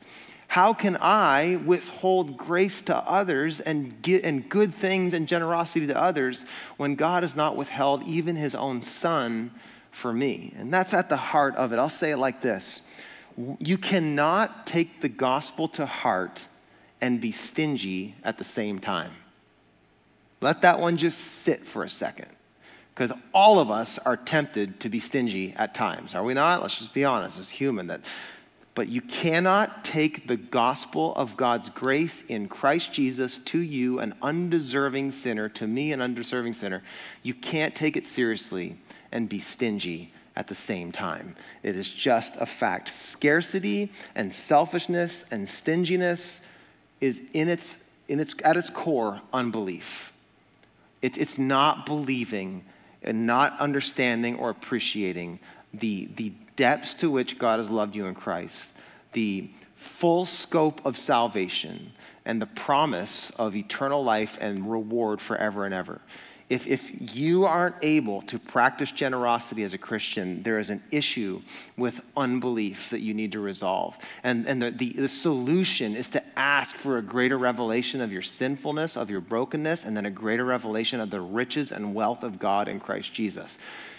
How 0.49 0.73
can 0.73 0.97
I 0.99 1.61
withhold 1.67 2.39
grace 2.39 2.81
to 2.83 2.97
others 2.97 3.61
and, 3.61 4.01
get, 4.01 4.25
and 4.25 4.49
good 4.49 4.75
things 4.75 5.13
and 5.13 5.29
generosity 5.29 5.87
to 5.87 5.97
others 5.97 6.47
when 6.79 6.95
God 6.95 7.23
has 7.23 7.37
not 7.37 7.55
withheld 7.55 8.03
even 8.05 8.35
his 8.35 8.55
own 8.55 8.81
son 8.81 9.53
for 9.91 10.11
me? 10.11 10.55
And 10.57 10.73
that's 10.73 10.95
at 10.95 11.11
the 11.11 11.19
heart 11.19 11.55
of 11.57 11.75
it. 11.75 11.79
I'll 11.79 11.91
say 11.91 12.13
it 12.13 12.17
like 12.17 12.41
this 12.41 12.81
You 13.59 13.77
cannot 13.77 14.67
take 14.67 15.03
the 15.03 15.11
gospel 15.11 15.69
to 15.69 15.85
heart 15.85 16.47
and 17.03 17.21
be 17.21 17.31
stingy 17.31 18.17
at 18.25 18.39
the 18.39 18.45
same 18.45 18.79
time. 18.79 19.13
Let 20.41 20.63
that 20.63 20.81
one 20.81 20.97
just 20.97 21.19
sit 21.19 21.67
for 21.67 21.85
a 21.85 21.91
second. 21.91 22.29
Because 22.95 23.13
all 23.33 23.61
of 23.61 23.71
us 23.71 23.99
are 23.99 24.17
tempted 24.17 24.81
to 24.81 24.89
be 24.89 24.99
stingy 24.99 25.55
at 25.57 25.75
times, 25.75 26.15
are 26.15 26.25
we 26.25 26.35
not? 26.35 26.63
Let's 26.63 26.79
just 26.79 26.95
be 26.95 27.05
honest, 27.05 27.39
it's 27.39 27.49
human 27.49 27.87
that 27.89 28.01
but 28.79 28.89
you 28.89 29.01
cannot 29.01 29.85
take 29.85 30.29
the 30.29 30.37
gospel 30.37 31.13
of 31.17 31.37
God's 31.37 31.69
grace 31.69 32.23
in 32.29 32.47
Christ 32.47 32.93
Jesus 32.93 33.39
to 33.39 33.59
you, 33.59 33.99
an 33.99 34.15
undeserving 34.23 35.11
sinner, 35.11 35.49
to 35.49 35.67
me, 35.67 35.91
an 35.91 36.01
undeserving 36.01 36.53
sinner. 36.53 36.85
You 37.25 37.35
can't 37.35 37.75
take 37.75 37.97
it 37.97 38.07
seriously 38.07 38.77
and 39.11 39.29
be 39.29 39.41
stingy 39.41 40.13
at 40.37 40.47
the 40.47 40.55
same 40.55 40.93
time. 40.93 41.35
It 41.65 41.75
is 41.75 41.91
just 41.91 42.37
a 42.37 42.47
fact. 42.47 42.89
Scarcity 42.89 43.91
and 44.15 44.33
selfishness 44.33 45.25
and 45.33 45.49
stinginess 45.49 46.41
is 47.01 47.25
in 47.33 47.49
its, 47.49 47.79
in 48.07 48.21
its, 48.21 48.37
at 48.45 48.57
its 48.57 48.71
core 48.71 49.21
unbelief. 49.33 50.13
It, 51.03 51.19
it's 51.19 51.37
not 51.37 51.85
believing 51.85 52.65
and 53.03 53.27
not 53.27 53.59
understanding 53.59 54.37
or 54.37 54.51
appreciating 54.51 55.41
the, 55.75 56.09
the 56.15 56.33
depths 56.59 56.95
to 56.97 57.11
which 57.11 57.39
God 57.39 57.61
has 57.61 57.71
loved 57.71 57.97
you 57.97 58.07
in 58.07 58.15
Christ, 58.15 58.69
the 59.13 59.49
full 59.77 60.27
scope 60.27 60.85
of 60.85 60.99
salvation, 60.99 61.93
and 62.25 62.43
the 62.43 62.47
promise 62.47 63.31
of 63.39 63.57
eternal 63.57 64.05
life 64.05 64.37
and 64.41 64.71
reward 64.71 65.21
forever 65.21 65.65
and 65.65 65.73
ever 65.73 66.03
if, 66.49 66.67
if 66.67 67.15
you 67.15 67.45
aren't 67.45 67.77
able 67.83 68.23
to 68.23 68.39
practice 68.39 68.91
generosity 68.91 69.65
as 69.65 69.75
a 69.75 69.79
Christian, 69.79 70.43
there 70.43 70.59
is 70.59 70.71
an 70.71 70.83
issue 70.91 71.43
with 71.77 72.01
unbelief 72.17 72.89
that 72.91 73.01
you 73.01 73.13
need 73.13 73.33
to 73.33 73.41
resolve. 73.41 73.97
And, 74.23 74.47
and 74.47 74.63
the, 74.63 74.71
the, 74.71 74.93
the, 74.93 75.09
solution 75.09 75.95
is 75.95 76.09
to 76.11 76.39
ask 76.39 76.75
for 76.77 76.97
a 76.97 77.03
greater 77.03 77.37
revelation 77.37 78.01
of 78.01 78.13
your 78.13 78.23
sinfulness, 78.23 78.97
of 78.97 79.11
your 79.11 79.21
brokenness, 79.21 79.85
and 79.85 79.97
then 79.97 80.07
a 80.07 80.11
greater 80.11 80.45
revelation 80.45 81.01
of 81.01 81.11
the 81.11 81.21
riches 81.21 81.71
and 81.71 81.95
wealth 81.95 82.23
of 82.23 82.39
God 82.39 82.69
in 82.69 82.81
Christ 82.81 83.13
Jesus. 83.13 83.59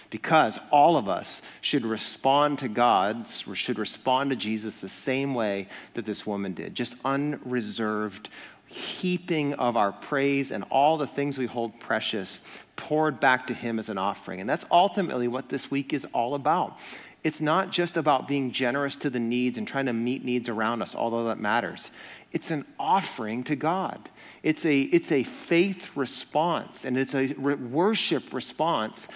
Because 0.10 0.57
all 0.72 0.97
of 0.97 1.07
us 1.07 1.41
should 1.62 1.86
respond 1.86 2.60
to 2.60 2.68
God, 2.68 3.30
should 3.30 3.78
respond 3.78 4.32
to 4.32 4.36
Jesus 4.36 4.78
the 4.78 4.89
same 4.89 5.36
way 5.36 5.68
that 5.93 6.05
this 6.05 6.26
woman 6.26 6.53
did, 6.53 6.74
just 6.74 6.95
unreserved 7.05 8.30
heaping 8.70 9.53
of 9.55 9.76
our 9.76 9.91
praise 9.91 10.51
and 10.51 10.64
all 10.70 10.97
the 10.97 11.07
things 11.07 11.38
we 11.38 11.47
hold 11.47 11.80
precious 11.80 12.39
poured 12.76 13.20
back 13.20 13.47
to 13.47 13.53
Him 13.53 13.80
as 13.80 13.89
an 13.89 13.97
offering. 13.97 14.41
And 14.41 14.49
that's 14.49 14.66
ultimately 14.72 15.28
what 15.28 15.49
this 15.49 15.72
week 15.72 15.91
is 15.93 16.05
all 16.14 16.36
about. 16.36 16.78
It's 17.24 17.41
not 17.41 17.72
just 17.72 17.97
about 17.97 18.28
being 18.28 18.51
generous 18.51 18.95
to 18.97 19.10
the 19.10 19.20
needs 19.20 19.57
and 19.57 19.68
trying 19.68 19.88
to 19.88 19.93
meet 19.93 20.24
needs 20.24 20.47
around 20.47 20.82
us, 20.82 20.95
although 20.95 21.26
that 21.26 21.39
matters. 21.39 21.91
It's 22.32 22.51
an 22.51 22.66
offering 22.80 23.43
to 23.45 23.55
God. 23.55 24.07
It's 24.43 24.64
a, 24.66 24.82
it's 24.82 25.12
a 25.12 25.24
faith 25.24 25.89
response 25.97 26.86
and 26.86 26.97
it's 26.97 27.16
a 27.16 27.34
worship 27.34 28.32
response 28.34 29.07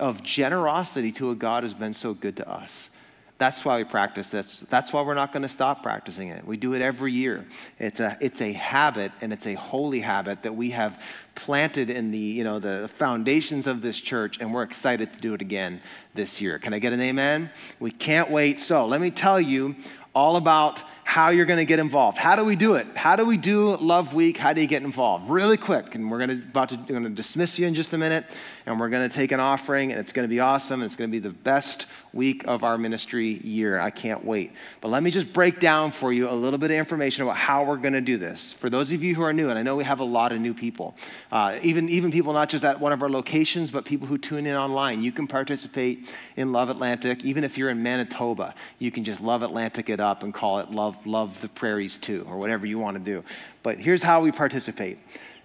of 0.00 0.22
generosity 0.22 1.12
to 1.12 1.30
a 1.30 1.34
God 1.34 1.62
who's 1.62 1.74
been 1.74 1.94
so 1.94 2.14
good 2.14 2.36
to 2.38 2.50
us. 2.50 2.90
That's 3.38 3.64
why 3.64 3.78
we 3.78 3.84
practice 3.84 4.28
this. 4.28 4.60
That's 4.68 4.92
why 4.92 5.00
we're 5.00 5.14
not 5.14 5.32
going 5.32 5.44
to 5.44 5.48
stop 5.48 5.82
practicing 5.82 6.28
it. 6.28 6.46
We 6.46 6.58
do 6.58 6.74
it 6.74 6.82
every 6.82 7.14
year. 7.14 7.46
It's 7.78 7.98
a, 7.98 8.18
it's 8.20 8.42
a 8.42 8.52
habit, 8.52 9.12
and 9.22 9.32
it's 9.32 9.46
a 9.46 9.54
holy 9.54 10.00
habit 10.00 10.42
that 10.42 10.54
we 10.54 10.72
have 10.72 11.00
planted 11.36 11.88
in 11.88 12.10
the, 12.10 12.18
you 12.18 12.44
know, 12.44 12.58
the 12.58 12.90
foundations 12.98 13.66
of 13.66 13.80
this 13.80 13.98
church, 13.98 14.38
and 14.40 14.52
we're 14.52 14.62
excited 14.62 15.14
to 15.14 15.20
do 15.20 15.32
it 15.32 15.40
again 15.40 15.80
this 16.14 16.38
year. 16.38 16.58
Can 16.58 16.74
I 16.74 16.80
get 16.80 16.92
an 16.92 17.00
amen? 17.00 17.50
We 17.78 17.92
can't 17.92 18.30
wait. 18.30 18.60
So 18.60 18.84
let 18.86 19.00
me 19.00 19.10
tell 19.10 19.40
you 19.40 19.74
all 20.14 20.36
about 20.36 20.82
how 21.10 21.30
you're 21.30 21.44
going 21.44 21.58
to 21.58 21.64
get 21.64 21.80
involved. 21.80 22.16
How 22.16 22.36
do 22.36 22.44
we 22.44 22.54
do 22.54 22.76
it? 22.76 22.86
How 22.94 23.16
do 23.16 23.24
we 23.24 23.36
do 23.36 23.76
Love 23.78 24.14
Week? 24.14 24.36
How 24.36 24.52
do 24.52 24.60
you 24.60 24.68
get 24.68 24.84
involved? 24.84 25.28
Really 25.28 25.56
quick, 25.56 25.96
and 25.96 26.08
we're 26.08 26.18
going 26.18 26.30
to 26.30 26.36
about 26.36 26.68
to 26.68 26.76
going 26.76 27.02
to 27.02 27.10
dismiss 27.10 27.58
you 27.58 27.66
in 27.66 27.74
just 27.74 27.92
a 27.94 27.98
minute, 27.98 28.26
and 28.64 28.78
we're 28.78 28.90
going 28.90 29.08
to 29.08 29.12
take 29.12 29.32
an 29.32 29.40
offering, 29.40 29.90
and 29.90 29.98
it's 29.98 30.12
going 30.12 30.22
to 30.22 30.28
be 30.28 30.38
awesome. 30.38 30.82
And 30.82 30.86
it's 30.86 30.94
going 30.94 31.10
to 31.10 31.12
be 31.12 31.18
the 31.18 31.34
best 31.34 31.86
week 32.12 32.44
of 32.46 32.62
our 32.62 32.78
ministry 32.78 33.40
year. 33.42 33.80
I 33.80 33.90
can't 33.90 34.24
wait. 34.24 34.52
But 34.80 34.92
let 34.92 35.02
me 35.02 35.10
just 35.10 35.32
break 35.32 35.58
down 35.58 35.90
for 35.90 36.12
you 36.12 36.30
a 36.30 36.32
little 36.32 36.60
bit 36.60 36.70
of 36.70 36.76
information 36.76 37.24
about 37.24 37.36
how 37.36 37.64
we're 37.64 37.76
going 37.76 37.94
to 37.94 38.00
do 38.00 38.16
this. 38.16 38.52
For 38.52 38.70
those 38.70 38.92
of 38.92 39.02
you 39.02 39.16
who 39.16 39.22
are 39.22 39.32
new, 39.32 39.50
and 39.50 39.58
I 39.58 39.62
know 39.62 39.74
we 39.74 39.82
have 39.82 39.98
a 39.98 40.04
lot 40.04 40.30
of 40.30 40.40
new 40.40 40.54
people, 40.54 40.94
uh, 41.32 41.58
even 41.60 41.88
even 41.88 42.12
people 42.12 42.32
not 42.32 42.48
just 42.48 42.62
at 42.62 42.78
one 42.78 42.92
of 42.92 43.02
our 43.02 43.10
locations, 43.10 43.72
but 43.72 43.84
people 43.84 44.06
who 44.06 44.16
tune 44.16 44.46
in 44.46 44.54
online. 44.54 45.02
You 45.02 45.10
can 45.10 45.26
participate 45.26 46.06
in 46.36 46.52
Love 46.52 46.68
Atlantic, 46.68 47.24
even 47.24 47.42
if 47.42 47.58
you're 47.58 47.70
in 47.70 47.82
Manitoba. 47.82 48.54
You 48.78 48.92
can 48.92 49.02
just 49.02 49.20
Love 49.20 49.42
Atlantic 49.42 49.90
it 49.90 49.98
up 49.98 50.22
and 50.22 50.32
call 50.32 50.60
it 50.60 50.70
Love 50.70 50.99
love 51.06 51.40
the 51.40 51.48
prairies 51.48 51.98
too, 51.98 52.26
or 52.28 52.38
whatever 52.38 52.66
you 52.66 52.78
want 52.78 52.96
to 52.96 53.02
do. 53.02 53.24
But 53.62 53.78
here's 53.78 54.02
how 54.02 54.20
we 54.20 54.32
participate 54.32 54.98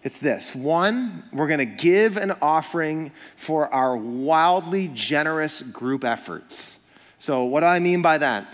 it's 0.05 0.19
this 0.19 0.53
one, 0.53 1.23
we're 1.33 1.47
going 1.47 1.59
to 1.59 1.65
give 1.65 2.17
an 2.17 2.35
offering 2.39 3.11
for 3.37 3.73
our 3.73 3.97
wildly 3.97 4.87
generous 4.93 5.63
group 5.63 6.03
efforts. 6.03 6.77
So, 7.17 7.45
what 7.45 7.61
do 7.61 7.65
I 7.65 7.79
mean 7.79 8.03
by 8.03 8.19
that? 8.19 8.53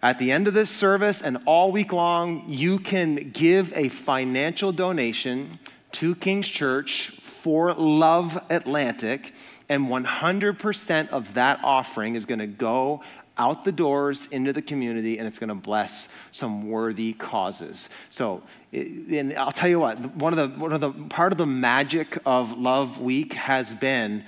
At 0.00 0.20
the 0.20 0.30
end 0.30 0.46
of 0.46 0.54
this 0.54 0.70
service 0.70 1.20
and 1.20 1.38
all 1.46 1.72
week 1.72 1.92
long, 1.92 2.44
you 2.46 2.78
can 2.78 3.30
give 3.32 3.72
a 3.76 3.88
financial 3.88 4.70
donation 4.70 5.58
to 5.92 6.14
King's 6.14 6.48
Church 6.48 7.10
for 7.24 7.72
Love 7.74 8.40
Atlantic, 8.48 9.34
and 9.68 9.88
100% 9.88 11.08
of 11.08 11.34
that 11.34 11.58
offering 11.64 12.14
is 12.14 12.24
going 12.24 12.38
to 12.38 12.46
go 12.46 13.02
out 13.38 13.64
the 13.64 13.72
doors 13.72 14.28
into 14.30 14.52
the 14.52 14.62
community 14.62 15.18
and 15.18 15.26
it's 15.26 15.38
going 15.38 15.48
to 15.48 15.54
bless 15.54 16.08
some 16.32 16.68
worthy 16.68 17.12
causes. 17.12 17.88
So, 18.10 18.42
and 18.72 19.34
I'll 19.34 19.52
tell 19.52 19.68
you 19.68 19.80
what, 19.80 19.98
one 20.16 20.36
of 20.36 20.52
the, 20.52 20.60
one 20.60 20.72
of 20.72 20.80
the, 20.80 20.90
part 21.08 21.32
of 21.32 21.38
the 21.38 21.46
magic 21.46 22.18
of 22.26 22.58
Love 22.58 23.00
Week 23.00 23.32
has 23.34 23.74
been 23.74 24.24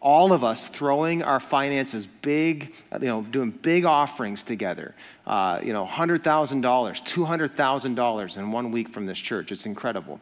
all 0.00 0.32
of 0.32 0.42
us 0.42 0.66
throwing 0.66 1.22
our 1.22 1.38
finances 1.38 2.08
big, 2.22 2.74
you 3.00 3.06
know, 3.06 3.22
doing 3.22 3.50
big 3.50 3.84
offerings 3.84 4.42
together. 4.42 4.96
Uh, 5.26 5.60
you 5.62 5.72
know, 5.72 5.86
$100,000, 5.86 6.22
$200,000 6.22 8.36
in 8.36 8.52
one 8.52 8.72
week 8.72 8.88
from 8.88 9.06
this 9.06 9.18
church. 9.18 9.52
It's 9.52 9.64
incredible. 9.64 10.18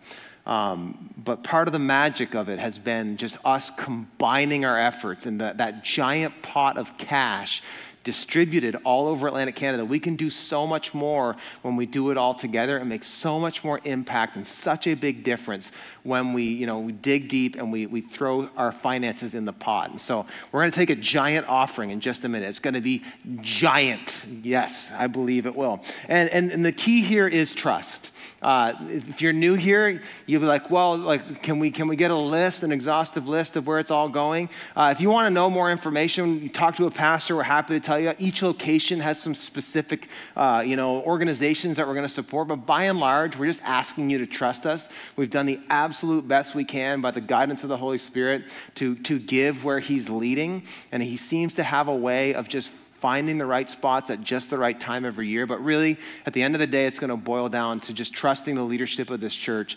Um, 0.47 1.11
but 1.17 1.43
part 1.43 1.69
of 1.69 1.73
the 1.73 1.79
magic 1.79 2.35
of 2.35 2.49
it 2.49 2.59
has 2.59 2.79
been 2.79 3.17
just 3.17 3.37
us 3.45 3.71
combining 3.71 4.65
our 4.65 4.79
efforts 4.79 5.27
and 5.27 5.41
that 5.41 5.85
giant 5.85 6.43
pot 6.43 6.77
of 6.77 6.97
cash 6.99 7.63
distributed 8.05 8.77
all 8.85 9.07
over 9.07 9.27
Atlantic 9.27 9.57
Canada. 9.57 9.85
We 9.85 10.01
can 10.01 10.17
do 10.17 10.31
so 10.31 10.67
much 10.67 10.95
more 10.95 11.37
when 11.63 11.77
we 11.77 11.87
do 11.87 12.11
it 12.11 12.17
all 12.17 12.35
together 12.35 12.79
and 12.79 12.89
make 12.89 13.05
so 13.05 13.39
much 13.39 13.63
more 13.63 13.81
impact 13.85 14.37
and 14.37 14.47
such 14.47 14.87
a 14.87 14.95
big 14.95 15.23
difference 15.23 15.71
when 16.03 16.33
we, 16.33 16.45
you 16.45 16.67
know, 16.67 16.79
we 16.79 16.93
dig 16.93 17.29
deep 17.29 17.57
and 17.57 17.73
we, 17.73 17.87
we 17.87 18.01
throw 18.01 18.49
our 18.57 18.73
finances 18.73 19.35
in 19.35 19.45
the 19.45 19.53
pot. 19.53 19.91
And 19.91 20.01
so 20.01 20.27
we're 20.51 20.61
going 20.61 20.71
to 20.71 20.77
take 20.77 20.91
a 20.91 20.97
giant 20.97 21.47
offering 21.49 21.91
in 21.91 22.01
just 22.01 22.25
a 22.25 22.29
minute. 22.29 22.49
It's 22.49 22.59
going 22.59 22.75
to 22.75 22.81
be 22.81 23.03
giant. 23.41 24.25
Yes, 24.43 24.91
I 24.97 25.07
believe 25.07 25.47
it 25.47 25.55
will. 25.55 25.81
And, 26.09 26.29
and, 26.31 26.51
and 26.51 26.65
the 26.65 26.73
key 26.73 27.03
here 27.03 27.29
is 27.29 27.53
trust. 27.53 28.11
Uh, 28.43 28.73
if 28.89 29.21
you're 29.21 29.35
new 29.35 29.55
here, 29.55 30.03
you'll 30.25 30.41
be 30.41 30.47
like, 30.47 30.71
well, 30.71 30.97
like, 30.97 31.43
can 31.43 31.59
we, 31.59 31.71
can 31.71 31.89
we 31.89 31.97
get 31.97 32.11
a 32.11 32.17
list, 32.17 32.63
an 32.63 32.73
exhaustive 32.73 33.29
list 33.29 33.57
of 33.57 33.67
where 33.67 33.79
it's 33.79 33.91
all 33.91 34.09
going? 34.09 34.49
Uh, 34.75 34.95
if 34.97 35.01
you 35.01 35.11
want 35.11 35.27
to 35.27 35.31
know 35.31 35.51
more 35.51 35.71
information, 35.71 36.43
you 36.43 36.49
talk 36.49 36.75
to 36.77 36.87
a 36.87 36.91
pastor. 36.91 37.37
We're 37.37 37.43
happy 37.43 37.75
to 37.75 37.81
tell 37.81 38.01
you. 38.01 38.15
Each 38.19 38.43
location 38.43 38.99
has 39.01 39.21
some 39.21 39.35
specific, 39.35 40.09
uh, 40.37 40.63
you 40.65 40.77
know, 40.77 41.03
organizations 41.03 41.77
that 41.77 41.87
we're 41.87 41.95
going 41.95 42.07
to 42.07 42.09
support. 42.09 42.49
But 42.49 42.65
by 42.65 42.85
and 42.85 42.99
large, 42.99 43.37
we're 43.37 43.47
just 43.47 43.63
asking 43.63 44.09
you 44.09 44.17
to 44.19 44.27
trust 44.27 44.65
us. 44.65 44.89
We've 45.17 45.29
done 45.29 45.45
the 45.45 45.61
absolute 45.69 45.90
best 46.23 46.55
we 46.55 46.65
can 46.65 47.01
by 47.01 47.11
the 47.11 47.21
guidance 47.21 47.63
of 47.63 47.69
the 47.69 47.77
Holy 47.77 47.99
Spirit 47.99 48.45
to, 48.77 48.97
to 48.97 49.19
give 49.19 49.65
where 49.65 49.81
He's 49.81 50.09
leading. 50.09 50.65
And 50.93 51.03
He 51.03 51.17
seems 51.17 51.55
to 51.57 51.63
have 51.63 51.89
a 51.89 51.95
way 51.95 52.35
of 52.35 52.49
just 52.49 52.71
finding 53.01 53.39
the 53.39 53.47
right 53.47 53.69
spots 53.69 54.11
at 54.11 54.21
just 54.21 54.51
the 54.51 54.59
right 54.59 54.79
time 54.79 55.05
every 55.05 55.27
year. 55.27 55.47
But 55.47 55.63
really, 55.65 55.97
at 56.27 56.33
the 56.33 56.43
end 56.43 56.55
of 56.55 56.59
the 56.59 56.67
day, 56.67 56.87
it's 56.87 56.99
going 56.99 57.11
to 57.11 57.17
boil 57.17 57.49
down 57.49 57.81
to 57.81 57.93
just 57.93 58.13
trusting 58.13 58.55
the 58.55 58.63
leadership 58.63 59.11
of 59.11 59.21
this 59.21 59.35
church. 59.35 59.77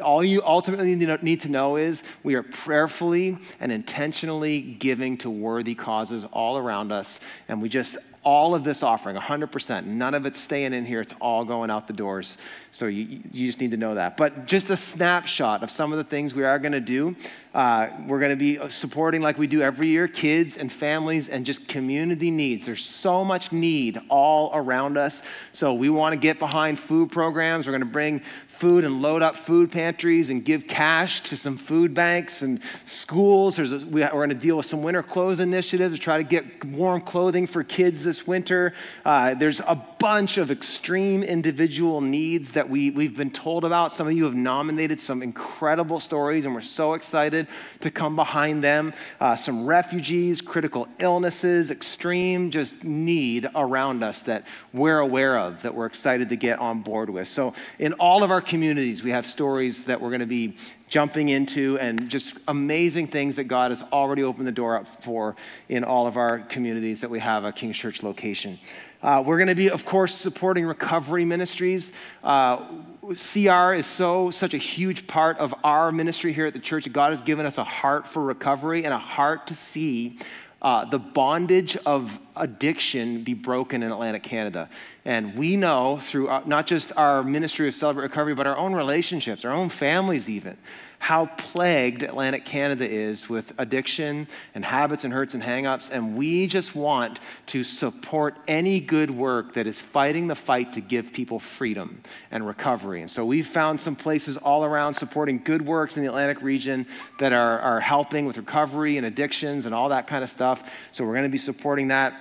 All 0.00 0.24
you 0.24 0.42
ultimately 0.44 0.94
need 0.96 1.40
to 1.42 1.48
know 1.48 1.76
is 1.76 2.02
we 2.22 2.34
are 2.34 2.42
prayerfully 2.42 3.38
and 3.60 3.70
intentionally 3.70 4.60
giving 4.60 5.16
to 5.18 5.30
worthy 5.30 5.74
causes 5.74 6.24
all 6.32 6.58
around 6.58 6.90
us. 6.90 7.20
And 7.48 7.62
we 7.62 7.68
just 7.68 7.96
all 8.24 8.54
of 8.54 8.64
this 8.64 8.82
offering, 8.82 9.16
100%. 9.16 9.84
None 9.84 10.14
of 10.14 10.26
it's 10.26 10.40
staying 10.40 10.72
in 10.72 10.84
here. 10.84 11.00
It's 11.00 11.14
all 11.20 11.44
going 11.44 11.70
out 11.70 11.86
the 11.86 11.92
doors. 11.92 12.38
So 12.72 12.86
you, 12.86 13.20
you 13.30 13.46
just 13.46 13.60
need 13.60 13.70
to 13.70 13.76
know 13.76 13.94
that. 13.94 14.16
But 14.16 14.46
just 14.46 14.70
a 14.70 14.76
snapshot 14.76 15.62
of 15.62 15.70
some 15.70 15.92
of 15.92 15.98
the 15.98 16.04
things 16.04 16.34
we 16.34 16.42
are 16.42 16.58
going 16.58 16.72
to 16.72 16.80
do. 16.80 17.14
Uh, 17.54 17.88
we're 18.08 18.18
going 18.18 18.30
to 18.30 18.36
be 18.36 18.58
supporting, 18.68 19.20
like 19.20 19.38
we 19.38 19.46
do 19.46 19.62
every 19.62 19.86
year, 19.86 20.08
kids 20.08 20.56
and 20.56 20.72
families 20.72 21.28
and 21.28 21.46
just 21.46 21.68
community 21.68 22.30
needs. 22.30 22.66
There's 22.66 22.84
so 22.84 23.24
much 23.24 23.52
need 23.52 24.00
all 24.08 24.50
around 24.54 24.96
us. 24.96 25.22
So 25.52 25.72
we 25.72 25.88
want 25.88 26.14
to 26.14 26.18
get 26.18 26.40
behind 26.40 26.80
food 26.80 27.12
programs. 27.12 27.66
We're 27.66 27.72
going 27.72 27.80
to 27.82 27.86
bring 27.86 28.22
food 28.54 28.84
and 28.84 29.02
load 29.02 29.22
up 29.22 29.36
food 29.36 29.70
pantries 29.70 30.30
and 30.30 30.44
give 30.44 30.66
cash 30.66 31.22
to 31.24 31.36
some 31.36 31.56
food 31.56 31.94
banks 31.94 32.42
and 32.42 32.60
schools. 32.84 33.58
A, 33.58 33.84
we're 33.86 34.08
going 34.08 34.28
to 34.28 34.34
deal 34.34 34.56
with 34.56 34.66
some 34.66 34.82
winter 34.82 35.02
clothes 35.02 35.40
initiatives 35.40 35.96
to 35.96 36.02
try 36.02 36.18
to 36.18 36.24
get 36.24 36.64
warm 36.64 37.00
clothing 37.00 37.46
for 37.46 37.62
kids 37.64 38.02
this 38.02 38.26
winter. 38.26 38.72
Uh, 39.04 39.34
there's 39.34 39.60
a 39.60 39.74
bunch 40.04 40.36
of 40.36 40.50
extreme 40.50 41.22
individual 41.22 42.02
needs 42.02 42.52
that 42.52 42.68
we, 42.68 42.90
we've 42.90 43.16
been 43.16 43.30
told 43.30 43.64
about. 43.64 43.90
Some 43.90 44.06
of 44.06 44.12
you 44.12 44.24
have 44.24 44.34
nominated 44.34 45.00
some 45.00 45.22
incredible 45.22 45.98
stories, 45.98 46.44
and 46.44 46.54
we're 46.54 46.60
so 46.60 46.92
excited 46.92 47.48
to 47.80 47.90
come 47.90 48.14
behind 48.14 48.62
them. 48.62 48.92
Uh, 49.18 49.34
some 49.34 49.64
refugees, 49.64 50.42
critical 50.42 50.86
illnesses, 50.98 51.70
extreme 51.70 52.50
just 52.50 52.84
need 52.84 53.48
around 53.54 54.04
us 54.04 54.24
that 54.24 54.44
we're 54.74 54.98
aware 54.98 55.38
of, 55.38 55.62
that 55.62 55.74
we're 55.74 55.86
excited 55.86 56.28
to 56.28 56.36
get 56.36 56.58
on 56.58 56.82
board 56.82 57.08
with. 57.08 57.26
So, 57.26 57.54
in 57.78 57.94
all 57.94 58.22
of 58.22 58.30
our 58.30 58.42
communities, 58.42 59.02
we 59.02 59.10
have 59.12 59.24
stories 59.24 59.84
that 59.84 59.98
we're 60.02 60.10
going 60.10 60.20
to 60.20 60.26
be 60.26 60.54
jumping 60.88 61.30
into 61.30 61.78
and 61.80 62.10
just 62.10 62.34
amazing 62.46 63.08
things 63.08 63.36
that 63.36 63.44
God 63.44 63.70
has 63.70 63.82
already 63.90 64.22
opened 64.22 64.46
the 64.46 64.52
door 64.52 64.76
up 64.76 65.02
for 65.02 65.34
in 65.70 65.82
all 65.82 66.06
of 66.06 66.18
our 66.18 66.40
communities 66.40 67.00
that 67.00 67.10
we 67.10 67.20
have 67.20 67.44
a 67.44 67.52
King's 67.52 67.78
Church 67.78 68.02
location. 68.02 68.58
Uh, 69.04 69.22
we're 69.22 69.36
going 69.36 69.48
to 69.48 69.54
be, 69.54 69.68
of 69.68 69.84
course, 69.84 70.14
supporting 70.14 70.64
recovery 70.64 71.26
ministries. 71.26 71.92
Uh, 72.22 72.56
CR 73.02 73.74
is 73.74 73.84
so 73.84 74.30
such 74.30 74.54
a 74.54 74.58
huge 74.58 75.06
part 75.06 75.36
of 75.36 75.54
our 75.62 75.92
ministry 75.92 76.32
here 76.32 76.46
at 76.46 76.54
the 76.54 76.58
church. 76.58 76.90
God 76.90 77.10
has 77.10 77.20
given 77.20 77.44
us 77.44 77.58
a 77.58 77.64
heart 77.64 78.08
for 78.08 78.22
recovery 78.22 78.86
and 78.86 78.94
a 78.94 78.98
heart 78.98 79.46
to 79.48 79.54
see 79.54 80.18
uh, 80.62 80.86
the 80.86 80.98
bondage 80.98 81.76
of 81.84 82.18
addiction 82.34 83.22
be 83.22 83.34
broken 83.34 83.82
in 83.82 83.92
Atlantic 83.92 84.22
Canada. 84.22 84.70
And 85.04 85.36
we 85.36 85.56
know 85.56 85.98
through 85.98 86.28
our, 86.28 86.42
not 86.46 86.66
just 86.66 86.90
our 86.96 87.22
ministry 87.22 87.68
of 87.68 87.74
Celebrate 87.74 88.04
Recovery, 88.04 88.34
but 88.34 88.46
our 88.46 88.56
own 88.56 88.72
relationships, 88.72 89.44
our 89.44 89.52
own 89.52 89.68
families, 89.68 90.30
even, 90.30 90.56
how 91.04 91.26
plagued 91.36 92.02
Atlantic 92.02 92.46
Canada 92.46 92.88
is 92.88 93.28
with 93.28 93.52
addiction 93.58 94.26
and 94.54 94.64
habits 94.64 95.04
and 95.04 95.12
hurts 95.12 95.34
and 95.34 95.42
hangups. 95.42 95.90
And 95.90 96.16
we 96.16 96.46
just 96.46 96.74
want 96.74 97.20
to 97.48 97.62
support 97.62 98.38
any 98.48 98.80
good 98.80 99.10
work 99.10 99.52
that 99.52 99.66
is 99.66 99.78
fighting 99.78 100.28
the 100.28 100.34
fight 100.34 100.72
to 100.72 100.80
give 100.80 101.12
people 101.12 101.38
freedom 101.38 102.02
and 102.30 102.46
recovery. 102.46 103.02
And 103.02 103.10
so 103.10 103.22
we've 103.22 103.46
found 103.46 103.78
some 103.78 103.94
places 103.94 104.38
all 104.38 104.64
around 104.64 104.94
supporting 104.94 105.42
good 105.44 105.60
works 105.60 105.98
in 105.98 106.02
the 106.02 106.08
Atlantic 106.08 106.40
region 106.40 106.86
that 107.18 107.34
are, 107.34 107.60
are 107.60 107.80
helping 107.80 108.24
with 108.24 108.38
recovery 108.38 108.96
and 108.96 109.04
addictions 109.04 109.66
and 109.66 109.74
all 109.74 109.90
that 109.90 110.06
kind 110.06 110.24
of 110.24 110.30
stuff. 110.30 110.70
So 110.92 111.04
we're 111.04 111.12
going 111.12 111.24
to 111.24 111.28
be 111.28 111.36
supporting 111.36 111.88
that. 111.88 112.14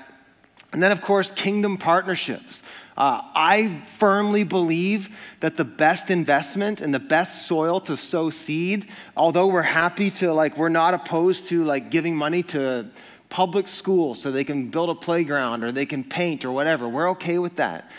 And 0.73 0.83
then, 0.83 0.91
of 0.91 1.01
course, 1.01 1.31
kingdom 1.31 1.77
partnerships. 1.77 2.61
Uh, 2.95 3.21
I 3.33 3.81
firmly 3.97 4.43
believe 4.43 5.09
that 5.39 5.57
the 5.57 5.65
best 5.65 6.11
investment 6.11 6.79
and 6.79 6.93
the 6.93 6.99
best 6.99 7.47
soil 7.47 7.79
to 7.81 7.97
sow 7.97 8.29
seed, 8.29 8.87
although 9.17 9.47
we're 9.47 9.63
happy 9.63 10.11
to, 10.11 10.31
like, 10.31 10.57
we're 10.57 10.69
not 10.69 10.93
opposed 10.93 11.47
to, 11.47 11.63
like, 11.63 11.89
giving 11.89 12.15
money 12.15 12.43
to 12.43 12.87
public 13.29 13.67
schools 13.67 14.21
so 14.21 14.31
they 14.31 14.43
can 14.43 14.69
build 14.69 14.91
a 14.91 14.95
playground 14.95 15.63
or 15.63 15.71
they 15.71 15.87
can 15.87 16.03
paint 16.03 16.45
or 16.45 16.51
whatever. 16.51 16.87
We're 16.87 17.09
okay 17.11 17.39
with 17.39 17.55
that. 17.55 17.89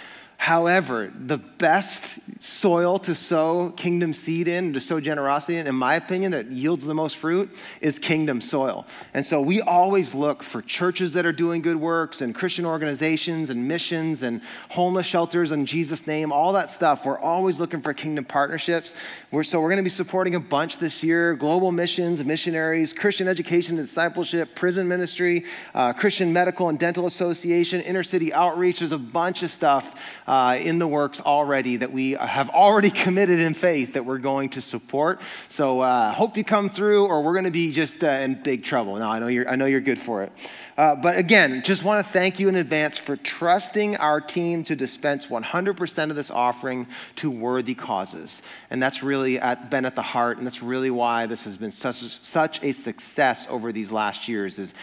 However, 0.44 1.10
the 1.18 1.38
best 1.38 2.18
soil 2.38 2.98
to 2.98 3.14
sow 3.14 3.70
kingdom 3.70 4.12
seed 4.12 4.46
in, 4.46 4.74
to 4.74 4.80
sow 4.82 5.00
generosity 5.00 5.56
in, 5.56 5.66
in 5.66 5.74
my 5.74 5.94
opinion, 5.94 6.32
that 6.32 6.52
yields 6.52 6.84
the 6.84 6.92
most 6.92 7.16
fruit 7.16 7.50
is 7.80 7.98
kingdom 7.98 8.42
soil. 8.42 8.86
And 9.14 9.24
so 9.24 9.40
we 9.40 9.62
always 9.62 10.12
look 10.12 10.42
for 10.42 10.60
churches 10.60 11.14
that 11.14 11.24
are 11.24 11.32
doing 11.32 11.62
good 11.62 11.78
works 11.78 12.20
and 12.20 12.34
Christian 12.34 12.66
organizations 12.66 13.48
and 13.48 13.66
missions 13.66 14.22
and 14.22 14.42
homeless 14.68 15.06
shelters 15.06 15.50
in 15.50 15.64
Jesus' 15.64 16.06
name, 16.06 16.30
all 16.30 16.52
that 16.52 16.68
stuff. 16.68 17.06
We're 17.06 17.18
always 17.18 17.58
looking 17.58 17.80
for 17.80 17.94
kingdom 17.94 18.26
partnerships. 18.26 18.94
We're, 19.30 19.44
so 19.44 19.62
we're 19.62 19.70
going 19.70 19.78
to 19.78 19.82
be 19.82 19.88
supporting 19.88 20.34
a 20.34 20.40
bunch 20.40 20.76
this 20.76 21.02
year 21.02 21.34
global 21.36 21.72
missions, 21.72 22.22
missionaries, 22.22 22.92
Christian 22.92 23.28
education 23.28 23.78
and 23.78 23.86
discipleship, 23.86 24.54
prison 24.54 24.86
ministry, 24.88 25.46
uh, 25.74 25.94
Christian 25.94 26.34
Medical 26.34 26.68
and 26.68 26.78
Dental 26.78 27.06
Association, 27.06 27.80
inner 27.80 28.02
city 28.02 28.30
outreach. 28.34 28.80
There's 28.80 28.92
a 28.92 28.98
bunch 28.98 29.42
of 29.42 29.50
stuff. 29.50 29.98
Uh, 30.26 30.33
uh, 30.34 30.56
in 30.56 30.80
the 30.80 30.86
works 30.86 31.20
already 31.20 31.76
that 31.76 31.92
we 31.92 32.10
have 32.12 32.50
already 32.50 32.90
committed 33.04 33.38
in 33.38 33.54
faith 33.54 33.92
that 33.92 34.04
we're 34.04 34.18
going 34.18 34.48
to 34.48 34.60
support. 34.60 35.20
So 35.46 35.78
uh, 35.78 36.10
hope 36.10 36.36
you 36.36 36.42
come 36.42 36.68
through, 36.68 37.06
or 37.06 37.22
we're 37.22 37.34
going 37.34 37.44
to 37.44 37.52
be 37.52 37.70
just 37.70 38.02
uh, 38.02 38.08
in 38.08 38.42
big 38.42 38.64
trouble. 38.64 38.96
Now 38.96 39.12
I 39.12 39.20
know 39.20 39.28
you're, 39.28 39.48
I 39.48 39.54
know 39.54 39.66
you're 39.66 39.80
good 39.80 39.98
for 39.98 40.24
it. 40.24 40.32
Uh, 40.76 40.96
but 40.96 41.16
again, 41.18 41.62
just 41.62 41.84
want 41.84 42.04
to 42.04 42.12
thank 42.12 42.40
you 42.40 42.48
in 42.48 42.56
advance 42.56 42.98
for 42.98 43.16
trusting 43.16 43.96
our 43.98 44.20
team 44.20 44.64
to 44.64 44.74
dispense 44.74 45.26
100% 45.26 46.10
of 46.10 46.16
this 46.16 46.32
offering 46.32 46.88
to 47.14 47.30
worthy 47.30 47.76
causes. 47.76 48.42
And 48.70 48.82
that's 48.82 49.04
really 49.04 49.38
at, 49.38 49.70
been 49.70 49.84
at 49.84 49.94
the 49.94 50.02
heart, 50.02 50.38
and 50.38 50.44
that's 50.44 50.64
really 50.64 50.90
why 50.90 51.26
this 51.26 51.44
has 51.44 51.56
been 51.56 51.70
such, 51.70 52.24
such 52.24 52.60
a 52.64 52.72
success 52.72 53.46
over 53.48 53.70
these 53.70 53.92
last 53.92 54.26
years. 54.26 54.58
Is 54.58 54.74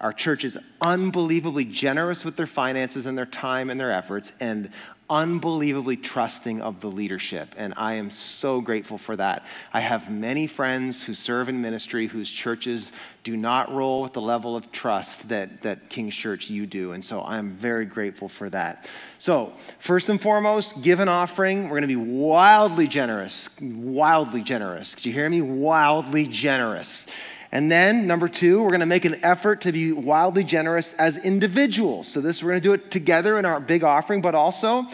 our 0.00 0.14
church 0.14 0.44
is 0.44 0.56
unbelievably 0.80 1.66
generous 1.66 2.24
with 2.24 2.34
their 2.36 2.46
finances 2.46 3.04
and 3.04 3.18
their 3.18 3.26
time 3.26 3.68
and 3.68 3.78
their 3.78 3.92
efforts, 3.92 4.32
and 4.40 4.70
unbelievably 5.10 5.96
trusting 5.96 6.62
of 6.62 6.80
the 6.80 6.90
leadership. 6.90 7.52
And 7.56 7.74
I 7.76 7.94
am 7.94 8.10
so 8.10 8.60
grateful 8.60 8.96
for 8.96 9.16
that. 9.16 9.44
I 9.72 9.80
have 9.80 10.10
many 10.10 10.46
friends 10.46 11.02
who 11.02 11.14
serve 11.14 11.48
in 11.48 11.60
ministry 11.60 12.06
whose 12.06 12.30
churches 12.30 12.92
do 13.24 13.36
not 13.36 13.74
roll 13.74 14.02
with 14.02 14.12
the 14.12 14.20
level 14.20 14.56
of 14.56 14.70
trust 14.72 15.28
that, 15.28 15.62
that 15.62 15.90
King's 15.90 16.14
Church 16.14 16.48
you 16.48 16.64
do. 16.64 16.92
And 16.92 17.04
so 17.04 17.22
I'm 17.22 17.50
very 17.50 17.84
grateful 17.84 18.28
for 18.28 18.48
that. 18.50 18.88
So, 19.18 19.52
first 19.80 20.08
and 20.08 20.20
foremost, 20.20 20.80
give 20.80 21.00
an 21.00 21.08
offering. 21.08 21.64
We're 21.64 21.80
going 21.80 21.82
to 21.82 21.88
be 21.88 21.96
wildly 21.96 22.86
generous. 22.86 23.50
Wildly 23.60 24.42
generous. 24.42 24.94
Did 24.94 25.06
you 25.06 25.12
hear 25.12 25.28
me? 25.28 25.42
Wildly 25.42 26.26
generous. 26.26 27.06
And 27.52 27.70
then, 27.70 28.06
number 28.06 28.28
two, 28.28 28.62
we're 28.62 28.68
going 28.68 28.80
to 28.80 28.86
make 28.86 29.04
an 29.04 29.24
effort 29.24 29.62
to 29.62 29.72
be 29.72 29.92
wildly 29.92 30.44
generous 30.44 30.92
as 30.94 31.16
individuals. 31.18 32.06
So, 32.06 32.20
this, 32.20 32.42
we're 32.42 32.50
going 32.50 32.62
to 32.62 32.68
do 32.68 32.72
it 32.74 32.90
together 32.90 33.38
in 33.38 33.44
our 33.44 33.58
big 33.58 33.82
offering, 33.82 34.20
but 34.20 34.36
also, 34.36 34.86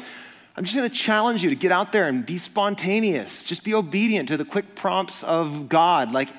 I'm 0.57 0.65
just 0.65 0.75
going 0.75 0.89
to 0.89 0.95
challenge 0.95 1.43
you 1.43 1.51
to 1.51 1.57
get 1.57 1.71
out 1.71 1.93
there 1.93 2.07
and 2.07 2.25
be 2.25 2.39
spontaneous. 2.39 3.45
Just 3.45 3.63
be 3.63 3.75
obedient 3.75 4.29
to 4.29 4.39
the 4.39 4.45
quick 4.45 4.75
prompts 4.75 5.23
of 5.23 5.69
God. 5.69 6.13
Like, 6.13 6.31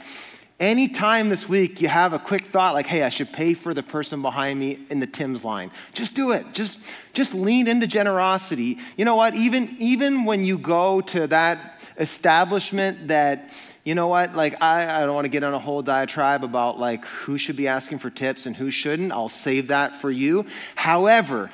anytime 0.59 1.29
this 1.29 1.47
week 1.47 1.81
you 1.81 1.87
have 1.87 2.13
a 2.13 2.19
quick 2.19 2.45
thought, 2.45 2.73
like, 2.73 2.87
hey, 2.87 3.03
I 3.03 3.09
should 3.09 3.31
pay 3.31 3.53
for 3.53 3.75
the 3.75 3.83
person 3.83 4.23
behind 4.23 4.59
me 4.59 4.79
in 4.89 4.99
the 4.99 5.05
Tim's 5.05 5.43
line, 5.43 5.69
just 5.93 6.15
do 6.15 6.31
it. 6.31 6.51
Just, 6.53 6.79
just 7.13 7.35
lean 7.35 7.67
into 7.67 7.85
generosity. 7.85 8.79
You 8.95 9.05
know 9.05 9.15
what? 9.15 9.35
Even, 9.35 9.75
even 9.77 10.25
when 10.25 10.43
you 10.43 10.57
go 10.57 11.01
to 11.01 11.27
that 11.27 11.79
establishment 11.99 13.07
that 13.07 13.51
you 13.87 13.95
know 13.95 14.09
what? 14.09 14.35
Like, 14.35 14.61
I, 14.61 15.01
I 15.01 15.05
don't 15.05 15.15
want 15.15 15.23
to 15.23 15.29
get 15.29 15.45
on 15.45 15.53
a 15.53 15.59
whole 15.59 15.81
diatribe 15.81 16.43
about 16.43 16.77
like 16.77 17.05
who 17.05 17.37
should 17.37 17.55
be 17.55 17.69
asking 17.69 17.99
for 17.99 18.09
tips 18.09 18.45
and 18.45 18.53
who 18.53 18.69
shouldn't. 18.69 19.13
I'll 19.13 19.29
save 19.29 19.69
that 19.69 20.01
for 20.01 20.11
you. 20.11 20.45
However, 20.75 21.49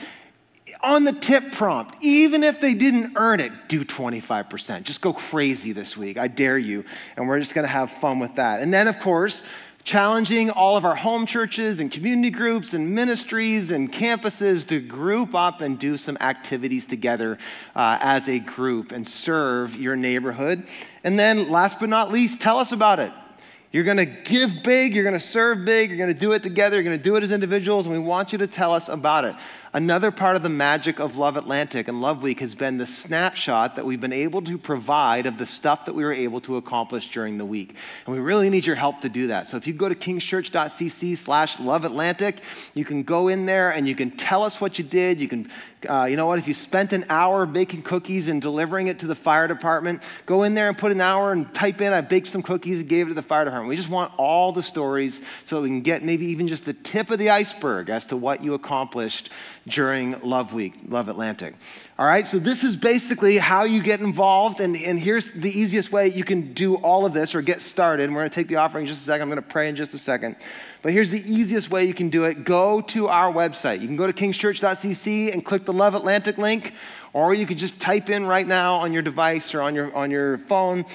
on 0.82 1.04
the 1.04 1.14
tip 1.14 1.52
prompt, 1.52 2.04
even 2.04 2.44
if 2.44 2.60
they 2.60 2.74
didn't 2.74 3.14
earn 3.18 3.40
it, 3.40 3.52
do 3.68 3.86
25%. 3.86 4.82
Just 4.82 5.00
go 5.00 5.14
crazy 5.14 5.74
this 5.74 5.96
week. 5.96 6.18
I 6.18 6.28
dare 6.28 6.58
you. 6.58 6.86
And 7.18 7.28
we're 7.28 7.38
just 7.38 7.54
going 7.54 7.68
to 7.68 7.72
have 7.72 7.92
fun 7.92 8.18
with 8.18 8.34
that. 8.38 8.62
And 8.62 8.74
then, 8.74 8.88
of 8.88 9.00
course, 9.00 9.44
challenging 9.84 10.50
all 10.50 10.78
of 10.78 10.86
our 10.86 10.96
home 10.96 11.26
churches 11.26 11.80
and 11.80 11.92
community 11.92 12.30
groups 12.30 12.74
and 12.74 12.96
ministries 12.96 13.72
and 13.72 13.92
campuses 13.92 14.66
to 14.68 14.80
group 14.80 15.36
up 15.36 15.62
and 15.62 15.78
do 15.78 15.98
some 15.98 16.18
activities 16.22 16.86
together 16.86 17.38
uh, 17.76 17.98
as 18.02 18.30
a 18.30 18.40
group 18.40 18.92
and 18.92 19.06
serve 19.06 19.76
your 19.76 19.96
neighborhood. 19.96 20.66
And 21.04 21.20
then, 21.20 21.50
last 21.50 21.80
but 21.80 21.90
not 21.90 22.12
least, 22.12 22.40
tell 22.40 22.60
us 22.60 22.72
about 22.72 23.00
it. 23.00 23.12
You're 23.74 23.84
going 23.84 23.98
to 23.98 24.06
give 24.06 24.62
big, 24.64 24.94
you're 24.94 25.04
going 25.04 25.16
to 25.16 25.20
serve 25.20 25.66
big, 25.66 25.90
you're 25.90 25.98
going 25.98 26.14
to 26.14 26.20
do 26.20 26.34
it 26.34 26.44
together, 26.44 26.76
you're 26.76 26.84
going 26.84 26.98
to 26.98 27.04
do 27.04 27.16
it 27.16 27.24
as 27.24 27.32
individuals, 27.32 27.88
and 27.88 27.94
we 27.94 28.00
want 28.00 28.32
you 28.32 28.38
to 28.38 28.46
tell 28.46 28.72
us 28.72 28.88
about 28.88 29.26
it. 29.26 29.36
Another 29.76 30.12
part 30.12 30.36
of 30.36 30.44
the 30.44 30.50
magic 30.50 31.00
of 31.00 31.18
Love 31.18 31.36
Atlantic 31.36 31.88
and 31.88 32.00
Love 32.00 32.22
Week 32.22 32.40
has 32.42 32.54
been 32.54 32.78
the 32.78 32.86
snapshot 32.86 33.76
that 33.76 33.84
we've 33.84 34.00
been 34.00 34.14
able 34.14 34.40
to 34.44 34.56
provide 34.56 35.26
of 35.26 35.40
the 35.40 35.48
stuff 35.48 35.86
that 35.86 35.96
we 35.96 36.04
were 36.04 36.14
able 36.14 36.40
to 36.42 36.58
accomplish 36.58 37.10
during 37.10 37.40
the 37.40 37.46
week. 37.46 37.76
And 38.06 38.14
we 38.14 38.22
really 38.22 38.52
need 38.52 38.68
your 38.68 38.76
help 38.76 39.02
to 39.02 39.10
do 39.10 39.26
that. 39.28 39.48
So 39.48 39.58
if 39.58 39.66
you 39.66 39.74
go 39.74 39.90
to 39.90 39.96
kingschurch.cc 39.96 41.18
slash 41.18 41.60
Love 41.60 41.86
Atlantic, 41.86 42.42
you 42.76 42.86
can 42.86 43.02
go 43.02 43.30
in 43.30 43.48
there 43.48 43.72
and 43.72 43.88
you 43.88 43.96
can 43.96 44.12
tell 44.12 44.44
us 44.44 44.62
what 44.62 44.78
you 44.78 44.84
did. 44.84 45.20
You 45.20 45.28
can, 45.28 45.50
uh, 45.90 46.04
you 46.04 46.18
know 46.18 46.28
what, 46.28 46.38
if 46.38 46.48
you 46.48 46.54
spent 46.54 46.94
an 46.94 47.06
hour 47.10 47.48
baking 47.48 47.82
cookies 47.82 48.28
and 48.28 48.40
delivering 48.40 48.86
it 48.88 49.00
to 49.00 49.08
the 49.08 49.16
fire 49.16 49.48
department, 49.48 50.04
go 50.28 50.44
in 50.44 50.54
there 50.54 50.68
and 50.68 50.78
put 50.78 50.92
an 50.92 51.02
hour 51.02 51.32
and 51.32 51.52
type 51.52 51.82
in, 51.82 51.94
I 51.94 52.02
baked 52.02 52.28
some 52.28 52.44
cookies 52.44 52.82
and 52.82 52.88
gave 52.88 53.08
it 53.08 53.10
to 53.10 53.16
the 53.16 53.24
fire 53.24 53.44
department. 53.44 53.70
We 53.70 53.76
just 53.76 53.90
want 53.90 54.14
all 54.20 54.52
the 54.52 54.62
stories 54.62 55.20
so 55.46 55.64
we 55.64 55.70
can 55.70 55.82
get 55.82 56.04
maybe 56.04 56.28
even 56.28 56.48
just 56.48 56.64
the 56.64 56.74
tip 56.74 57.10
of 57.10 57.18
the 57.18 57.32
iceberg 57.32 57.90
as 57.90 58.06
to 58.06 58.18
what 58.18 58.44
you 58.44 58.54
accomplished 58.54 59.32
during 59.68 60.20
Love 60.22 60.54
Week, 60.54 60.74
Love 60.90 61.08
Atlantic. 61.08 61.56
All 61.98 62.06
right, 62.06 62.28
so 62.28 62.38
this 62.38 62.64
is 62.64 62.76
basically 62.76 63.38
how 63.38 63.64
you 63.64 63.82
get 63.82 64.02
involved, 64.02 64.60
and, 64.60 64.76
and 64.76 65.00
here's 65.00 65.32
the 65.32 65.50
easiest 65.50 65.92
way 65.92 66.10
you 66.10 66.24
can 66.24 66.54
do 66.54 66.76
all 66.76 67.06
of 67.06 67.14
this 67.14 67.34
or 67.34 67.42
get 67.42 67.62
started. 67.62 68.10
We're 68.10 68.18
gonna 68.18 68.30
take 68.30 68.50
the 68.50 68.58
offering 68.58 68.84
in 68.84 68.88
just 68.88 69.02
a 69.02 69.04
second. 69.06 69.24
I'm 69.24 69.30
gonna 69.30 69.42
pray 69.42 69.70
in 69.70 69.76
just 69.76 69.94
a 69.94 69.98
second. 69.98 70.36
But 70.82 70.92
here's 70.92 71.12
the 71.12 71.24
easiest 71.32 71.72
way 71.72 71.86
you 71.86 71.94
can 71.94 72.10
do 72.10 72.26
it 72.26 72.44
go 72.44 72.82
to 72.82 73.08
our 73.08 73.32
website. 73.32 73.80
You 73.80 73.88
can 73.88 73.96
go 73.96 74.06
to 74.06 74.14
kingschurch.cc 74.14 75.32
and 75.32 75.46
click 75.46 75.66
the 75.66 75.74
Love 75.74 75.96
Atlantic 75.96 76.38
link, 76.38 76.74
or 77.14 77.34
you 77.34 77.46
can 77.46 77.58
just 77.58 77.80
type 77.80 78.10
in 78.10 78.26
right 78.26 78.48
now 78.48 78.76
on 78.76 78.92
your 78.92 79.02
device 79.02 79.54
or 79.54 79.62
on 79.62 79.76
your, 79.76 79.96
on 79.96 80.12
your 80.12 80.40
phone 80.40 80.86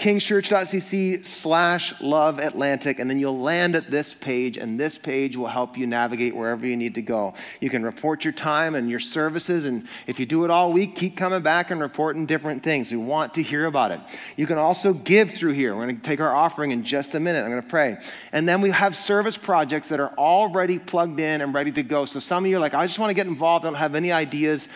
kingschurch.cc 0.00 1.26
slash 1.26 1.92
love 2.00 2.38
Atlantic, 2.38 2.98
and 2.98 3.10
then 3.10 3.20
you'll 3.20 3.38
land 3.38 3.76
at 3.76 3.90
this 3.90 4.14
page, 4.14 4.56
and 4.56 4.80
this 4.80 4.96
page 4.96 5.36
will 5.36 5.46
help 5.46 5.76
you 5.76 5.86
navigate 5.86 6.34
wherever 6.34 6.66
you 6.66 6.74
need 6.74 6.94
to 6.94 7.02
go. 7.02 7.34
You 7.60 7.68
can 7.68 7.82
report 7.82 8.24
your 8.24 8.32
time 8.32 8.74
and 8.74 8.88
your 8.88 8.98
services, 8.98 9.66
and 9.66 9.86
if 10.06 10.18
you 10.18 10.24
do 10.24 10.46
it 10.46 10.50
all 10.50 10.72
week, 10.72 10.96
keep 10.96 11.18
coming 11.18 11.42
back 11.42 11.70
and 11.70 11.82
reporting 11.82 12.24
different 12.24 12.62
things. 12.62 12.90
We 12.90 12.96
want 12.96 13.34
to 13.34 13.42
hear 13.42 13.66
about 13.66 13.90
it. 13.90 14.00
You 14.36 14.46
can 14.46 14.56
also 14.56 14.94
give 14.94 15.32
through 15.32 15.52
here. 15.52 15.76
We're 15.76 15.84
going 15.84 15.96
to 15.96 16.02
take 16.02 16.20
our 16.20 16.34
offering 16.34 16.70
in 16.70 16.82
just 16.82 17.14
a 17.14 17.20
minute. 17.20 17.44
I'm 17.44 17.50
going 17.50 17.62
to 17.62 17.68
pray. 17.68 17.98
And 18.32 18.48
then 18.48 18.62
we 18.62 18.70
have 18.70 18.96
service 18.96 19.36
projects 19.36 19.90
that 19.90 20.00
are 20.00 20.14
already 20.16 20.78
plugged 20.78 21.20
in 21.20 21.42
and 21.42 21.52
ready 21.52 21.72
to 21.72 21.82
go. 21.82 22.06
So 22.06 22.20
some 22.20 22.44
of 22.44 22.50
you 22.50 22.56
are 22.56 22.60
like, 22.60 22.72
I 22.72 22.86
just 22.86 22.98
want 22.98 23.10
to 23.10 23.14
get 23.14 23.26
involved, 23.26 23.66
I 23.66 23.68
don't 23.68 23.74
have 23.74 23.94
any 23.94 24.12
ideas 24.12 24.66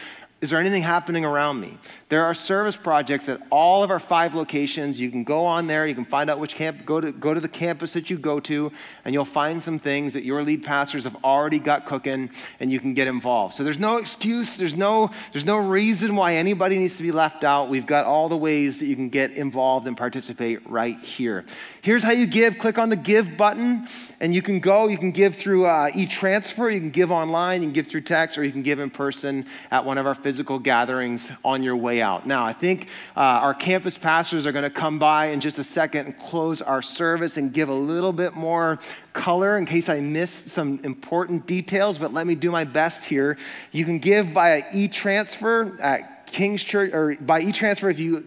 Is 0.40 0.50
there 0.50 0.58
anything 0.58 0.82
happening 0.82 1.24
around 1.24 1.60
me? 1.60 1.78
There 2.10 2.22
are 2.24 2.34
service 2.34 2.76
projects 2.76 3.30
at 3.30 3.40
all 3.50 3.82
of 3.82 3.90
our 3.90 3.98
five 3.98 4.34
locations. 4.34 5.00
You 5.00 5.10
can 5.10 5.24
go 5.24 5.46
on 5.46 5.66
there, 5.66 5.86
you 5.86 5.94
can 5.94 6.04
find 6.04 6.28
out 6.28 6.38
which 6.38 6.54
camp, 6.54 6.84
go 6.84 7.00
to, 7.00 7.12
go 7.12 7.32
to 7.32 7.40
the 7.40 7.48
campus 7.48 7.92
that 7.94 8.10
you 8.10 8.18
go 8.18 8.40
to, 8.40 8.70
and 9.06 9.14
you'll 9.14 9.24
find 9.24 9.62
some 9.62 9.78
things 9.78 10.12
that 10.12 10.22
your 10.22 10.42
lead 10.42 10.62
pastors 10.62 11.04
have 11.04 11.16
already 11.24 11.58
got 11.58 11.86
cooking, 11.86 12.28
and 12.60 12.70
you 12.70 12.78
can 12.78 12.92
get 12.92 13.06
involved. 13.06 13.54
So 13.54 13.64
there's 13.64 13.78
no 13.78 13.96
excuse, 13.96 14.58
there's 14.58 14.76
no, 14.76 15.10
there's 15.32 15.46
no 15.46 15.56
reason 15.56 16.14
why 16.14 16.34
anybody 16.34 16.78
needs 16.78 16.98
to 16.98 17.02
be 17.02 17.12
left 17.12 17.42
out. 17.42 17.70
We've 17.70 17.86
got 17.86 18.04
all 18.04 18.28
the 18.28 18.36
ways 18.36 18.80
that 18.80 18.86
you 18.86 18.96
can 18.96 19.08
get 19.08 19.30
involved 19.30 19.86
and 19.86 19.96
participate 19.96 20.68
right 20.68 20.98
here. 21.00 21.46
Here's 21.80 22.02
how 22.02 22.12
you 22.12 22.26
give 22.26 22.58
click 22.58 22.76
on 22.76 22.90
the 22.90 22.96
give 22.96 23.38
button, 23.38 23.88
and 24.20 24.34
you 24.34 24.42
can 24.42 24.60
go, 24.60 24.88
you 24.88 24.98
can 24.98 25.10
give 25.10 25.36
through 25.36 25.64
uh, 25.64 25.88
e 25.94 26.06
transfer, 26.06 26.68
you 26.68 26.80
can 26.80 26.90
give 26.90 27.10
online, 27.10 27.62
you 27.62 27.68
can 27.68 27.74
give 27.74 27.86
through 27.86 28.02
text, 28.02 28.36
or 28.36 28.44
you 28.44 28.52
can 28.52 28.62
give 28.62 28.78
in 28.78 28.90
person 28.90 29.46
at 29.70 29.82
one 29.82 29.96
of 29.96 30.06
our 30.06 30.14
physical 30.24 30.58
gatherings 30.58 31.30
on 31.44 31.62
your 31.62 31.76
way 31.76 32.00
out. 32.00 32.26
Now, 32.26 32.46
I 32.46 32.54
think 32.54 32.88
uh, 33.14 33.20
our 33.20 33.52
campus 33.52 33.98
pastors 33.98 34.46
are 34.46 34.52
going 34.52 34.62
to 34.62 34.70
come 34.70 34.98
by 34.98 35.26
in 35.26 35.38
just 35.38 35.58
a 35.58 35.64
second 35.64 36.06
and 36.06 36.18
close 36.18 36.62
our 36.62 36.80
service 36.80 37.36
and 37.36 37.52
give 37.52 37.68
a 37.68 37.74
little 37.74 38.10
bit 38.10 38.32
more 38.32 38.78
color 39.12 39.58
in 39.58 39.66
case 39.66 39.90
I 39.90 40.00
miss 40.00 40.30
some 40.30 40.80
important 40.82 41.46
details, 41.46 41.98
but 41.98 42.14
let 42.14 42.26
me 42.26 42.34
do 42.34 42.50
my 42.50 42.64
best 42.64 43.04
here. 43.04 43.36
You 43.70 43.84
can 43.84 43.98
give 43.98 44.28
via 44.28 44.62
e 44.72 44.88
transfer 44.88 45.78
at 45.78 46.26
King's 46.26 46.64
Church, 46.64 46.94
or 46.94 47.16
by 47.20 47.42
e 47.42 47.52
transfer 47.52 47.90
if 47.90 47.98
you 47.98 48.26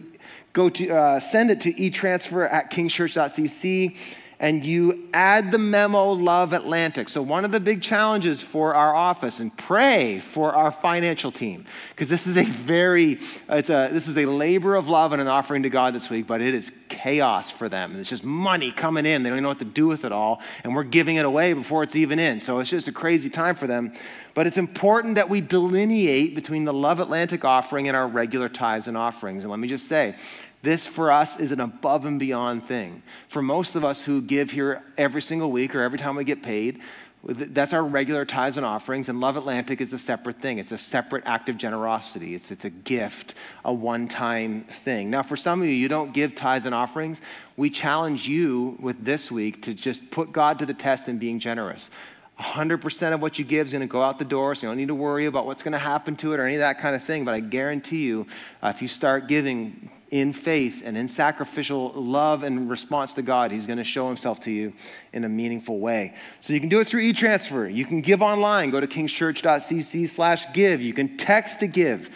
go 0.52 0.68
to 0.68 0.94
uh, 0.94 1.18
send 1.18 1.50
it 1.50 1.60
to 1.62 1.70
e 1.80 1.90
transfer 1.90 2.46
at 2.46 2.70
kingschurch.cc 2.70 3.96
and 4.40 4.64
you 4.64 5.08
add 5.12 5.50
the 5.50 5.58
memo 5.58 6.12
Love 6.12 6.52
Atlantic. 6.52 7.08
So, 7.08 7.20
one 7.22 7.44
of 7.44 7.50
the 7.50 7.58
big 7.58 7.82
challenges 7.82 8.40
for 8.40 8.74
our 8.74 8.94
office, 8.94 9.40
and 9.40 9.56
pray 9.56 10.20
for 10.20 10.54
our 10.54 10.70
financial 10.70 11.32
team, 11.32 11.64
because 11.90 12.08
this 12.08 12.26
is 12.26 12.36
a 12.36 12.44
very, 12.44 13.18
it's 13.48 13.70
a, 13.70 13.88
this 13.92 14.06
is 14.06 14.16
a 14.16 14.26
labor 14.26 14.76
of 14.76 14.88
love 14.88 15.12
and 15.12 15.20
an 15.20 15.26
offering 15.26 15.64
to 15.64 15.70
God 15.70 15.94
this 15.94 16.08
week, 16.08 16.26
but 16.26 16.40
it 16.40 16.54
is 16.54 16.70
chaos 16.88 17.50
for 17.50 17.68
them. 17.68 17.98
It's 17.98 18.08
just 18.08 18.24
money 18.24 18.70
coming 18.70 19.06
in. 19.06 19.22
They 19.22 19.30
don't 19.30 19.42
know 19.42 19.48
what 19.48 19.58
to 19.58 19.64
do 19.64 19.88
with 19.88 20.04
it 20.04 20.12
all, 20.12 20.40
and 20.62 20.74
we're 20.74 20.84
giving 20.84 21.16
it 21.16 21.24
away 21.24 21.52
before 21.52 21.82
it's 21.82 21.96
even 21.96 22.18
in. 22.18 22.38
So, 22.38 22.60
it's 22.60 22.70
just 22.70 22.86
a 22.86 22.92
crazy 22.92 23.30
time 23.30 23.56
for 23.56 23.66
them. 23.66 23.92
But 24.34 24.46
it's 24.46 24.58
important 24.58 25.16
that 25.16 25.28
we 25.28 25.40
delineate 25.40 26.36
between 26.36 26.64
the 26.64 26.72
Love 26.72 27.00
Atlantic 27.00 27.44
offering 27.44 27.88
and 27.88 27.96
our 27.96 28.06
regular 28.06 28.48
tithes 28.48 28.86
and 28.86 28.96
offerings. 28.96 29.42
And 29.42 29.50
let 29.50 29.58
me 29.58 29.66
just 29.66 29.88
say, 29.88 30.14
this 30.62 30.86
for 30.86 31.10
us 31.10 31.38
is 31.38 31.52
an 31.52 31.60
above 31.60 32.04
and 32.04 32.18
beyond 32.18 32.66
thing. 32.66 33.02
For 33.28 33.42
most 33.42 33.76
of 33.76 33.84
us 33.84 34.02
who 34.04 34.20
give 34.20 34.50
here 34.50 34.82
every 34.96 35.22
single 35.22 35.52
week 35.52 35.74
or 35.74 35.82
every 35.82 35.98
time 35.98 36.16
we 36.16 36.24
get 36.24 36.42
paid, 36.42 36.80
that's 37.24 37.72
our 37.72 37.82
regular 37.82 38.24
tithes 38.24 38.56
and 38.56 38.64
offerings, 38.64 39.08
and 39.08 39.20
Love 39.20 39.36
Atlantic 39.36 39.80
is 39.80 39.92
a 39.92 39.98
separate 39.98 40.40
thing. 40.40 40.58
It's 40.58 40.70
a 40.70 40.78
separate 40.78 41.24
act 41.26 41.48
of 41.48 41.58
generosity. 41.58 42.34
It's, 42.34 42.52
it's 42.52 42.64
a 42.64 42.70
gift, 42.70 43.34
a 43.64 43.72
one 43.72 44.06
time 44.06 44.62
thing. 44.64 45.10
Now, 45.10 45.24
for 45.24 45.36
some 45.36 45.60
of 45.60 45.66
you, 45.66 45.72
you 45.72 45.88
don't 45.88 46.12
give 46.12 46.36
tithes 46.36 46.64
and 46.64 46.74
offerings. 46.74 47.20
We 47.56 47.70
challenge 47.70 48.28
you 48.28 48.76
with 48.80 49.04
this 49.04 49.32
week 49.32 49.62
to 49.62 49.74
just 49.74 50.10
put 50.10 50.32
God 50.32 50.60
to 50.60 50.66
the 50.66 50.74
test 50.74 51.08
in 51.08 51.18
being 51.18 51.40
generous. 51.40 51.90
100% 52.38 53.12
of 53.12 53.20
what 53.20 53.36
you 53.36 53.44
give 53.44 53.66
is 53.66 53.72
going 53.72 53.80
to 53.80 53.88
go 53.88 54.00
out 54.00 54.20
the 54.20 54.24
door, 54.24 54.54
so 54.54 54.66
you 54.66 54.70
don't 54.70 54.76
need 54.76 54.88
to 54.88 54.94
worry 54.94 55.26
about 55.26 55.44
what's 55.44 55.64
going 55.64 55.72
to 55.72 55.78
happen 55.78 56.14
to 56.16 56.34
it 56.34 56.40
or 56.40 56.44
any 56.44 56.54
of 56.54 56.60
that 56.60 56.78
kind 56.78 56.94
of 56.94 57.02
thing. 57.02 57.24
But 57.24 57.34
I 57.34 57.40
guarantee 57.40 58.04
you, 58.04 58.28
uh, 58.62 58.68
if 58.68 58.80
you 58.80 58.86
start 58.86 59.26
giving 59.26 59.90
in 60.10 60.32
faith 60.32 60.82
and 60.84 60.96
in 60.96 61.08
sacrificial 61.08 61.92
love 61.92 62.42
and 62.42 62.70
response 62.70 63.14
to 63.14 63.22
God, 63.22 63.50
He's 63.50 63.66
going 63.66 63.78
to 63.78 63.84
show 63.84 64.06
Himself 64.06 64.40
to 64.40 64.50
you 64.50 64.72
in 65.12 65.24
a 65.24 65.28
meaningful 65.28 65.78
way. 65.78 66.14
So 66.40 66.52
you 66.52 66.60
can 66.60 66.68
do 66.68 66.80
it 66.80 66.88
through 66.88 67.00
e-transfer. 67.00 67.68
You 67.68 67.84
can 67.84 68.00
give 68.00 68.22
online. 68.22 68.70
Go 68.70 68.80
to 68.80 68.86
kingschurch.cc 68.86 70.08
slash 70.08 70.46
give. 70.52 70.80
You 70.80 70.94
can 70.94 71.16
text 71.16 71.60
to 71.60 71.66
give. 71.66 72.10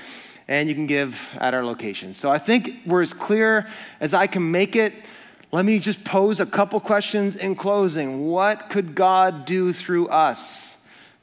And 0.49 0.69
you 0.69 0.75
can 0.75 0.87
give 0.87 1.33
at 1.39 1.55
our 1.55 1.65
location. 1.65 2.15
So 2.15 2.31
I 2.31 2.39
think 2.39 2.79
we're 2.85 3.03
as 3.03 3.13
clear 3.13 3.69
as 4.01 4.13
I 4.13 4.27
can 4.27 4.51
make 4.51 4.75
it. 4.75 4.95
Let 5.53 5.65
me 5.65 5.79
just 5.79 6.03
pose 6.03 6.41
a 6.41 6.47
couple 6.47 6.81
questions 6.81 7.37
in 7.37 7.55
closing. 7.55 8.27
What 8.27 8.71
could 8.71 8.95
God 8.95 9.45
do 9.45 9.73
through 9.73 10.09
us? 10.09 10.79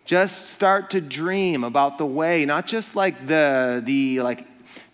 Just 0.06 0.48
start 0.48 0.92
to 0.92 1.02
dream 1.02 1.64
about 1.64 1.98
the 1.98 2.06
way, 2.06 2.46
not 2.46 2.66
just 2.66 2.96
like 2.96 3.28
the, 3.28 3.82
the 3.86 4.22
like 4.22 4.48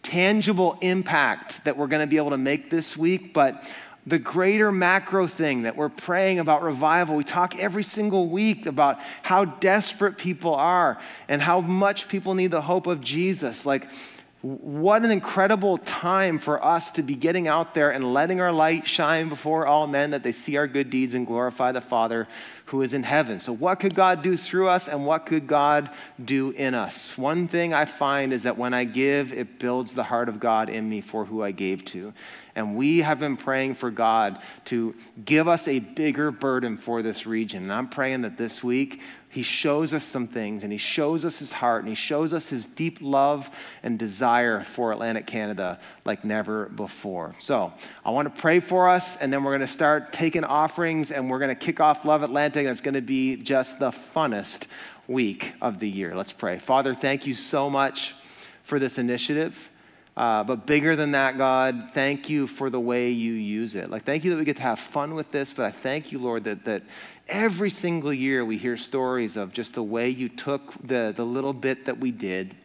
tangible 0.06 0.78
impact 0.82 1.64
that 1.66 1.76
we're 1.76 1.88
going 1.88 2.02
to 2.02 2.08
be 2.08 2.18
able 2.18 2.30
to 2.30 2.38
make 2.38 2.70
this 2.70 2.96
week, 2.96 3.34
but 3.34 3.64
the 4.06 4.20
greater 4.20 4.72
macro 4.72 5.26
thing 5.26 5.64
that 5.64 5.76
we're 5.76 5.90
praying 5.90 6.38
about 6.38 6.62
revival. 6.62 7.16
We 7.16 7.24
talk 7.24 7.58
every 7.58 7.84
single 7.84 8.30
week 8.30 8.68
about 8.68 9.00
how 9.24 9.46
desperate 9.46 10.20
people 10.20 10.54
are 10.54 11.02
and 11.28 11.42
how 11.42 11.60
much 11.60 12.08
people 12.08 12.36
need 12.36 12.52
the 12.52 12.62
hope 12.62 12.86
of 12.86 13.02
Jesus. 13.02 13.66
Like, 13.66 13.88
what 14.46 15.04
an 15.04 15.10
incredible 15.10 15.80
time 15.80 16.38
for 16.38 16.64
us 16.64 16.92
to 16.92 17.02
be 17.02 17.16
getting 17.16 17.48
out 17.48 17.74
there 17.74 17.90
and 17.90 18.14
letting 18.14 18.40
our 18.42 18.52
light 18.52 18.88
shine 18.88 19.28
before 19.28 19.66
all 19.66 19.88
men 19.88 20.12
that 20.12 20.22
they 20.22 20.34
see 20.34 20.56
our 20.56 20.68
good 20.68 20.92
deeds 20.92 21.16
and 21.16 21.26
glorify 21.26 21.72
the 21.72 21.82
Father 21.82 22.28
who 22.66 22.84
is 22.84 22.94
in 22.94 23.02
heaven. 23.02 23.40
So, 23.40 23.54
what 23.54 23.80
could 23.80 23.96
God 23.96 24.22
do 24.22 24.38
through 24.38 24.68
us 24.68 24.88
and 24.88 25.04
what 25.04 25.26
could 25.26 25.48
God 25.48 25.90
do 26.24 26.52
in 26.52 26.76
us? 26.76 27.18
One 27.18 27.48
thing 27.48 27.74
I 27.74 27.86
find 27.86 28.32
is 28.32 28.44
that 28.44 28.56
when 28.56 28.76
I 28.76 28.84
give, 28.84 29.34
it 29.34 29.58
builds 29.58 29.94
the 29.94 30.04
heart 30.04 30.30
of 30.30 30.40
God 30.40 30.70
in 30.70 30.88
me 30.88 31.02
for 31.02 31.26
who 31.26 31.42
I 31.42 31.50
gave 31.50 31.84
to. 31.86 32.14
And 32.54 32.76
we 32.76 33.00
have 33.00 33.20
been 33.20 33.38
praying 33.38 33.76
for 33.76 33.90
God 33.90 34.40
to 34.66 34.96
give 35.26 35.48
us 35.48 35.68
a 35.68 35.80
bigger 35.80 36.30
burden 36.30 36.78
for 36.78 37.02
this 37.02 37.26
region. 37.26 37.64
And 37.64 37.74
I'm 37.74 37.90
praying 37.90 38.22
that 38.22 38.38
this 38.38 38.64
week 38.64 39.02
he 39.36 39.44
shows 39.44 39.94
us 39.94 40.06
some 40.06 40.28
things 40.28 40.64
and 40.64 40.72
he 40.72 40.78
shows 40.78 41.26
us 41.26 41.38
his 41.38 41.52
heart 41.52 41.82
and 41.82 41.90
he 41.90 41.96
shows 41.96 42.34
us 42.34 42.48
his 42.48 42.66
deep 42.68 43.00
love 43.02 43.50
and 43.84 44.00
desire 44.00 44.62
for 44.62 44.94
Atlantic 44.94 45.28
Canada 45.28 45.78
like 46.06 46.24
never 46.24 46.68
before. 46.68 47.36
So 47.40 47.74
I 48.06 48.12
want 48.12 48.34
to 48.34 48.42
pray 48.42 48.62
for 48.62 48.88
us 48.88 49.18
and 49.18 49.34
then 49.34 49.44
we're 49.44 49.52
going 49.52 49.68
to 49.68 49.74
start 49.74 50.14
taking 50.14 50.46
offerings 50.46 51.12
and 51.12 51.30
we're 51.30 51.40
going 51.40 51.50
to 51.50 51.56
kick 51.56 51.82
off 51.82 52.06
Love 52.06 52.24
Atlantic 52.24 52.62
and 52.62 52.70
it's 52.70 52.80
going 52.80 52.94
to 52.94 53.02
be 53.02 53.36
just 53.36 53.78
the 53.78 53.92
funnest 53.92 54.68
week 55.06 55.52
of 55.62 55.80
the 55.80 55.90
year. 55.90 56.16
Let's 56.16 56.32
pray. 56.32 56.58
Father, 56.58 56.96
thank 56.96 57.28
you 57.28 57.34
so 57.34 57.70
much 57.70 58.16
for 58.64 58.80
this 58.80 58.98
initiative. 58.98 59.70
Uh, 60.16 60.46
but 60.46 60.66
bigger 60.66 60.96
than 60.96 61.12
that, 61.12 61.38
God, 61.38 61.90
thank 61.94 62.30
you 62.30 62.48
for 62.48 62.70
the 62.70 62.80
way 62.80 63.10
you 63.10 63.34
use 63.34 63.76
it. 63.76 63.90
Like, 63.90 64.06
thank 64.06 64.24
you 64.24 64.32
that 64.32 64.38
we 64.38 64.46
get 64.46 64.56
to 64.56 64.64
have 64.64 64.80
fun 64.80 65.14
with 65.14 65.30
this, 65.32 65.52
but 65.52 65.66
I 65.66 65.72
thank 65.72 66.14
you, 66.14 66.20
Lord, 66.20 66.46
that, 66.46 66.64
that 66.64 66.84
every 67.28 67.70
single 67.70 68.14
year 68.14 68.46
we 68.46 68.58
hear 68.58 68.78
stories 68.78 69.38
of 69.38 69.54
just 69.54 69.74
the 69.74 69.84
way 69.84 70.10
you 70.10 70.30
took 70.30 70.74
the, 70.86 71.14
the 71.16 71.26
little 71.26 71.54
bit 71.54 71.86
that 71.86 72.00
we 72.00 72.12
did 72.12 72.56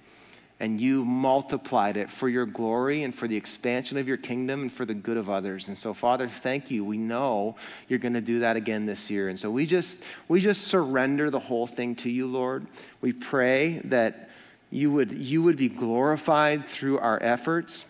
and 0.61 0.79
you 0.79 1.07
multiplied 1.07 1.97
it 1.97 2.11
for 2.11 2.29
your 2.29 2.45
glory 2.45 3.03
and 3.03 3.15
for 3.15 3.27
the 3.27 3.37
expansion 3.37 3.97
of 3.97 4.07
your 4.07 4.19
kingdom 4.19 4.61
and 4.61 4.73
for 4.73 4.85
the 4.85 4.93
good 4.93 5.17
of 5.17 5.31
others. 5.31 5.69
And 5.69 5.79
so, 5.79 5.95
Father, 5.95 6.29
thank 6.29 6.71
you. 6.71 6.85
We 6.85 6.99
know 6.99 7.57
you're 7.89 7.99
going 7.99 8.13
to 8.13 8.21
do 8.21 8.41
that 8.41 8.57
again 8.57 8.85
this 8.85 9.09
year. 9.11 9.31
And 9.31 9.41
so 9.41 9.51
we 9.51 9.65
just 9.65 10.03
we 10.29 10.43
just 10.43 10.69
surrender 10.69 11.31
the 11.31 11.41
whole 11.41 11.67
thing 11.67 11.95
to 11.97 12.11
you, 12.11 12.27
Lord. 12.27 12.67
We 13.01 13.15
pray 13.15 13.81
that 13.87 14.29
you 14.71 14.93
would, 14.93 15.13
you 15.13 15.43
would 15.43 15.57
be 15.57 15.69
glorified 15.69 16.67
through 16.67 16.99
our 16.99 17.21
efforts. 17.23 17.87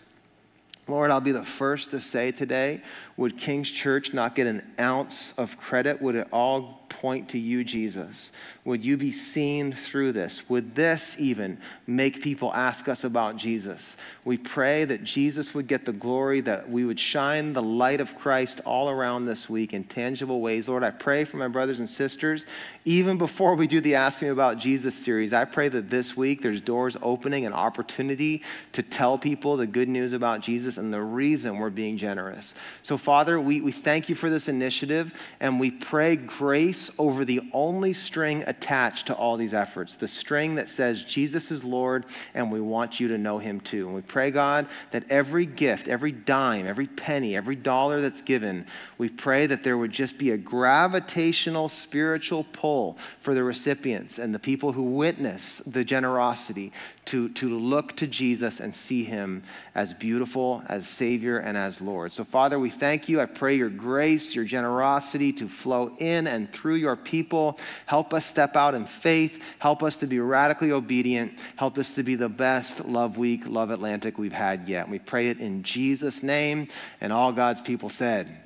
Lord, 0.87 1.11
I'll 1.11 1.21
be 1.21 1.31
the 1.31 1.43
first 1.43 1.91
to 1.91 1.99
say 1.99 2.31
today 2.31 2.81
would 3.21 3.37
King's 3.37 3.69
Church 3.69 4.13
not 4.13 4.33
get 4.33 4.47
an 4.47 4.63
ounce 4.79 5.35
of 5.37 5.55
credit? 5.59 6.01
Would 6.01 6.15
it 6.15 6.27
all 6.31 6.81
point 6.89 7.29
to 7.29 7.39
you, 7.39 7.63
Jesus? 7.63 8.31
Would 8.65 8.83
you 8.83 8.97
be 8.97 9.11
seen 9.11 9.73
through 9.73 10.11
this? 10.11 10.49
Would 10.49 10.75
this 10.75 11.15
even 11.17 11.57
make 11.87 12.21
people 12.21 12.53
ask 12.53 12.87
us 12.87 13.03
about 13.03 13.37
Jesus? 13.37 13.95
We 14.25 14.37
pray 14.37 14.85
that 14.85 15.03
Jesus 15.03 15.53
would 15.53 15.67
get 15.67 15.85
the 15.85 15.93
glory, 15.93 16.41
that 16.41 16.69
we 16.69 16.83
would 16.83 16.99
shine 16.99 17.53
the 17.53 17.61
light 17.61 18.01
of 18.01 18.17
Christ 18.17 18.61
all 18.65 18.89
around 18.89 19.25
this 19.25 19.49
week 19.49 19.73
in 19.73 19.83
tangible 19.83 20.41
ways. 20.41 20.67
Lord, 20.67 20.83
I 20.83 20.91
pray 20.91 21.23
for 21.23 21.37
my 21.37 21.47
brothers 21.47 21.79
and 21.79 21.89
sisters, 21.89 22.45
even 22.85 23.17
before 23.17 23.55
we 23.55 23.67
do 23.67 23.81
the 23.81 23.95
Ask 23.95 24.21
Me 24.21 24.27
About 24.27 24.57
Jesus 24.57 24.95
series, 24.95 25.33
I 25.33 25.45
pray 25.45 25.69
that 25.69 25.89
this 25.89 26.17
week 26.17 26.41
there's 26.41 26.61
doors 26.61 26.97
opening 27.01 27.45
and 27.45 27.55
opportunity 27.55 28.43
to 28.73 28.83
tell 28.83 29.17
people 29.17 29.57
the 29.57 29.67
good 29.67 29.89
news 29.89 30.13
about 30.13 30.41
Jesus 30.41 30.77
and 30.77 30.93
the 30.93 31.01
reason 31.01 31.57
we're 31.57 31.69
being 31.69 31.97
generous. 31.97 32.53
So, 32.83 32.97
Father, 32.97 33.10
we, 33.41 33.61
we 33.61 33.71
thank 33.71 34.07
you 34.09 34.15
for 34.15 34.29
this 34.29 34.47
initiative 34.47 35.13
and 35.39 35.59
we 35.59 35.69
pray 35.69 36.15
grace 36.15 36.89
over 36.97 37.25
the 37.25 37.41
only 37.53 37.93
string 37.93 38.43
attached 38.47 39.07
to 39.07 39.13
all 39.13 39.35
these 39.35 39.53
efforts 39.53 39.95
the 39.95 40.07
string 40.07 40.55
that 40.55 40.69
says 40.69 41.03
Jesus 41.03 41.51
is 41.51 41.63
Lord 41.63 42.05
and 42.33 42.51
we 42.51 42.61
want 42.61 42.99
you 42.99 43.07
to 43.09 43.17
know 43.17 43.37
him 43.37 43.59
too. 43.59 43.85
And 43.85 43.95
we 43.95 44.01
pray, 44.01 44.31
God, 44.31 44.67
that 44.91 45.03
every 45.09 45.45
gift, 45.45 45.87
every 45.87 46.11
dime, 46.11 46.67
every 46.67 46.87
penny, 46.87 47.35
every 47.35 47.55
dollar 47.55 48.01
that's 48.01 48.21
given, 48.21 48.65
we 48.97 49.09
pray 49.09 49.45
that 49.47 49.63
there 49.63 49.77
would 49.77 49.91
just 49.91 50.17
be 50.17 50.31
a 50.31 50.37
gravitational 50.37 51.67
spiritual 51.69 52.45
pull 52.53 52.97
for 53.19 53.33
the 53.33 53.43
recipients 53.43 54.19
and 54.19 54.33
the 54.33 54.39
people 54.39 54.71
who 54.71 54.83
witness 54.83 55.61
the 55.65 55.83
generosity 55.83 56.71
to, 57.11 57.27
to 57.27 57.59
look 57.59 57.97
to 57.97 58.07
Jesus 58.07 58.61
and 58.61 58.73
see 58.73 59.03
him 59.03 59.43
as 59.75 59.93
beautiful, 59.93 60.63
as 60.69 60.87
Savior, 60.87 61.39
and 61.39 61.57
as 61.57 61.81
Lord. 61.81 62.13
So, 62.13 62.23
Father, 62.23 62.57
we 62.57 62.69
thank 62.69 63.09
you. 63.09 63.19
I 63.19 63.25
pray 63.25 63.57
your 63.57 63.69
grace, 63.69 64.33
your 64.33 64.45
generosity 64.45 65.33
to 65.33 65.49
flow 65.49 65.93
in 65.97 66.25
and 66.25 66.49
through 66.53 66.75
your 66.75 66.95
people. 66.95 67.59
Help 67.85 68.13
us 68.13 68.25
step 68.25 68.55
out 68.55 68.75
in 68.75 68.85
faith. 68.85 69.41
Help 69.59 69.83
us 69.83 69.97
to 69.97 70.07
be 70.07 70.21
radically 70.21 70.71
obedient. 70.71 71.33
Help 71.57 71.77
us 71.77 71.93
to 71.95 72.03
be 72.03 72.15
the 72.15 72.29
best 72.29 72.85
Love 72.85 73.17
Week, 73.17 73.45
Love 73.45 73.71
Atlantic 73.71 74.17
we've 74.17 74.31
had 74.31 74.69
yet. 74.69 74.87
We 74.87 74.97
pray 74.97 75.27
it 75.27 75.39
in 75.39 75.63
Jesus' 75.63 76.23
name. 76.23 76.69
And 77.01 77.11
all 77.11 77.33
God's 77.33 77.59
people 77.59 77.89
said, 77.89 78.37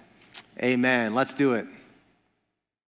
Amen. 0.59 1.13
Let's 1.13 1.35
do 1.35 1.53
it. 1.53 1.67